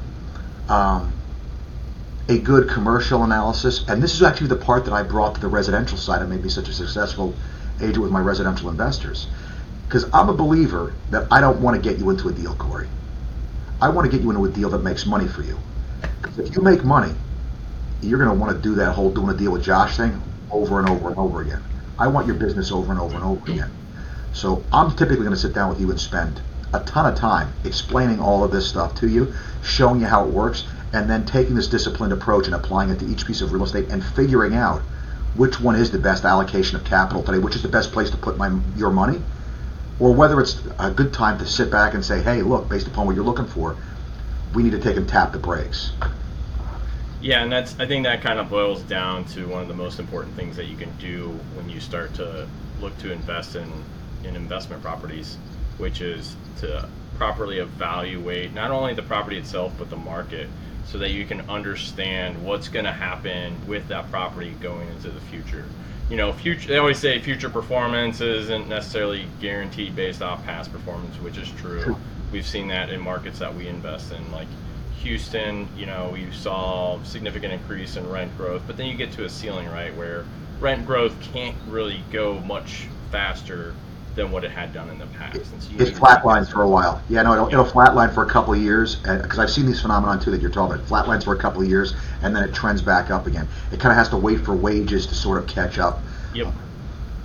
um, 0.69 1.13
a 2.29 2.39
good 2.39 2.69
commercial 2.69 3.25
analysis, 3.25 3.85
and 3.89 4.03
this 4.03 4.15
is 4.15 4.23
actually 4.23 4.49
the 4.49 4.57
part 4.57 4.85
that 4.85 4.95
I 4.95 5.03
brought 5.03 5.35
to 5.35 5.41
the 5.41 5.49
residential 5.49 5.99
side 5.99 6.21
and 6.21 6.31
made 6.31 6.43
me 6.43 6.49
such 6.49 6.69
a 6.69 6.73
successful 6.73 7.35
agent 7.81 7.99
with 7.99 8.13
my 8.13 8.21
residential 8.21 8.71
investors. 8.71 9.27
Because 9.87 10.09
I'm 10.15 10.29
a 10.29 10.35
believer 10.35 10.95
that 11.11 11.27
I 11.31 11.41
don't 11.41 11.61
want 11.61 11.77
to 11.77 11.83
get 11.83 11.99
you 11.99 12.09
into 12.11 12.29
a 12.29 12.33
deal, 12.33 12.55
Corey. 12.55 12.89
I 13.83 13.89
want 13.89 14.11
to 14.11 14.17
get 14.17 14.23
you 14.23 14.31
into 14.31 14.45
a 14.45 14.51
deal 14.51 14.71
that 14.71 14.83
makes 14.83 15.07
money 15.07 15.29
for 15.29 15.43
you. 15.43 15.59
Because 16.23 16.39
if 16.39 16.57
you 16.57 16.63
make 16.63 16.85
money, 16.85 17.13
you're 18.01 18.19
going 18.19 18.31
to 18.31 18.37
want 18.37 18.57
to 18.57 18.63
do 18.63 18.75
that 18.77 18.93
whole 18.93 19.11
doing 19.11 19.35
a 19.35 19.39
deal 19.39 19.53
with 19.53 19.65
Josh 19.65 19.97
thing 19.97 20.21
over 20.51 20.79
and 20.79 20.89
over 20.89 21.09
and 21.09 21.19
over 21.19 21.41
again. 21.41 21.63
I 21.99 22.09
want 22.09 22.27
your 22.27 22.37
business 22.37 22.73
over 22.73 22.91
and 22.93 23.01
over 23.01 23.15
and 23.15 23.25
over 23.25 23.51
again. 23.51 23.71
So 24.33 24.65
I'm 24.73 24.91
typically 24.91 25.25
going 25.25 25.31
to 25.31 25.37
sit 25.37 25.55
down 25.55 25.71
with 25.71 25.81
you 25.81 25.91
and 25.91 26.01
spend 26.01 26.41
a 26.73 26.81
ton 26.81 27.11
of 27.11 27.17
time 27.17 27.53
explaining 27.65 28.21
all 28.21 28.43
of 28.43 28.51
this 28.51 28.69
stuff 28.69 28.97
to 28.97 29.09
you, 29.09 29.33
showing 29.63 30.01
you 30.01 30.07
how 30.07 30.27
it 30.27 30.31
works, 30.31 30.67
and 30.93 31.09
then 31.09 31.25
taking 31.25 31.55
this 31.55 31.69
disciplined 31.69 32.13
approach 32.13 32.47
and 32.47 32.55
applying 32.55 32.91
it 32.91 32.99
to 32.99 33.07
each 33.07 33.27
piece 33.27 33.41
of 33.41 33.53
real 33.53 33.65
estate 33.65 33.89
and 33.91 34.05
figuring 34.05 34.55
out 34.55 34.83
which 35.37 35.61
one 35.61 35.77
is 35.77 35.91
the 35.91 35.99
best 35.99 36.25
allocation 36.25 36.77
of 36.77 36.85
capital 36.85 37.23
today, 37.23 37.39
which 37.39 37.57
is 37.57 37.63
the 37.63 37.69
best 37.69 37.93
place 37.93 38.11
to 38.11 38.17
put 38.17 38.37
my 38.37 38.57
your 38.77 38.91
money, 38.91 39.21
or 39.99 40.13
whether 40.13 40.41
it's 40.41 40.61
a 40.79 40.91
good 40.91 41.13
time 41.13 41.39
to 41.39 41.47
sit 41.47 41.71
back 41.71 41.95
and 41.95 42.05
say, 42.05 42.21
hey, 42.23 42.43
look, 42.43 42.69
based 42.69 42.87
upon 42.87 43.07
what 43.07 43.15
you're 43.15 43.25
looking 43.25 43.47
for, 43.47 43.77
we 44.55 44.63
need 44.63 44.73
to 44.73 44.81
take 44.81 44.97
and 44.97 45.09
tap 45.09 45.33
the 45.33 45.39
brakes. 45.39 45.93
Yeah, 47.25 47.43
and 47.43 47.51
that's 47.51 47.81
I 47.81 47.87
think 47.87 48.05
that 48.05 48.21
kind 48.21 48.39
of 48.39 48.51
boils 48.51 48.83
down 48.83 49.25
to 49.29 49.49
one 49.49 49.63
of 49.63 49.69
the 49.69 49.75
most 49.75 49.99
important 49.99 50.37
things 50.37 50.57
that 50.57 50.67
you 50.67 50.77
can 50.77 50.95
do 50.99 51.29
when 51.55 51.71
you 51.71 51.81
start 51.81 52.13
to 52.17 52.47
look 52.83 52.99
to 52.99 53.13
invest 53.13 53.57
in 53.57 53.67
in 54.25 54.37
investment 54.37 54.83
properties, 54.83 55.39
which 55.79 56.03
is 56.03 56.37
to 56.59 56.87
properly 57.17 57.61
evaluate 57.61 58.53
not 58.53 58.71
only 58.71 58.93
the 58.93 59.03
property 59.03 59.39
itself 59.39 59.73
but 59.79 59.89
the 59.89 59.97
market 59.97 60.51
so 60.85 60.99
that 60.99 61.13
you 61.13 61.25
can 61.25 61.41
understand 61.49 62.45
what's 62.45 62.69
going 62.69 62.85
to 62.85 62.93
happen 62.93 63.57
with 63.67 63.89
that 63.89 64.11
property 64.11 64.55
going 64.61 64.87
into 64.91 65.11
the 65.11 65.21
future. 65.23 65.65
You 66.11 66.19
know 66.19 66.31
future 66.31 66.69
they 66.69 66.77
always 66.77 66.99
say 66.99 67.19
future 67.21 67.49
performance 67.49 68.21
isn't 68.21 68.69
necessarily 68.69 69.29
guaranteed 69.41 69.97
based 69.97 70.21
off 70.21 70.45
past 70.45 70.71
performance 70.71 71.19
which 71.23 71.39
is 71.39 71.49
true. 71.53 71.97
We've 72.31 72.47
seen 72.47 72.69
that 72.69 72.91
in 72.91 73.01
markets 73.01 73.39
that 73.39 73.55
we 73.55 73.67
invest 73.67 74.13
in, 74.13 74.31
like 74.31 74.49
Houston. 75.05 75.69
You 75.77 75.87
know, 75.87 76.15
you 76.15 76.33
saw 76.33 77.01
significant 77.03 77.53
increase 77.53 77.97
in 77.97 78.09
rent 78.11 78.37
growth, 78.37 78.63
but 78.67 78.77
then 78.77 78.87
you 78.87 78.95
get 78.95 79.13
to 79.13 79.25
a 79.25 79.29
ceiling, 79.29 79.69
right, 79.69 79.95
where 79.97 80.25
rent 80.61 80.87
growth 80.87 81.15
can't 81.21 81.57
really 81.69 82.03
go 82.11 82.41
much 82.41 82.89
faster 83.11 83.75
than 84.15 84.31
what 84.31 84.45
it 84.45 84.51
had 84.51 84.73
done 84.73 84.89
in 84.91 84.99
the 84.99 85.07
past. 85.07 85.45
So 85.61 85.71
it 85.73 85.95
flatlines 85.95 86.51
for 86.51 86.63
a 86.63 86.69
while. 86.69 87.03
Yeah, 87.09 87.23
no, 87.23 87.33
it'll, 87.33 87.49
it'll 87.49 87.65
flatline 87.65 88.15
for 88.15 88.25
a 88.25 88.29
couple 88.29 88.55
of 88.55 88.61
years 88.61 88.97
because 88.97 89.39
I've 89.39 89.51
seen 89.51 89.67
these 89.67 89.83
phenomenon 89.83 90.21
too 90.21 90.31
that 90.31 90.41
you're 90.41 90.51
talking 90.51 90.77
about. 90.77 90.87
Flatlines 90.87 91.25
for 91.25 91.35
a 91.35 91.39
couple 91.39 91.63
of 91.63 91.69
years 91.69 91.95
and 92.23 92.35
then 92.35 92.45
it 92.49 92.55
trends 92.55 92.81
back 92.81 93.11
up 93.11 93.27
again. 93.27 93.49
It 93.73 93.81
kind 93.81 93.91
of 93.91 93.99
has 93.99 94.09
to 94.11 94.17
wait 94.17 94.41
for 94.41 94.55
wages 94.55 95.07
to 95.07 95.15
sort 95.15 95.39
of 95.39 95.49
catch 95.49 95.79
up. 95.79 96.01
Yep. 96.33 96.53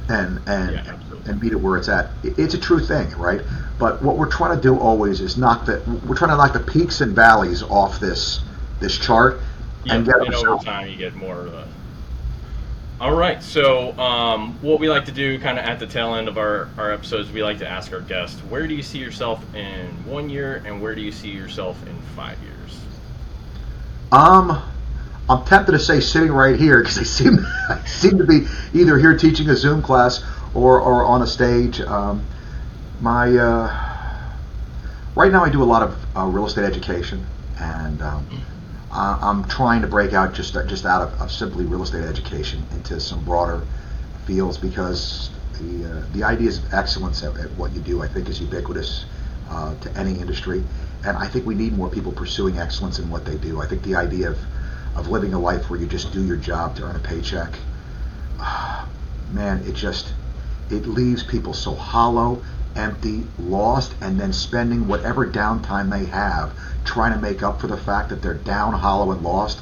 And 0.10 0.40
and 0.48 0.72
yeah, 0.72 1.00
and 1.26 1.42
meet 1.42 1.52
it 1.52 1.60
where 1.60 1.78
it's 1.78 1.90
at. 1.90 2.10
It's 2.24 2.54
a 2.54 2.60
true 2.60 2.80
thing, 2.80 3.10
right? 3.18 3.42
But 3.78 4.02
what 4.02 4.18
we're 4.18 4.32
trying 4.32 4.56
to 4.56 4.62
do 4.62 4.78
always 4.78 5.22
is 5.22 5.38
knock 5.38 5.66
the 5.66 5.82
we're 6.08 6.18
trying 6.18 6.32
to 6.32 6.38
knock 6.38 6.54
the 6.54 6.60
peaks 6.60 7.02
and 7.02 7.16
valleys 7.16 7.64
off 7.64 8.00
this 8.00 8.42
this 8.80 8.98
chart 8.98 9.40
yep. 9.86 9.96
and 9.96 10.06
get 10.06 10.16
and 10.16 10.34
over 10.34 10.64
time 10.64 10.90
you 10.90 10.96
get 10.96 11.16
more 11.16 11.42
of 11.42 11.52
the 11.52 11.66
all 13.02 13.16
right. 13.16 13.42
So, 13.42 13.98
um, 13.98 14.60
what 14.62 14.82
we 14.82 14.90
like 14.90 15.06
to 15.06 15.14
do 15.14 15.40
kind 15.40 15.58
of 15.58 15.64
at 15.64 15.80
the 15.80 15.88
tail 15.88 16.16
end 16.16 16.28
of 16.28 16.38
our, 16.38 16.70
our 16.78 16.92
episodes, 16.92 17.32
we 17.32 17.42
like 17.42 17.60
to 17.60 17.68
ask 17.68 17.94
our 17.94 18.02
guests, 18.02 18.42
where 18.42 18.68
do 18.68 18.76
you 18.76 18.84
see 18.84 18.98
yourself 18.98 19.42
in 19.56 19.88
one 20.06 20.30
year 20.30 20.62
and 20.66 20.82
where 20.82 20.94
do 20.96 21.02
you 21.02 21.12
see 21.14 21.30
yourself 21.30 21.82
in 21.88 21.98
five 22.18 22.38
years? 22.44 22.82
Um, 24.12 24.62
I'm 25.30 25.46
tempted 25.46 25.72
to 25.72 25.80
say 25.80 26.02
sitting 26.02 26.32
right 26.32 26.60
here 26.60 26.82
because 26.82 26.98
I 26.98 27.04
seem, 27.04 27.38
I 27.70 27.82
seem 27.88 28.18
to 28.18 28.26
be 28.26 28.46
either 28.74 28.98
here 28.98 29.18
teaching 29.18 29.50
a 29.50 29.56
Zoom 29.56 29.82
class 29.82 30.22
or, 30.54 30.80
or 30.80 31.06
on 31.06 31.22
a 31.22 31.28
stage. 31.28 31.80
Um, 31.82 32.26
my, 33.02 33.36
uh, 33.36 34.34
right 35.16 35.32
now 35.32 35.44
I 35.44 35.50
do 35.50 35.64
a 35.64 35.66
lot 35.66 35.84
of 35.84 36.18
uh, 36.18 36.26
real 36.26 36.46
estate 36.46 36.66
education 36.66 37.26
and 37.60 38.02
um, 38.02 38.26
uh, 38.92 39.20
I'm 39.22 39.44
trying 39.46 39.82
to 39.82 39.88
break 39.88 40.14
out 40.14 40.34
just 40.34 40.54
just 40.54 40.86
out 40.86 41.02
of, 41.02 41.22
of, 41.22 41.32
simply 41.32 41.66
real 41.66 41.84
estate 41.84 42.06
education 42.06 42.66
into 42.72 43.00
some 43.00 43.24
broader 43.24 43.62
fields 44.26 44.58
because 44.58 45.30
the 45.60 45.92
uh, 45.92 46.06
the 46.14 46.24
ideas 46.24 46.58
of 46.58 46.74
excellence 46.74 47.24
at, 47.24 47.38
at, 47.38 47.52
what 47.52 47.72
you 47.74 47.82
do 47.82 48.02
I 48.02 48.08
think 48.08 48.30
is 48.30 48.40
ubiquitous 48.42 49.06
uh, 49.50 49.76
to 49.80 49.98
any 49.98 50.14
industry, 50.20 50.64
and 51.06 51.18
I 51.18 51.28
think 51.28 51.46
we 51.46 51.56
need 51.56 51.74
more 51.74 51.90
people 51.90 52.12
pursuing 52.12 52.58
excellence 52.58 53.00
in 53.00 53.10
what 53.10 53.26
they 53.26 53.38
do. 53.38 53.62
I 53.62 53.68
think 53.68 53.84
the 53.84 53.96
idea 53.96 54.32
of 54.32 54.40
of 54.96 55.10
living 55.10 55.34
a 55.34 55.40
life 55.40 55.70
where 55.70 55.80
you 55.80 55.86
just 55.86 56.12
do 56.12 56.26
your 56.26 56.38
job 56.38 56.76
to 56.78 56.84
earn 56.84 56.96
a 56.96 57.00
paycheck, 57.00 57.54
man, 59.32 59.64
it 59.68 59.74
just 59.74 60.14
it 60.70 60.86
leaves 60.88 61.24
people 61.24 61.54
so 61.54 61.74
hollow, 61.74 62.44
empty, 62.76 63.26
lost, 63.40 63.94
and 64.02 64.20
then 64.20 64.34
spending 64.34 64.88
whatever 64.88 65.28
downtime 65.28 65.90
they 65.90 66.06
have 66.06 66.54
trying 66.86 67.14
to 67.14 67.20
make 67.20 67.44
up 67.44 67.60
for 67.60 67.68
the 67.68 67.78
fact 67.78 68.10
that 68.10 68.22
they're 68.22 68.34
down, 68.34 68.74
hollow, 68.74 69.12
and 69.12 69.22
lost 69.22 69.62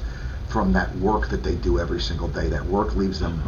from 0.50 0.74
that 0.74 0.96
work 0.98 1.30
that 1.30 1.44
they 1.44 1.56
do 1.56 1.80
every 1.80 2.00
single 2.00 2.28
day. 2.28 2.48
That 2.50 2.66
work 2.66 2.96
leaves 2.96 3.20
them 3.20 3.42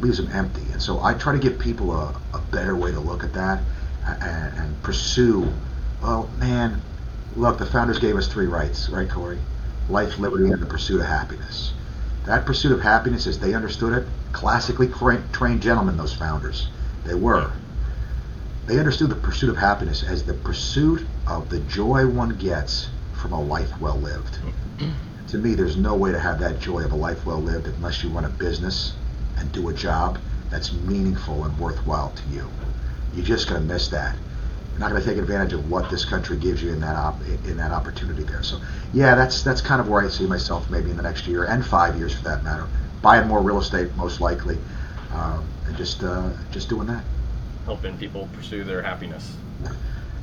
leaves 0.00 0.18
them 0.18 0.28
empty. 0.32 0.62
And 0.72 0.82
so 0.82 1.02
I 1.02 1.14
try 1.14 1.32
to 1.32 1.38
give 1.38 1.58
people 1.58 1.92
a, 1.92 2.14
a 2.34 2.38
better 2.50 2.76
way 2.76 2.92
to 2.92 3.00
look 3.00 3.24
at 3.24 3.32
that 3.32 3.62
and, 4.06 4.58
and 4.58 4.82
pursue. 4.82 5.50
Well, 6.02 6.28
man, 6.38 6.82
look, 7.34 7.58
the 7.58 7.66
founders 7.66 7.98
gave 7.98 8.16
us 8.16 8.28
three 8.28 8.46
rights, 8.46 8.90
right, 8.90 9.08
Corey? 9.08 9.38
Life, 9.88 10.18
liberty, 10.18 10.50
and 10.50 10.60
the 10.60 10.66
pursuit 10.66 11.00
of 11.00 11.06
happiness. 11.06 11.72
That 12.26 12.44
pursuit 12.44 12.72
of 12.72 12.80
happiness, 12.80 13.26
as 13.28 13.38
they 13.38 13.54
understood 13.54 13.92
it, 13.92 14.08
classically 14.32 14.88
trained 14.88 15.62
gentlemen, 15.62 15.96
those 15.96 16.12
founders. 16.12 16.68
They 17.04 17.14
were. 17.14 17.50
They 18.66 18.80
understood 18.80 19.10
the 19.10 19.14
pursuit 19.14 19.50
of 19.50 19.56
happiness 19.56 20.02
as 20.02 20.24
the 20.24 20.34
pursuit 20.34 21.06
of 21.28 21.48
the 21.50 21.60
joy 21.60 22.06
one 22.08 22.30
gets 22.30 22.88
from 23.12 23.32
a 23.32 23.40
life 23.40 23.80
well 23.80 23.96
lived. 23.96 24.38
to 25.28 25.38
me, 25.38 25.54
there's 25.54 25.76
no 25.76 25.94
way 25.94 26.10
to 26.10 26.18
have 26.18 26.40
that 26.40 26.60
joy 26.60 26.80
of 26.84 26.90
a 26.90 26.96
life 26.96 27.24
well 27.24 27.40
lived 27.40 27.68
unless 27.68 28.02
you 28.02 28.10
run 28.10 28.24
a 28.24 28.28
business 28.28 28.94
and 29.38 29.52
do 29.52 29.68
a 29.68 29.74
job 29.74 30.18
that's 30.50 30.72
meaningful 30.72 31.44
and 31.44 31.56
worthwhile 31.60 32.10
to 32.10 32.34
you. 32.34 32.50
You're 33.14 33.24
just 33.24 33.48
going 33.48 33.60
to 33.60 33.72
miss 33.72 33.88
that. 33.88 34.16
Not 34.78 34.90
going 34.90 35.02
to 35.02 35.08
take 35.08 35.18
advantage 35.18 35.52
of 35.52 35.70
what 35.70 35.90
this 35.90 36.04
country 36.04 36.36
gives 36.36 36.62
you 36.62 36.70
in 36.70 36.80
that 36.80 36.96
op- 36.96 37.22
in 37.44 37.56
that 37.56 37.70
opportunity 37.70 38.24
there. 38.24 38.42
So, 38.42 38.60
yeah, 38.92 39.14
that's 39.14 39.42
that's 39.42 39.60
kind 39.60 39.80
of 39.80 39.88
where 39.88 40.04
I 40.04 40.08
see 40.08 40.26
myself 40.26 40.68
maybe 40.70 40.90
in 40.90 40.96
the 40.96 41.02
next 41.02 41.26
year 41.26 41.44
and 41.44 41.64
five 41.64 41.96
years 41.96 42.14
for 42.14 42.24
that 42.24 42.44
matter. 42.44 42.66
Buying 43.02 43.26
more 43.26 43.42
real 43.42 43.58
estate, 43.58 43.94
most 43.96 44.20
likely, 44.20 44.58
um, 45.12 45.46
and 45.66 45.76
just 45.76 46.02
uh, 46.02 46.30
just 46.50 46.68
doing 46.68 46.86
that 46.88 47.04
helping 47.66 47.98
people 47.98 48.28
pursue 48.32 48.64
their 48.64 48.80
happiness. 48.80 49.36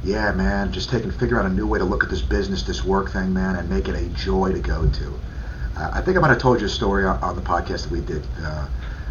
Yeah, 0.04 0.32
man, 0.32 0.72
just 0.72 0.90
taking 0.90 1.12
figure 1.12 1.40
out 1.40 1.46
a 1.46 1.50
new 1.50 1.68
way 1.68 1.78
to 1.80 1.86
look 1.86 2.04
at 2.04 2.10
this 2.10 2.22
business, 2.22 2.64
this 2.64 2.84
work 2.84 3.12
thing, 3.12 3.34
man, 3.34 3.56
and 3.58 3.70
make 3.70 3.88
it 3.88 3.96
a 3.96 4.08
joy 4.10 4.52
to 4.52 4.60
go 4.60 4.90
to. 4.90 5.20
Uh, 5.78 5.92
I 5.94 6.02
think 6.02 6.18
I 6.18 6.20
might 6.20 6.30
have 6.30 6.40
told 6.40 6.60
you 6.60 6.66
a 6.66 6.70
story 6.70 7.06
on, 7.06 7.22
on 7.22 7.36
the 7.36 7.42
podcast 7.42 7.84
that 7.84 7.92
we 7.92 8.02
did. 8.02 8.24
Uh, 8.42 8.68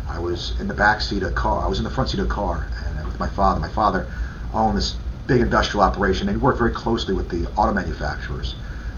I 0.09 0.19
was 0.19 0.59
in 0.61 0.69
the 0.69 0.75
back 0.75 1.01
seat 1.01 1.23
of 1.23 1.31
a 1.31 1.35
car. 1.35 1.65
I 1.65 1.69
was 1.69 1.79
in 1.79 1.85
the 1.85 1.91
front 1.91 2.11
seat 2.11 2.21
of 2.21 2.27
a 2.27 2.31
car, 2.31 2.69
and 2.87 3.07
with 3.07 3.19
my 3.19 3.29
father. 3.29 3.61
My 3.61 3.69
father 3.69 4.07
owned 4.53 4.77
this 4.77 4.97
big 5.27 5.41
industrial 5.41 5.85
operation, 5.85 6.29
and 6.29 6.37
he 6.37 6.43
worked 6.43 6.59
very 6.59 6.73
closely 6.73 7.15
with 7.15 7.29
the 7.29 7.47
auto 7.57 7.73
manufacturers, 7.73 8.55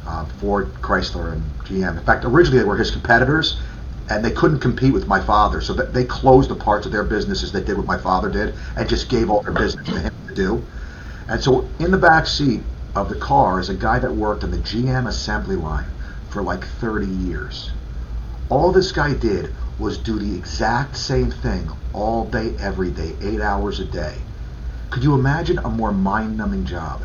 uh, 0.07 0.25
Ford, 0.41 0.73
Chrysler, 0.81 1.33
and 1.33 1.43
GM. 1.65 1.99
In 1.99 2.05
fact, 2.05 2.25
originally 2.25 2.59
they 2.59 2.65
were 2.65 2.77
his 2.77 2.91
competitors, 2.91 3.61
and 4.09 4.25
they 4.25 4.31
couldn't 4.31 4.61
compete 4.61 4.93
with 4.93 5.07
my 5.07 5.21
father, 5.21 5.61
so 5.61 5.73
they 5.73 6.05
closed 6.05 6.51
the 6.51 6.55
parts 6.55 6.87
of 6.87 6.93
their 6.93 7.05
businesses 7.05 7.53
that 7.53 7.67
did 7.67 7.77
what 7.77 7.87
my 7.87 7.99
father 7.99 8.31
did, 8.31 8.55
and 8.77 8.89
just 8.89 9.09
gave 9.09 9.31
all 9.31 9.43
their 9.43 9.55
business 9.55 9.87
to 9.87 10.01
him 10.01 10.13
to 10.29 10.35
do. 10.35 10.63
And 11.29 11.43
so, 11.43 11.69
in 11.79 11.91
the 11.91 11.99
back 11.99 12.27
seat 12.27 12.61
of 12.95 13.09
the 13.09 13.15
car 13.17 13.59
is 13.61 13.71
a 13.71 13.75
guy 13.75 13.99
that 13.99 14.15
worked 14.15 14.45
on 14.45 14.51
the 14.51 14.59
GM 14.59 15.09
assembly 15.09 15.57
line 15.57 15.87
for 16.29 16.43
like 16.43 16.65
30 16.65 17.07
years. 17.07 17.71
All 18.51 18.73
this 18.73 18.93
guy 18.93 19.15
did 19.15 19.55
was 19.79 19.99
do 19.99 20.19
the 20.19 20.37
exact 20.37 20.97
same 20.97 21.31
thing 21.31 21.71
all 21.93 22.27
day, 22.27 22.55
every 22.61 22.91
day, 22.91 23.15
eight 23.23 23.41
hours 23.41 23.81
a 23.81 23.85
day. 23.85 24.15
Could 24.91 25.03
you 25.03 25.15
imagine 25.15 25.59
a 25.59 25.69
more 25.69 25.93
mind-numbing 25.93 26.67
job? 26.67 27.03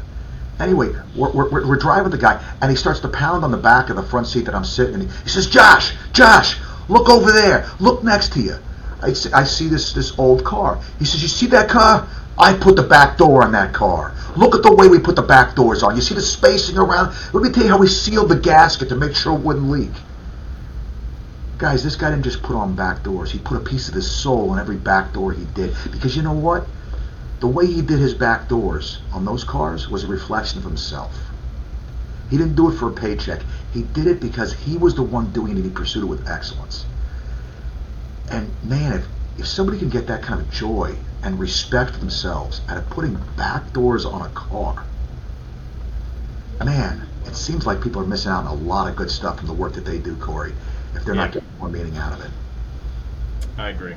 Anyway, 0.59 0.89
we're, 1.15 1.31
we're, 1.31 1.67
we're, 1.67 1.77
driving 1.77 2.11
the 2.11 2.17
guy, 2.17 2.43
and 2.61 2.69
he 2.69 2.75
starts 2.75 2.99
to 2.99 3.07
pound 3.07 3.45
on 3.45 3.51
the 3.51 3.57
back 3.57 3.89
of 3.89 3.95
the 3.95 4.03
front 4.03 4.27
seat 4.27 4.45
that 4.45 4.53
I'm 4.53 4.65
sitting 4.65 4.95
in. 4.95 5.09
He 5.23 5.29
says, 5.29 5.47
Josh, 5.47 5.93
Josh, 6.11 6.57
Look 6.89 7.07
over 7.07 7.31
there. 7.31 7.69
Look 7.79 8.03
next 8.03 8.33
to 8.33 8.41
you. 8.41 8.55
I 9.01 9.13
see, 9.13 9.31
I 9.31 9.43
see 9.45 9.67
this 9.67 9.93
this 9.93 10.17
old 10.19 10.43
car. 10.43 10.81
He 10.97 11.05
says, 11.05 11.21
"You 11.21 11.27
see 11.29 11.45
that 11.47 11.69
car? 11.69 12.07
I 12.37 12.53
put 12.53 12.75
the 12.75 12.83
back 12.83 13.17
door 13.17 13.43
on 13.43 13.51
that 13.51 13.73
car. 13.73 14.13
Look 14.35 14.55
at 14.55 14.63
the 14.63 14.73
way 14.73 14.87
we 14.87 14.97
put 14.99 15.15
the 15.15 15.21
back 15.21 15.55
doors 15.55 15.83
on. 15.83 15.95
You 15.95 16.01
see 16.01 16.15
the 16.15 16.21
spacing 16.21 16.77
around? 16.77 17.13
Let 17.31 17.43
me 17.43 17.51
tell 17.51 17.63
you 17.63 17.69
how 17.69 17.77
we 17.77 17.87
sealed 17.87 18.29
the 18.29 18.39
gasket 18.39 18.89
to 18.89 18.95
make 18.95 19.15
sure 19.15 19.37
it 19.37 19.41
wouldn't 19.41 19.69
leak." 19.69 19.91
Guys, 21.59 21.83
this 21.83 21.95
guy 21.95 22.09
didn't 22.09 22.23
just 22.23 22.41
put 22.41 22.55
on 22.55 22.73
back 22.73 23.03
doors. 23.03 23.31
He 23.31 23.37
put 23.37 23.57
a 23.57 23.59
piece 23.59 23.87
of 23.87 23.93
his 23.93 24.09
soul 24.09 24.53
in 24.53 24.59
every 24.59 24.77
back 24.77 25.13
door 25.13 25.31
he 25.31 25.45
did. 25.53 25.75
Because 25.91 26.15
you 26.15 26.23
know 26.23 26.33
what? 26.33 26.65
The 27.39 27.47
way 27.47 27.65
he 27.65 27.81
did 27.81 27.99
his 27.99 28.13
back 28.13 28.49
doors 28.49 28.99
on 29.13 29.25
those 29.25 29.43
cars 29.43 29.89
was 29.89 30.03
a 30.03 30.07
reflection 30.07 30.59
of 30.59 30.65
himself. 30.65 31.15
He 32.29 32.37
didn't 32.37 32.55
do 32.55 32.69
it 32.69 32.77
for 32.77 32.89
a 32.89 32.91
paycheck. 32.91 33.41
He 33.73 33.83
did 33.83 34.07
it 34.07 34.19
because 34.19 34.53
he 34.53 34.77
was 34.77 34.95
the 34.95 35.03
one 35.03 35.31
doing 35.31 35.57
it. 35.57 35.63
He 35.63 35.69
pursued 35.69 36.03
it 36.03 36.07
with 36.07 36.27
excellence. 36.27 36.85
And 38.29 38.51
man, 38.63 38.93
if, 38.93 39.05
if 39.39 39.47
somebody 39.47 39.79
can 39.79 39.89
get 39.89 40.07
that 40.07 40.21
kind 40.21 40.39
of 40.41 40.51
joy 40.51 40.95
and 41.23 41.39
respect 41.39 41.91
for 41.91 41.99
themselves 41.99 42.61
out 42.67 42.77
of 42.77 42.89
putting 42.89 43.17
back 43.35 43.73
doors 43.73 44.05
on 44.05 44.21
a 44.21 44.29
car, 44.29 44.83
man, 46.63 47.07
it 47.25 47.35
seems 47.35 47.65
like 47.65 47.81
people 47.81 48.01
are 48.01 48.07
missing 48.07 48.31
out 48.31 48.45
on 48.45 48.47
a 48.47 48.53
lot 48.53 48.89
of 48.89 48.95
good 48.95 49.09
stuff 49.09 49.39
from 49.39 49.47
the 49.47 49.53
work 49.53 49.73
that 49.73 49.85
they 49.85 49.97
do, 49.97 50.15
Corey, 50.17 50.53
if 50.93 51.05
they're 51.05 51.15
yeah. 51.15 51.21
not 51.21 51.31
getting 51.31 51.49
more 51.57 51.69
meaning 51.69 51.95
out 51.97 52.13
of 52.13 52.21
it. 52.21 52.31
I 53.57 53.69
agree. 53.69 53.95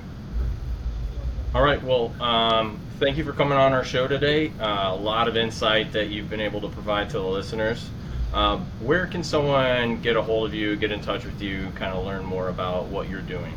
All 1.54 1.62
right. 1.62 1.82
Well, 1.82 2.12
um, 2.22 2.80
thank 3.02 3.16
you 3.16 3.24
for 3.24 3.32
coming 3.32 3.58
on 3.58 3.72
our 3.72 3.82
show 3.82 4.06
today. 4.06 4.52
Uh, 4.60 4.92
a 4.92 4.94
lot 4.94 5.26
of 5.26 5.36
insight 5.36 5.90
that 5.90 6.10
you've 6.10 6.30
been 6.30 6.40
able 6.40 6.60
to 6.60 6.68
provide 6.68 7.10
to 7.10 7.18
the 7.18 7.24
listeners. 7.24 7.90
Um, 8.32 8.64
where 8.80 9.08
can 9.08 9.24
someone 9.24 10.00
get 10.00 10.16
a 10.16 10.22
hold 10.22 10.46
of 10.46 10.54
you, 10.54 10.76
get 10.76 10.92
in 10.92 11.00
touch 11.00 11.24
with 11.24 11.42
you, 11.42 11.66
kind 11.74 11.92
of 11.92 12.06
learn 12.06 12.24
more 12.24 12.48
about 12.48 12.86
what 12.86 13.10
you're 13.10 13.20
doing? 13.20 13.52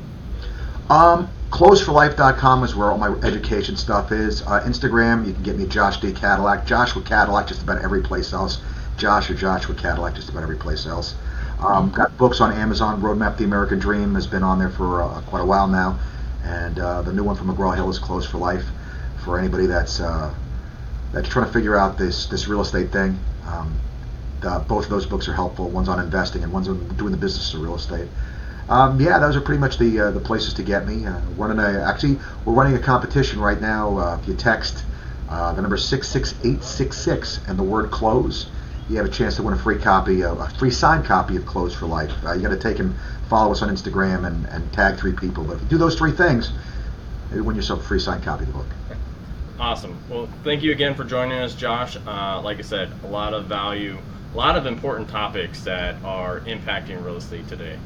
Um, 0.90 1.30
close4life.com 1.52 2.64
is 2.64 2.76
where 2.76 2.90
all 2.90 2.98
my 2.98 3.10
education 3.24 3.78
stuff 3.78 4.12
is. 4.12 4.42
Uh, 4.42 4.64
Instagram, 4.66 5.28
you 5.28 5.34
can 5.34 5.44
get 5.44 5.58
me 5.58 5.68
Josh 5.68 6.02
D 6.02 6.12
Cadillac, 6.12 6.66
Josh 6.66 6.94
Joshua 6.94 7.04
Cadillac, 7.04 7.46
just 7.46 7.62
about 7.62 7.84
every 7.84 8.02
place 8.02 8.34
else. 8.34 8.60
Josh 8.98 9.30
or 9.30 9.36
Josh 9.36 9.62
Joshua 9.62 9.76
Cadillac, 9.76 10.16
just 10.16 10.30
about 10.30 10.42
every 10.42 10.58
place 10.58 10.88
else. 10.88 11.14
Um, 11.60 11.92
got 11.92 12.18
books 12.18 12.42
on 12.42 12.52
Amazon. 12.52 13.00
Roadmap 13.00 13.38
the 13.38 13.44
American 13.44 13.78
Dream 13.78 14.16
has 14.16 14.26
been 14.26 14.42
on 14.42 14.58
there 14.58 14.72
for 14.72 15.04
uh, 15.04 15.22
quite 15.22 15.42
a 15.42 15.46
while 15.46 15.68
now, 15.68 16.00
and 16.44 16.80
uh, 16.80 17.04
the 17.04 17.14
new 17.14 17.24
one 17.24 17.36
from 17.36 17.56
McGraw 17.56 17.76
Hill 17.76 17.92
is 17.92 18.00
Close 18.00 18.26
for 18.26 18.40
Life. 18.40 18.66
For 19.26 19.40
anybody 19.40 19.66
that's 19.66 20.00
uh, 20.00 20.34
that's 21.12 21.28
trying 21.28 21.48
to 21.48 21.52
figure 21.52 21.76
out 21.76 21.98
this 21.98 22.28
this 22.28 22.48
real 22.48 22.62
estate 22.62 22.92
thing, 22.92 23.20
um, 23.48 23.80
uh, 24.44 24.60
both 24.60 24.86
of 24.86 24.90
those 24.92 25.06
books 25.06 25.28
are 25.28 25.34
helpful. 25.34 25.68
One's 25.70 25.90
on 25.90 26.00
investing 26.00 26.44
and 26.44 26.54
one's 26.54 26.70
on 26.70 26.88
doing 26.96 27.12
the 27.12 27.18
business 27.18 27.54
of 27.54 27.62
real 27.62 27.76
estate. 27.76 28.08
Um, 28.70 29.02
yeah, 29.02 29.20
those 29.20 29.36
are 29.36 29.42
pretty 29.42 29.60
much 29.60 29.78
the 29.78 30.00
uh, 30.00 30.12
the 30.12 30.20
places 30.20 30.54
to 30.54 30.64
get 30.64 30.88
me. 30.88 31.06
Uh, 31.06 31.20
running 31.38 31.60
a 31.60 31.84
actually, 31.84 32.20
we're 32.46 32.54
running 32.54 32.76
a 32.76 32.80
competition 32.80 33.40
right 33.40 33.60
now. 33.60 33.98
Uh, 33.98 34.20
if 34.22 34.28
you 34.28 34.36
text 34.36 34.84
uh, 35.30 35.54
the 35.54 35.62
number 35.62 35.78
66866, 35.78 37.40
and 37.48 37.58
the 37.58 37.64
word 37.64 37.90
close. 37.92 38.48
You 38.88 38.98
have 38.98 39.08
a 39.08 39.10
chance 39.10 39.38
to 39.38 39.44
win 39.44 39.56
a 39.56 39.58
free 39.58 39.80
copy, 39.80 40.24
of, 40.24 40.40
a 40.40 40.48
free 40.48 40.70
signed 40.70 41.06
copy 41.06 41.36
of 41.36 41.46
Close 41.48 41.74
for 41.74 41.88
Life. 41.88 42.12
Uh, 42.24 42.34
you 42.34 42.44
got 42.44 42.50
to 42.50 42.58
take 42.58 42.78
and 42.78 42.94
follow 43.28 43.52
us 43.52 43.64
on 43.64 43.70
Instagram 43.70 44.28
and, 44.28 44.46
and 44.46 44.72
tag 44.72 45.00
three 45.00 45.14
people. 45.14 45.44
But 45.44 45.56
if 45.56 45.64
you 45.64 45.68
do 45.70 45.78
those 45.80 45.96
three 45.96 46.12
things, 46.12 46.52
you 47.34 47.44
win 47.44 47.56
yourself 47.56 47.80
a 47.82 47.84
free 47.84 48.00
signed 48.00 48.24
copy 48.24 48.44
of 48.44 48.54
the 48.54 48.54
book. 48.54 48.68
Awesome. 49.60 49.98
Well, 50.10 50.28
thank 50.44 50.64
you 50.64 50.72
again 50.72 50.96
for 50.96 51.04
joining 51.04 51.40
us, 51.40 51.56
Josh. 51.56 51.98
Uh, 52.06 52.42
like 52.42 52.60
I 52.60 52.62
said, 52.62 52.92
a 53.04 53.08
lot 53.08 53.34
of 53.34 53.46
value, 53.46 53.98
a 54.34 54.38
lot 54.38 54.58
of 54.58 54.66
important 54.66 55.08
topics 55.08 55.64
that 55.64 55.96
are 56.04 56.42
impacting 56.42 57.04
real 57.04 57.18
estate 57.18 57.48
today. 57.48 57.78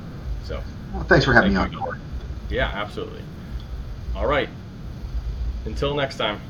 So, 0.44 0.62
well, 0.94 1.04
thanks 1.04 1.26
for 1.26 1.34
having 1.34 1.54
thank 1.54 1.72
me 1.72 1.78
on. 1.78 2.00
Yeah, 2.50 2.72
absolutely. 2.74 3.22
All 4.16 4.26
right. 4.26 4.50
Until 5.66 5.94
next 5.94 6.18
time. 6.18 6.42